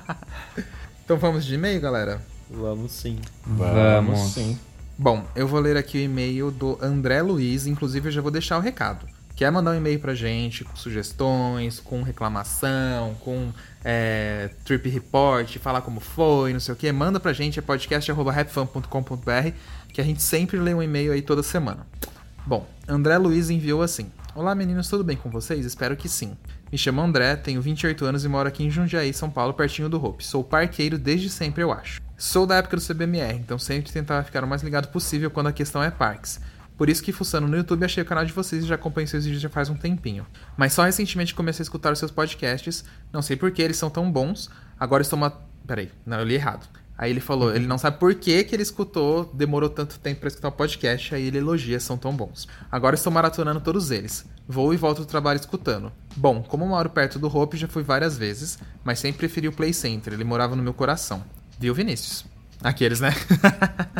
então 1.04 1.18
vamos 1.18 1.44
de 1.44 1.54
e-mail, 1.54 1.80
galera? 1.82 2.20
Vamos 2.50 2.92
sim. 2.92 3.18
Vamos. 3.44 4.18
sim. 4.32 4.58
Bom, 4.96 5.22
eu 5.36 5.46
vou 5.46 5.60
ler 5.60 5.76
aqui 5.76 5.98
o 5.98 6.00
e-mail 6.00 6.50
do 6.50 6.78
André 6.80 7.20
Luiz, 7.20 7.66
inclusive 7.66 8.08
eu 8.08 8.12
já 8.12 8.22
vou 8.22 8.30
deixar 8.30 8.56
o 8.56 8.60
recado. 8.60 9.06
Quer 9.36 9.50
mandar 9.50 9.72
um 9.72 9.74
e-mail 9.74 9.98
pra 9.98 10.14
gente 10.14 10.64
com 10.64 10.76
sugestões, 10.76 11.80
com 11.80 12.02
reclamação, 12.02 13.14
com 13.20 13.52
é, 13.84 14.48
trip 14.64 14.88
report, 14.88 15.58
falar 15.58 15.82
como 15.82 16.00
foi, 16.00 16.52
não 16.52 16.60
sei 16.60 16.72
o 16.72 16.76
que, 16.76 16.90
manda 16.92 17.18
pra 17.18 17.32
gente, 17.32 17.58
é 17.58 17.62
podcast.rapfan.com.br, 17.62 19.50
que 19.92 20.00
a 20.00 20.04
gente 20.04 20.22
sempre 20.22 20.56
lê 20.58 20.72
um 20.72 20.82
e-mail 20.82 21.12
aí 21.12 21.20
toda 21.20 21.42
semana. 21.42 21.84
Bom, 22.46 22.66
André 22.86 23.16
Luiz 23.16 23.48
enviou 23.48 23.80
assim: 23.80 24.12
Olá 24.34 24.54
meninos, 24.54 24.88
tudo 24.88 25.02
bem 25.02 25.16
com 25.16 25.30
vocês? 25.30 25.64
Espero 25.64 25.96
que 25.96 26.10
sim. 26.10 26.36
Me 26.70 26.76
chamo 26.76 27.00
André, 27.00 27.36
tenho 27.36 27.62
28 27.62 28.04
anos 28.04 28.22
e 28.22 28.28
moro 28.28 28.46
aqui 28.46 28.62
em 28.62 28.70
Jundiaí, 28.70 29.14
São 29.14 29.30
Paulo, 29.30 29.54
pertinho 29.54 29.88
do 29.88 30.04
Hope. 30.04 30.22
Sou 30.22 30.44
parqueiro 30.44 30.98
desde 30.98 31.30
sempre, 31.30 31.62
eu 31.62 31.72
acho. 31.72 32.02
Sou 32.18 32.46
da 32.46 32.56
época 32.56 32.76
do 32.76 32.82
CBMR, 32.82 33.38
então 33.38 33.58
sempre 33.58 33.90
tentava 33.90 34.22
ficar 34.22 34.44
o 34.44 34.46
mais 34.46 34.62
ligado 34.62 34.88
possível 34.88 35.30
quando 35.30 35.46
a 35.46 35.52
questão 35.52 35.82
é 35.82 35.90
parques. 35.90 36.38
Por 36.76 36.90
isso 36.90 37.02
que 37.02 37.12
fuçando 37.12 37.48
no 37.48 37.56
YouTube 37.56 37.82
achei 37.82 38.02
o 38.02 38.06
canal 38.06 38.26
de 38.26 38.32
vocês 38.32 38.62
e 38.62 38.66
já 38.66 38.74
acompanho 38.74 39.08
seus 39.08 39.24
vídeos 39.24 39.40
já 39.40 39.48
faz 39.48 39.70
um 39.70 39.76
tempinho. 39.76 40.26
Mas 40.54 40.74
só 40.74 40.84
recentemente 40.84 41.34
comecei 41.34 41.62
a 41.62 41.64
escutar 41.64 41.94
os 41.94 41.98
seus 41.98 42.10
podcasts, 42.10 42.84
não 43.10 43.22
sei 43.22 43.36
por 43.36 43.52
que 43.52 43.62
eles 43.62 43.78
são 43.78 43.88
tão 43.88 44.12
bons. 44.12 44.50
Agora 44.78 45.00
estou 45.00 45.16
uma. 45.16 45.30
Peraí, 45.66 45.90
não, 46.04 46.18
eu 46.18 46.26
li 46.26 46.34
errado. 46.34 46.68
Aí 46.96 47.10
ele 47.10 47.20
falou, 47.20 47.54
ele 47.54 47.66
não 47.66 47.76
sabe 47.76 47.98
por 47.98 48.14
que, 48.14 48.44
que 48.44 48.54
ele 48.54 48.62
escutou, 48.62 49.30
demorou 49.34 49.68
tanto 49.68 49.98
tempo 49.98 50.20
para 50.20 50.28
escutar 50.28 50.48
o 50.48 50.52
podcast, 50.52 51.14
aí 51.14 51.26
ele 51.26 51.38
elogia, 51.38 51.80
são 51.80 51.96
tão 51.96 52.14
bons. 52.14 52.46
Agora 52.70 52.94
estou 52.94 53.12
maratonando 53.12 53.60
todos 53.60 53.90
eles. 53.90 54.24
Vou 54.46 54.72
e 54.72 54.76
volto 54.76 55.00
do 55.00 55.06
trabalho 55.06 55.40
escutando. 55.40 55.90
Bom, 56.16 56.42
como 56.42 56.66
moro 56.66 56.90
perto 56.90 57.18
do 57.18 57.26
Hope, 57.26 57.56
já 57.56 57.66
fui 57.66 57.82
várias 57.82 58.16
vezes, 58.16 58.58
mas 58.84 59.00
sempre 59.00 59.18
preferi 59.18 59.48
o 59.48 59.52
Play 59.52 59.72
Center, 59.72 60.12
ele 60.12 60.24
morava 60.24 60.54
no 60.54 60.62
meu 60.62 60.74
coração. 60.74 61.24
Viu, 61.58 61.74
Vinícius? 61.74 62.24
Aqueles, 62.62 63.00
né? 63.00 63.12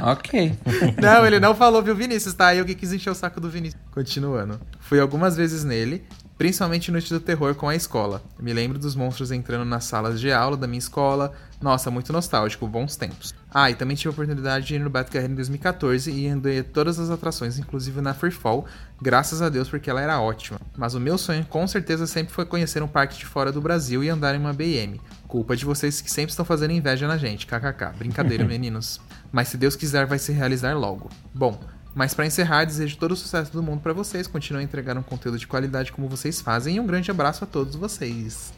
Ok. 0.03 0.55
não, 1.01 1.27
ele 1.27 1.41
não 1.41 1.55
falou, 1.55 1.83
viu, 1.83 1.97
Vinícius, 1.97 2.35
tá? 2.35 2.55
Eu 2.55 2.67
que 2.67 2.75
quis 2.75 2.93
encher 2.93 3.09
o 3.09 3.15
saco 3.15 3.41
do 3.41 3.49
Vinícius. 3.49 3.81
Continuando. 3.91 4.61
Fui 4.81 5.01
algumas 5.01 5.35
vezes 5.35 5.65
nele, 5.65 6.05
principalmente 6.37 6.91
Noite 6.91 7.12
do 7.12 7.20
Terror 7.20 7.55
com 7.55 7.68
a 7.68 7.74
escola. 7.74 8.22
Me 8.39 8.53
lembro 8.53 8.78
dos 8.78 8.95
monstros 8.95 9.30
entrando 9.30 9.64
nas 9.64 9.85
salas 9.85 10.20
de 10.20 10.32
aula 10.32 10.57
da 10.57 10.66
minha 10.66 10.78
escola. 10.78 11.32
Nossa, 11.61 11.91
muito 11.91 12.12
nostálgico, 12.12 12.66
bons 12.66 12.97
tempos. 12.97 13.35
Ah, 13.53 13.70
e 13.70 13.74
também 13.74 13.97
tive 13.97 14.09
a 14.09 14.12
oportunidade 14.12 14.66
de 14.66 14.74
ir 14.74 14.80
no 14.80 14.91
Batgirl 14.91 15.26
em 15.26 15.35
2014 15.35 16.11
e 16.11 16.26
andei 16.26 16.62
todas 16.62 16.99
as 16.99 17.09
atrações, 17.09 17.59
inclusive 17.59 18.01
na 18.01 18.12
Free 18.12 18.32
Fall, 18.32 18.66
graças 19.01 19.41
a 19.41 19.49
Deus 19.49 19.68
porque 19.68 19.89
ela 19.89 20.01
era 20.01 20.20
ótima. 20.20 20.61
Mas 20.76 20.95
o 20.95 21.01
meu 21.01 21.16
sonho 21.16 21.45
com 21.47 21.66
certeza 21.66 22.07
sempre 22.07 22.35
foi 22.35 22.45
conhecer 22.45 22.82
um 22.82 22.89
parque 22.89 23.16
de 23.16 23.24
fora 23.24 23.53
do 23.53 23.61
Brasil 23.61 24.03
e 24.03 24.09
andar 24.09 24.35
em 24.35 24.39
uma 24.39 24.53
BM. 24.53 25.01
Culpa 25.28 25.57
de 25.57 25.64
vocês 25.64 26.01
que 26.01 26.11
sempre 26.11 26.30
estão 26.30 26.45
fazendo 26.45 26.72
inveja 26.72 27.07
na 27.07 27.16
gente, 27.16 27.47
kkk. 27.47 27.97
Brincadeira, 27.97 28.43
meninos. 28.45 29.01
Mas 29.30 29.49
se 29.49 29.57
Deus 29.57 29.76
quiser, 29.76 30.07
vai 30.07 30.18
se 30.18 30.32
realizar 30.32 30.76
logo. 30.76 31.09
Bom, 31.32 31.59
mas 31.95 32.13
para 32.13 32.27
encerrar, 32.27 32.65
desejo 32.65 32.97
todo 32.97 33.13
o 33.13 33.17
sucesso 33.17 33.53
do 33.53 33.63
mundo 33.63 33.81
para 33.81 33.93
vocês. 33.93 34.27
Continuem 34.27 34.63
a 34.63 34.65
entregar 34.65 34.99
um 34.99 35.03
conteúdo 35.03 35.39
de 35.39 35.47
qualidade 35.47 35.93
como 35.93 36.09
vocês 36.09 36.41
fazem. 36.41 36.77
E 36.77 36.81
um 36.81 36.87
grande 36.87 37.11
abraço 37.11 37.45
a 37.45 37.47
todos 37.47 37.77
vocês. 37.77 38.53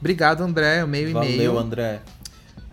Obrigado, 0.00 0.42
André. 0.42 0.82
O 0.82 0.88
meio 0.88 1.10
e 1.10 1.14
meio. 1.14 1.52
Valeu, 1.52 1.58
André. 1.58 2.00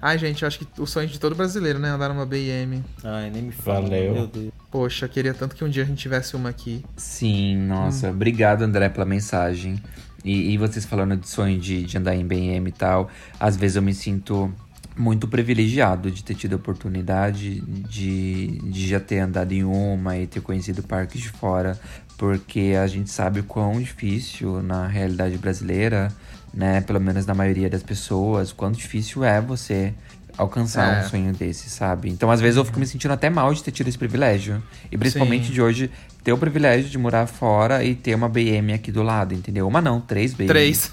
Ai, 0.01 0.18
gente, 0.18 0.43
eu 0.43 0.47
acho 0.47 0.59
que 0.59 0.82
o 0.82 0.86
sonho 0.86 1.07
de 1.07 1.20
todo 1.20 1.36
brasileiro, 1.36 1.80
né? 1.80 1.89
Andar 1.89 2.09
numa 2.09 2.26
BM. 2.26 2.84
Ai, 3.03 3.30
nem 3.30 3.43
me 3.43 3.51
fala. 3.51 3.82
Valeu. 3.82 4.13
Meu 4.13 4.28
Deus. 4.28 4.51
Poxa, 4.72 5.07
queria 5.07 5.34
tanto 5.34 5.55
que 5.55 5.63
um 5.63 5.70
dia 5.70 5.84
a 5.84 5.86
gente 5.86 5.97
tivesse 5.97 6.36
uma 6.36 6.49
aqui. 6.49 6.84
Sim, 6.95 7.57
nossa. 7.57 8.09
Obrigado, 8.09 8.63
André, 8.63 8.89
pela 8.89 9.05
mensagem. 9.05 9.82
E, 10.24 10.53
e 10.53 10.57
vocês 10.57 10.86
falando 10.86 11.15
de 11.15 11.28
sonho 11.28 11.59
de, 11.59 11.84
de 11.84 11.97
andar 11.97 12.15
em 12.15 12.26
BM 12.26 12.68
e 12.68 12.72
tal. 12.72 13.09
Às 13.39 13.55
vezes 13.55 13.76
eu 13.76 13.82
me 13.82 13.93
sinto 13.93 14.53
muito 14.97 15.27
privilegiado 15.27 16.09
de 16.09 16.23
ter 16.23 16.35
tido 16.35 16.53
a 16.53 16.55
oportunidade 16.55 17.61
de, 17.61 18.59
de 18.63 18.87
já 18.87 18.99
ter 18.99 19.19
andado 19.19 19.51
em 19.53 19.63
uma 19.63 20.17
e 20.17 20.25
ter 20.27 20.41
conhecido 20.41 20.81
parques 20.83 21.21
de 21.21 21.29
fora, 21.29 21.79
porque 22.17 22.73
a 22.81 22.87
gente 22.87 23.09
sabe 23.09 23.41
o 23.41 23.43
quão 23.43 23.79
difícil 23.79 24.61
na 24.63 24.87
realidade 24.87 25.37
brasileira, 25.37 26.11
né, 26.53 26.81
pelo 26.81 26.99
menos 26.99 27.25
na 27.25 27.33
maioria 27.33 27.69
das 27.69 27.83
pessoas, 27.83 28.51
quão 28.51 28.71
difícil 28.71 29.23
é 29.23 29.39
você 29.39 29.93
alcançar 30.37 30.97
É. 30.97 31.05
um 31.05 31.09
sonho 31.09 31.33
desse, 31.33 31.69
sabe? 31.69 32.09
Então, 32.09 32.29
às 32.29 32.39
vezes 32.39 32.57
eu 32.57 32.65
fico 32.65 32.79
me 32.79 32.85
sentindo 32.85 33.11
até 33.11 33.29
mal 33.29 33.51
de 33.53 33.63
ter 33.63 33.71
tido 33.71 33.87
esse 33.87 33.97
privilégio. 33.97 34.61
E 34.91 34.97
principalmente 34.97 35.47
Sim. 35.47 35.53
de 35.53 35.61
hoje 35.61 35.91
ter 36.23 36.31
o 36.31 36.37
privilégio 36.37 36.89
de 36.89 36.97
morar 36.97 37.25
fora 37.25 37.83
e 37.83 37.95
ter 37.95 38.13
uma 38.13 38.29
BM 38.29 38.71
aqui 38.73 38.91
do 38.91 39.01
lado, 39.01 39.33
entendeu? 39.33 39.67
Uma 39.67 39.81
não, 39.81 39.99
três 39.99 40.33
BM. 40.35 40.47
Três. 40.47 40.91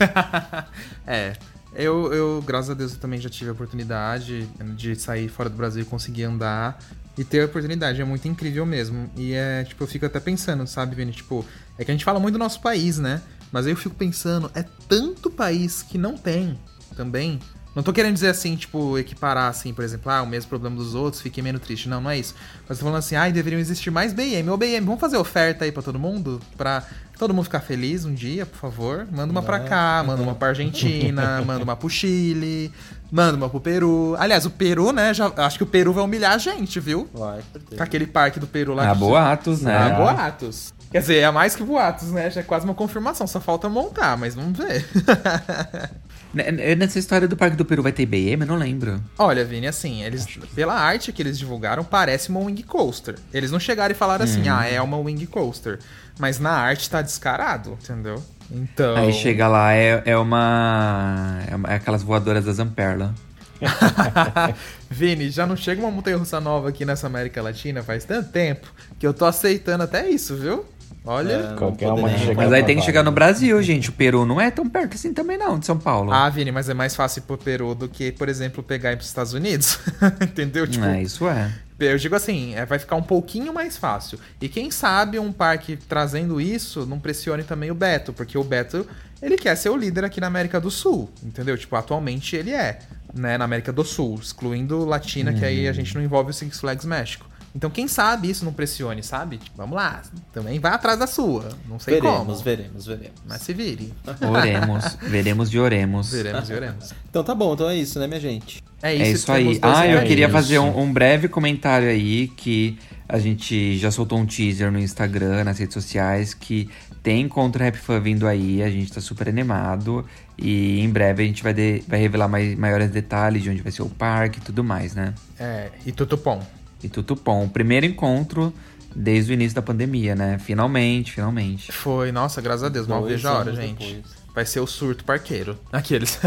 é. 1.07 1.34
Eu, 1.75 2.12
eu, 2.12 2.43
graças 2.47 2.70
a 2.70 2.75
Deus, 2.75 2.93
eu 2.93 2.99
também 2.99 3.20
já 3.20 3.29
tive 3.29 3.51
a 3.51 3.53
oportunidade 3.53 4.47
de 4.77 4.95
sair 4.95 5.29
fora 5.29 5.51
do 5.51 5.57
Brasil 5.57 5.83
e 5.83 5.85
conseguir 5.85 6.25
andar. 6.25 6.79
E 7.16 7.25
ter 7.25 7.43
a 7.43 7.45
oportunidade 7.47 8.01
é 8.01 8.05
muito 8.05 8.27
incrível 8.27 8.66
mesmo. 8.66 9.11
E 9.16 9.35
é, 9.35 9.64
tipo, 9.64 9.83
eu 9.83 9.87
fico 9.87 10.07
até 10.07 10.18
pensando, 10.18 10.66
sabe, 10.66 10.97
Vini? 10.97 11.12
Tipo, 11.12 11.45
é 11.79 11.85
que 11.85 11.91
a 11.91 11.95
gente 11.95 12.05
fala 12.05 12.18
muito 12.18 12.35
do 12.35 12.39
nosso 12.39 12.61
país, 12.61 12.99
né? 12.99 13.22
Mas 13.53 13.66
aí 13.66 13.72
eu 13.72 13.77
fico 13.77 13.95
pensando, 13.95 14.51
é 14.55 14.64
tanto 14.89 15.31
país 15.31 15.83
que 15.83 15.97
não 15.97 16.16
tem 16.16 16.59
também. 16.97 17.39
Não 17.75 17.83
tô 17.83 17.93
querendo 17.93 18.14
dizer 18.14 18.29
assim, 18.29 18.55
tipo, 18.55 18.97
equiparar 18.99 19.51
assim, 19.51 19.75
por 19.75 19.85
exemplo, 19.85 20.11
ah, 20.11 20.22
o 20.22 20.27
mesmo 20.27 20.49
problema 20.49 20.77
dos 20.77 20.95
outros, 20.95 21.20
fiquem 21.20 21.43
menos 21.43 21.61
triste. 21.61 21.89
Não, 21.89 22.01
não 22.01 22.11
é 22.11 22.18
isso. 22.18 22.35
Mas 22.68 22.79
tô 22.79 22.85
falando 22.85 22.99
assim, 22.99 23.16
ai, 23.16 23.33
deveriam 23.33 23.59
existir 23.61 23.91
mais 23.91 24.12
BM. 24.12 24.49
Ô, 24.49 24.57
BM, 24.57 24.81
vamos 24.81 25.01
fazer 25.01 25.16
oferta 25.16 25.64
aí 25.64 25.72
pra 25.72 25.83
todo 25.83 25.99
mundo? 25.99 26.41
Pra 26.57 26.87
todo 27.18 27.32
mundo 27.34 27.44
ficar 27.44 27.60
feliz 27.60 28.04
um 28.04 28.12
dia, 28.14 28.44
por 28.46 28.56
favor? 28.58 29.06
Manda 29.10 29.30
uma 29.32 29.42
pra 29.42 29.60
cá, 29.60 30.02
manda 30.06 30.22
uma 30.22 30.34
pra 30.34 30.48
Argentina, 30.48 31.40
manda 31.46 31.62
uma 31.64 31.76
pro 31.76 31.88
Chile, 31.88 32.72
manda 33.10 33.36
uma 33.36 33.48
pro 33.48 33.60
Peru. 33.60 34.14
Aliás, 34.18 34.44
o 34.46 34.50
Peru, 34.50 34.92
né, 34.92 35.12
já, 35.14 35.30
acho 35.36 35.56
que 35.58 35.62
o 35.64 35.66
Peru 35.66 35.92
vai 35.92 36.04
humilhar 36.04 36.32
a 36.32 36.38
gente, 36.38 36.78
viu? 36.80 37.08
Vai. 37.14 37.40
Com 37.76 37.82
aquele 37.82 38.06
parque 38.06 38.38
do 38.40 38.46
Peru 38.46 38.74
lá. 38.74 38.90
Ah, 38.90 38.94
que- 38.94 38.98
boatos, 39.00 39.62
né? 39.62 39.76
Ah, 39.76 39.90
boatos. 39.90 40.72
Quer 40.90 41.00
dizer, 41.00 41.16
é 41.18 41.30
mais 41.30 41.56
que 41.56 41.62
boatos, 41.64 42.12
né? 42.12 42.30
Já 42.30 42.40
é 42.40 42.44
quase 42.44 42.64
uma 42.64 42.74
confirmação, 42.74 43.26
só 43.26 43.40
falta 43.40 43.68
montar, 43.68 44.16
mas 44.16 44.34
vamos 44.36 44.56
ver. 44.56 44.86
N- 46.35 46.43
n- 46.43 46.74
Nessa 46.74 46.99
história 46.99 47.28
do 47.28 47.37
Parque 47.37 47.57
do 47.57 47.64
Peru 47.64 47.82
vai 47.82 47.93
ter 47.93 48.05
BM? 48.07 48.41
Eu 48.43 48.47
não 48.47 48.57
lembro. 48.57 49.01
Olha, 49.18 49.45
Vini, 49.45 49.66
assim, 49.66 50.03
eles 50.03 50.26
pela 50.55 50.74
arte 50.74 51.12
que 51.12 51.22
eles 51.22 51.39
divulgaram, 51.39 51.85
parece 51.85 52.28
uma 52.28 52.41
wing 52.41 52.62
coaster. 52.62 53.14
Eles 53.32 53.51
não 53.51 53.61
chegaram 53.61 53.93
e 53.93 53.95
falaram 53.97 54.24
assim, 54.24 54.49
ah, 54.49 54.66
é 54.66 54.80
uma 54.82 54.97
wing 54.99 55.26
coaster. 55.26 55.78
Mas 56.18 56.39
na 56.39 56.51
arte 56.51 56.89
tá 56.91 57.01
descarado, 57.03 57.78
entendeu? 57.82 58.22
Então. 58.51 58.97
Aí 58.97 59.12
chega 59.12 59.49
lá, 59.49 59.72
é, 59.74 60.03
é 60.05 60.16
uma. 60.16 61.41
É 61.51 61.57
uma- 61.57 61.68
é 61.70 61.74
aquelas 61.76 62.03
voadoras 62.03 62.45
da 62.45 62.53
Zamperla. 62.53 63.14
Vini, 64.91 65.30
já 65.30 65.47
não 65.47 65.57
chega 65.57 65.80
uma 65.80 65.91
montanha 65.91 66.16
russa 66.16 66.41
nova 66.41 66.68
aqui 66.68 66.85
nessa 66.85 67.07
América 67.07 67.41
Latina 67.43 67.82
faz 67.82 68.05
tanto 68.05 68.30
tempo 68.30 68.72
que 68.99 69.07
eu 69.07 69.14
tô 69.14 69.24
aceitando 69.24 69.85
até 69.85 70.09
isso, 70.09 70.37
viu? 70.37 70.64
Olha. 71.07 71.32
É, 71.52 71.57
Qualquer 71.57 71.92
uma 71.92 72.09
que 72.09 72.18
chegar 72.18 72.34
Mas 72.34 72.52
aí 72.52 72.62
tem 72.62 72.76
que 72.76 72.82
chegar 72.82 73.02
no 73.02 73.12
Brasil, 73.12 73.62
gente. 73.62 73.90
O 73.90 73.92
Peru 73.92 74.24
não 74.24 74.40
é 74.40 74.50
tão 74.50 74.68
perto 74.68 74.94
assim 74.94 75.12
também, 75.12 75.36
não, 75.36 75.59
de 75.59 75.66
São 75.66 75.78
Paulo. 75.78 76.11
Ah, 76.12 76.28
Vini, 76.30 76.50
mas 76.50 76.68
é 76.68 76.74
mais 76.74 76.96
fácil 76.96 77.20
ir 77.20 77.22
pro 77.22 77.36
Peru 77.36 77.74
do 77.74 77.88
que, 77.88 78.11
por 78.12 78.28
exemplo, 78.28 78.62
pegar 78.62 78.90
e 78.90 78.94
ir 78.94 78.96
pros 78.96 79.09
Estados 79.09 79.34
Unidos. 79.34 79.78
Entendeu? 80.22 80.66
Tipo, 80.66 80.84
é, 80.86 81.02
isso 81.02 81.28
é. 81.28 81.52
Eu 81.78 81.98
digo 81.98 82.14
assim, 82.14 82.55
é, 82.55 82.64
vai 82.64 82.78
ficar 82.78 82.96
um 82.96 83.02
pouquinho 83.02 83.52
mais 83.52 83.76
fácil. 83.76 84.18
E 84.40 84.48
quem 84.48 84.70
sabe 84.70 85.18
um 85.18 85.32
parque 85.32 85.76
trazendo 85.76 86.40
isso 86.40 86.86
não 86.86 86.98
pressione 86.98 87.42
também 87.42 87.70
o 87.70 87.74
Beto, 87.74 88.12
porque 88.12 88.38
o 88.38 88.44
Beto, 88.44 88.86
ele 89.20 89.36
quer 89.36 89.57
ser 89.57 89.70
o 89.70 89.76
líder 89.76 90.05
aqui 90.05 90.20
na 90.20 90.28
América 90.28 90.61
do 90.61 90.70
Sul, 90.70 91.11
entendeu? 91.22 91.59
Tipo, 91.59 91.74
atualmente 91.76 92.36
ele 92.36 92.52
é, 92.52 92.78
né, 93.12 93.36
na 93.36 93.44
América 93.44 93.72
do 93.72 93.84
Sul, 93.84 94.18
excluindo 94.22 94.84
Latina, 94.84 95.32
que 95.34 95.44
aí 95.44 95.68
a 95.68 95.72
gente 95.72 95.94
não 95.94 96.02
envolve 96.02 96.30
o 96.30 96.34
Six 96.34 96.61
Flags 96.61 96.86
México. 96.86 97.26
Então 97.55 97.70
quem 97.70 97.86
sabe 97.86 98.28
isso 98.28 98.44
não 98.44 98.52
pressione, 98.52 99.02
sabe? 99.02 99.38
Tipo, 99.38 99.57
vamos 99.57 99.76
lá, 99.76 100.02
também 100.32 100.59
vai 100.59 100.72
atrás 100.72 100.98
da 100.98 101.07
sua. 101.07 101.50
Não 101.68 101.78
sei 101.78 101.94
Veremos, 101.94 102.18
como. 102.18 102.36
veremos, 102.38 102.86
veremos. 102.86 103.12
Mas 103.28 103.42
se 103.42 103.52
vire. 103.52 103.92
Oremos. 104.28 104.96
veremos 105.02 105.55
e 105.55 105.59
oremos. 105.59 106.11
Veremos, 106.11 106.48
veremos. 106.48 106.94
Então 107.09 107.22
tá 107.22 107.34
bom, 107.34 107.55
então 107.55 107.68
é 107.68 107.76
isso, 107.76 107.98
né, 108.00 108.07
minha 108.09 108.18
gente? 108.20 108.62
É 108.82 108.92
isso, 108.92 109.02
É 109.05 109.11
isso 109.12 109.32
aí. 109.32 109.59
Ah, 109.62 109.68
eu 109.68 109.72
recadinhos. 109.72 110.09
queria 110.09 110.24
isso. 110.26 110.32
fazer 110.32 110.59
um, 110.59 110.80
um 110.80 110.92
breve 110.92 111.28
comentário 111.28 111.88
aí 111.88 112.26
que 112.28 112.76
a 113.09 113.18
gente 113.18 113.78
já 113.78 113.90
soltou 113.90 114.18
um 114.18 114.26
teaser 114.26 114.72
no 114.72 114.78
Instagram, 114.78 115.44
nas 115.44 115.59
redes 115.59 115.74
sociais, 115.74 116.34
que 116.34 116.68
tem 117.02 117.20
encontro 117.20 117.62
Rap 117.62 117.76
Fan 117.76 118.00
vindo 118.00 118.26
aí, 118.26 118.62
a 118.62 118.70
gente 118.70 118.92
tá 118.92 119.00
super 119.00 119.28
animado. 119.28 120.05
E 120.36 120.80
em 120.80 120.90
breve 120.90 121.22
a 121.22 121.26
gente 121.26 121.42
vai, 121.42 121.55
de- 121.55 121.84
vai 121.86 122.00
revelar 122.00 122.26
mais, 122.26 122.57
maiores 122.59 122.90
detalhes 122.90 123.42
de 123.44 123.50
onde 123.50 123.62
vai 123.62 123.70
ser 123.70 123.82
o 123.82 123.88
parque 123.88 124.38
e 124.40 124.42
tudo 124.42 124.64
mais, 124.64 124.94
né? 124.94 125.14
É, 125.38 125.70
e 125.86 125.92
Tutupom. 125.92 126.42
E 126.85 126.89
tudo 126.89 127.14
bom. 127.16 127.45
O 127.45 127.49
primeiro 127.49 127.87
encontro 127.87 128.53
desde 128.95 129.32
o 129.32 129.35
início 129.35 129.55
da 129.55 129.62
pandemia, 129.62 130.14
né? 130.14 130.39
Finalmente, 130.39 131.12
finalmente. 131.12 131.72
Foi, 131.72 132.12
nossa, 132.12 132.41
graças 132.41 132.62
a 132.64 132.68
Deus, 132.68 132.87
mal 132.87 133.03
vejo 133.05 133.26
a 133.26 133.39
hora, 133.39 133.55
gente. 133.55 133.95
depois. 133.95 134.24
Vai 134.35 134.45
ser 134.45 134.61
o 134.61 134.66
surto 134.66 135.05
parqueiro. 135.05 135.57
Aqueles. 135.72 136.18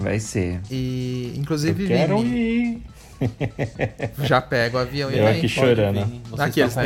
Vai 0.00 0.18
ser. 0.20 0.60
e, 0.70 1.32
Eu 1.34 1.40
inclusive, 1.40 1.86
quero 1.86 2.18
Vini, 2.18 2.82
ir. 3.20 4.18
já 4.24 4.40
pega 4.40 4.76
o 4.78 4.80
avião 4.80 5.10
e 5.10 5.18
Eu 5.18 5.24
vem. 5.26 5.38
aqui 5.38 5.48
chorando. 5.48 5.98
Aqueles, 6.38 6.76
né? 6.76 6.84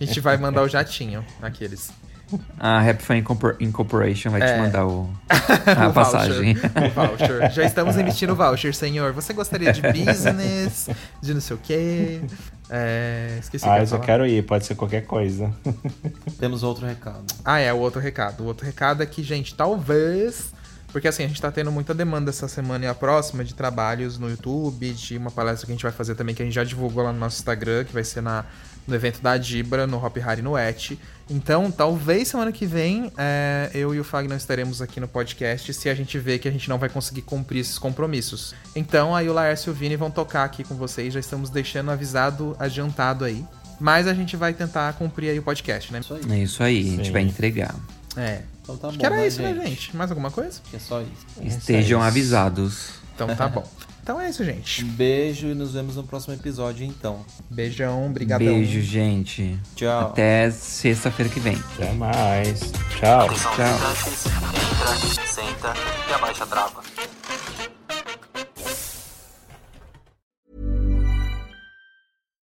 A 0.00 0.04
gente 0.04 0.20
vai 0.20 0.36
mandar 0.36 0.62
o 0.62 0.68
jatinho. 0.68 1.24
Aqueles. 1.40 1.90
A 2.58 2.80
Rap 2.80 3.00
Fan 3.02 3.16
Incorpor- 3.18 3.56
Incorporation 3.60 4.30
vai 4.30 4.42
É. 4.42 4.54
te 4.54 4.60
mandar 4.60 4.86
o, 4.86 5.10
a 5.76 5.88
O 5.88 5.92
passagem. 5.92 6.54
Voucher. 6.54 6.70
O 6.76 6.90
voucher. 6.90 7.50
Já 7.52 7.64
estamos 7.64 7.96
emitindo 7.96 8.34
voucher, 8.34 8.74
senhor. 8.74 9.12
Você 9.12 9.32
gostaria 9.32 9.72
de 9.72 9.80
business? 9.92 10.88
De 11.20 11.34
não 11.34 11.40
sei 11.40 11.56
o 11.56 11.58
quê? 11.62 12.20
É, 12.70 13.36
esqueci 13.40 13.68
Ah, 13.68 13.80
eu 13.80 13.86
só 13.86 13.96
falar. 13.96 14.06
quero 14.06 14.26
ir, 14.26 14.42
pode 14.44 14.64
ser 14.64 14.74
qualquer 14.74 15.02
coisa. 15.02 15.52
Temos 16.38 16.62
outro 16.62 16.86
recado. 16.86 17.24
Ah, 17.44 17.58
é, 17.58 17.72
o 17.72 17.76
outro 17.78 18.00
recado. 18.00 18.42
O 18.42 18.46
outro 18.46 18.64
recado 18.64 19.02
é 19.02 19.06
que, 19.06 19.22
gente, 19.22 19.54
talvez. 19.54 20.52
Porque 20.90 21.08
assim, 21.08 21.24
a 21.24 21.26
gente 21.26 21.40
tá 21.40 21.50
tendo 21.50 21.72
muita 21.72 21.94
demanda 21.94 22.28
essa 22.28 22.46
semana 22.46 22.84
e 22.84 22.88
a 22.88 22.94
próxima 22.94 23.42
de 23.42 23.54
trabalhos 23.54 24.18
no 24.18 24.28
YouTube, 24.28 24.92
de 24.92 25.16
uma 25.16 25.30
palestra 25.30 25.64
que 25.64 25.72
a 25.72 25.74
gente 25.74 25.82
vai 25.82 25.92
fazer 25.92 26.14
também, 26.14 26.34
que 26.34 26.42
a 26.42 26.44
gente 26.44 26.54
já 26.54 26.64
divulgou 26.64 27.02
lá 27.02 27.12
no 27.14 27.18
nosso 27.18 27.38
Instagram, 27.38 27.84
que 27.84 27.94
vai 27.94 28.04
ser 28.04 28.20
na, 28.20 28.44
no 28.86 28.94
evento 28.94 29.22
da 29.22 29.38
Dibra, 29.38 29.86
no 29.86 29.96
Hop 30.04 30.14
Hari 30.18 30.42
no 30.42 30.56
Et. 30.58 30.98
Então, 31.32 31.70
talvez 31.70 32.28
semana 32.28 32.52
que 32.52 32.66
vem 32.66 33.10
é, 33.16 33.70
eu 33.72 33.94
e 33.94 33.98
o 33.98 34.04
Fagner 34.04 34.36
estaremos 34.36 34.82
aqui 34.82 35.00
no 35.00 35.08
podcast 35.08 35.72
se 35.72 35.88
a 35.88 35.94
gente 35.94 36.18
vê 36.18 36.38
que 36.38 36.46
a 36.46 36.50
gente 36.50 36.68
não 36.68 36.76
vai 36.76 36.90
conseguir 36.90 37.22
cumprir 37.22 37.60
esses 37.60 37.78
compromissos. 37.78 38.54
Então, 38.76 39.16
aí 39.16 39.30
o 39.30 39.32
Laércio 39.32 39.70
e 39.70 39.72
o 39.72 39.74
Vini 39.74 39.96
vão 39.96 40.10
tocar 40.10 40.44
aqui 40.44 40.62
com 40.62 40.74
vocês, 40.74 41.14
já 41.14 41.18
estamos 41.18 41.48
deixando 41.48 41.90
avisado, 41.90 42.54
adiantado 42.58 43.24
aí. 43.24 43.42
Mas 43.80 44.06
a 44.06 44.12
gente 44.12 44.36
vai 44.36 44.52
tentar 44.52 44.92
cumprir 44.92 45.30
aí 45.30 45.38
o 45.38 45.42
podcast, 45.42 45.90
né? 45.90 46.00
Isso 46.00 46.12
aí. 46.12 46.22
É 46.30 46.38
isso 46.42 46.62
aí, 46.62 46.80
a 46.80 46.96
gente 46.96 47.06
Sim. 47.06 47.12
vai 47.12 47.22
entregar. 47.22 47.74
É. 48.14 48.42
Então 48.62 48.76
tá 48.76 48.88
Acho 48.88 48.96
bom. 48.98 49.00
que 49.00 49.06
era 49.06 49.16
né, 49.16 49.26
isso, 49.26 49.40
né, 49.40 49.54
gente? 49.54 49.96
Mais 49.96 50.10
alguma 50.10 50.30
coisa? 50.30 50.50
Acho 50.50 50.70
que 50.70 50.76
é 50.76 50.78
só 50.78 51.00
isso. 51.00 51.10
Estejam 51.40 52.00
isso. 52.00 52.06
avisados. 52.06 52.90
Então 53.14 53.34
tá 53.34 53.48
bom. 53.48 53.66
Então 54.02 54.20
é 54.20 54.28
isso, 54.28 54.44
gente. 54.44 54.84
Um 54.84 54.88
beijo 54.88 55.46
e 55.46 55.54
nos 55.54 55.74
vemos 55.74 55.94
no 55.94 56.02
próximo 56.02 56.34
episódio, 56.34 56.84
então. 56.84 57.24
Beijão, 57.48 58.12
brigadão. 58.12 58.46
Beijo, 58.46 58.80
gente. 58.80 59.56
Tchau. 59.76 60.08
Até 60.08 60.50
sexta-feira 60.50 61.32
que 61.32 61.38
vem. 61.38 61.56
Até 61.74 61.92
mais. 61.92 62.72
Tchau. 62.98 63.28
Tchau. 63.28 63.78
senta 65.24 65.72
e 66.10 66.14
abaixa 66.14 66.42
a 66.42 66.46
trava. 66.46 66.82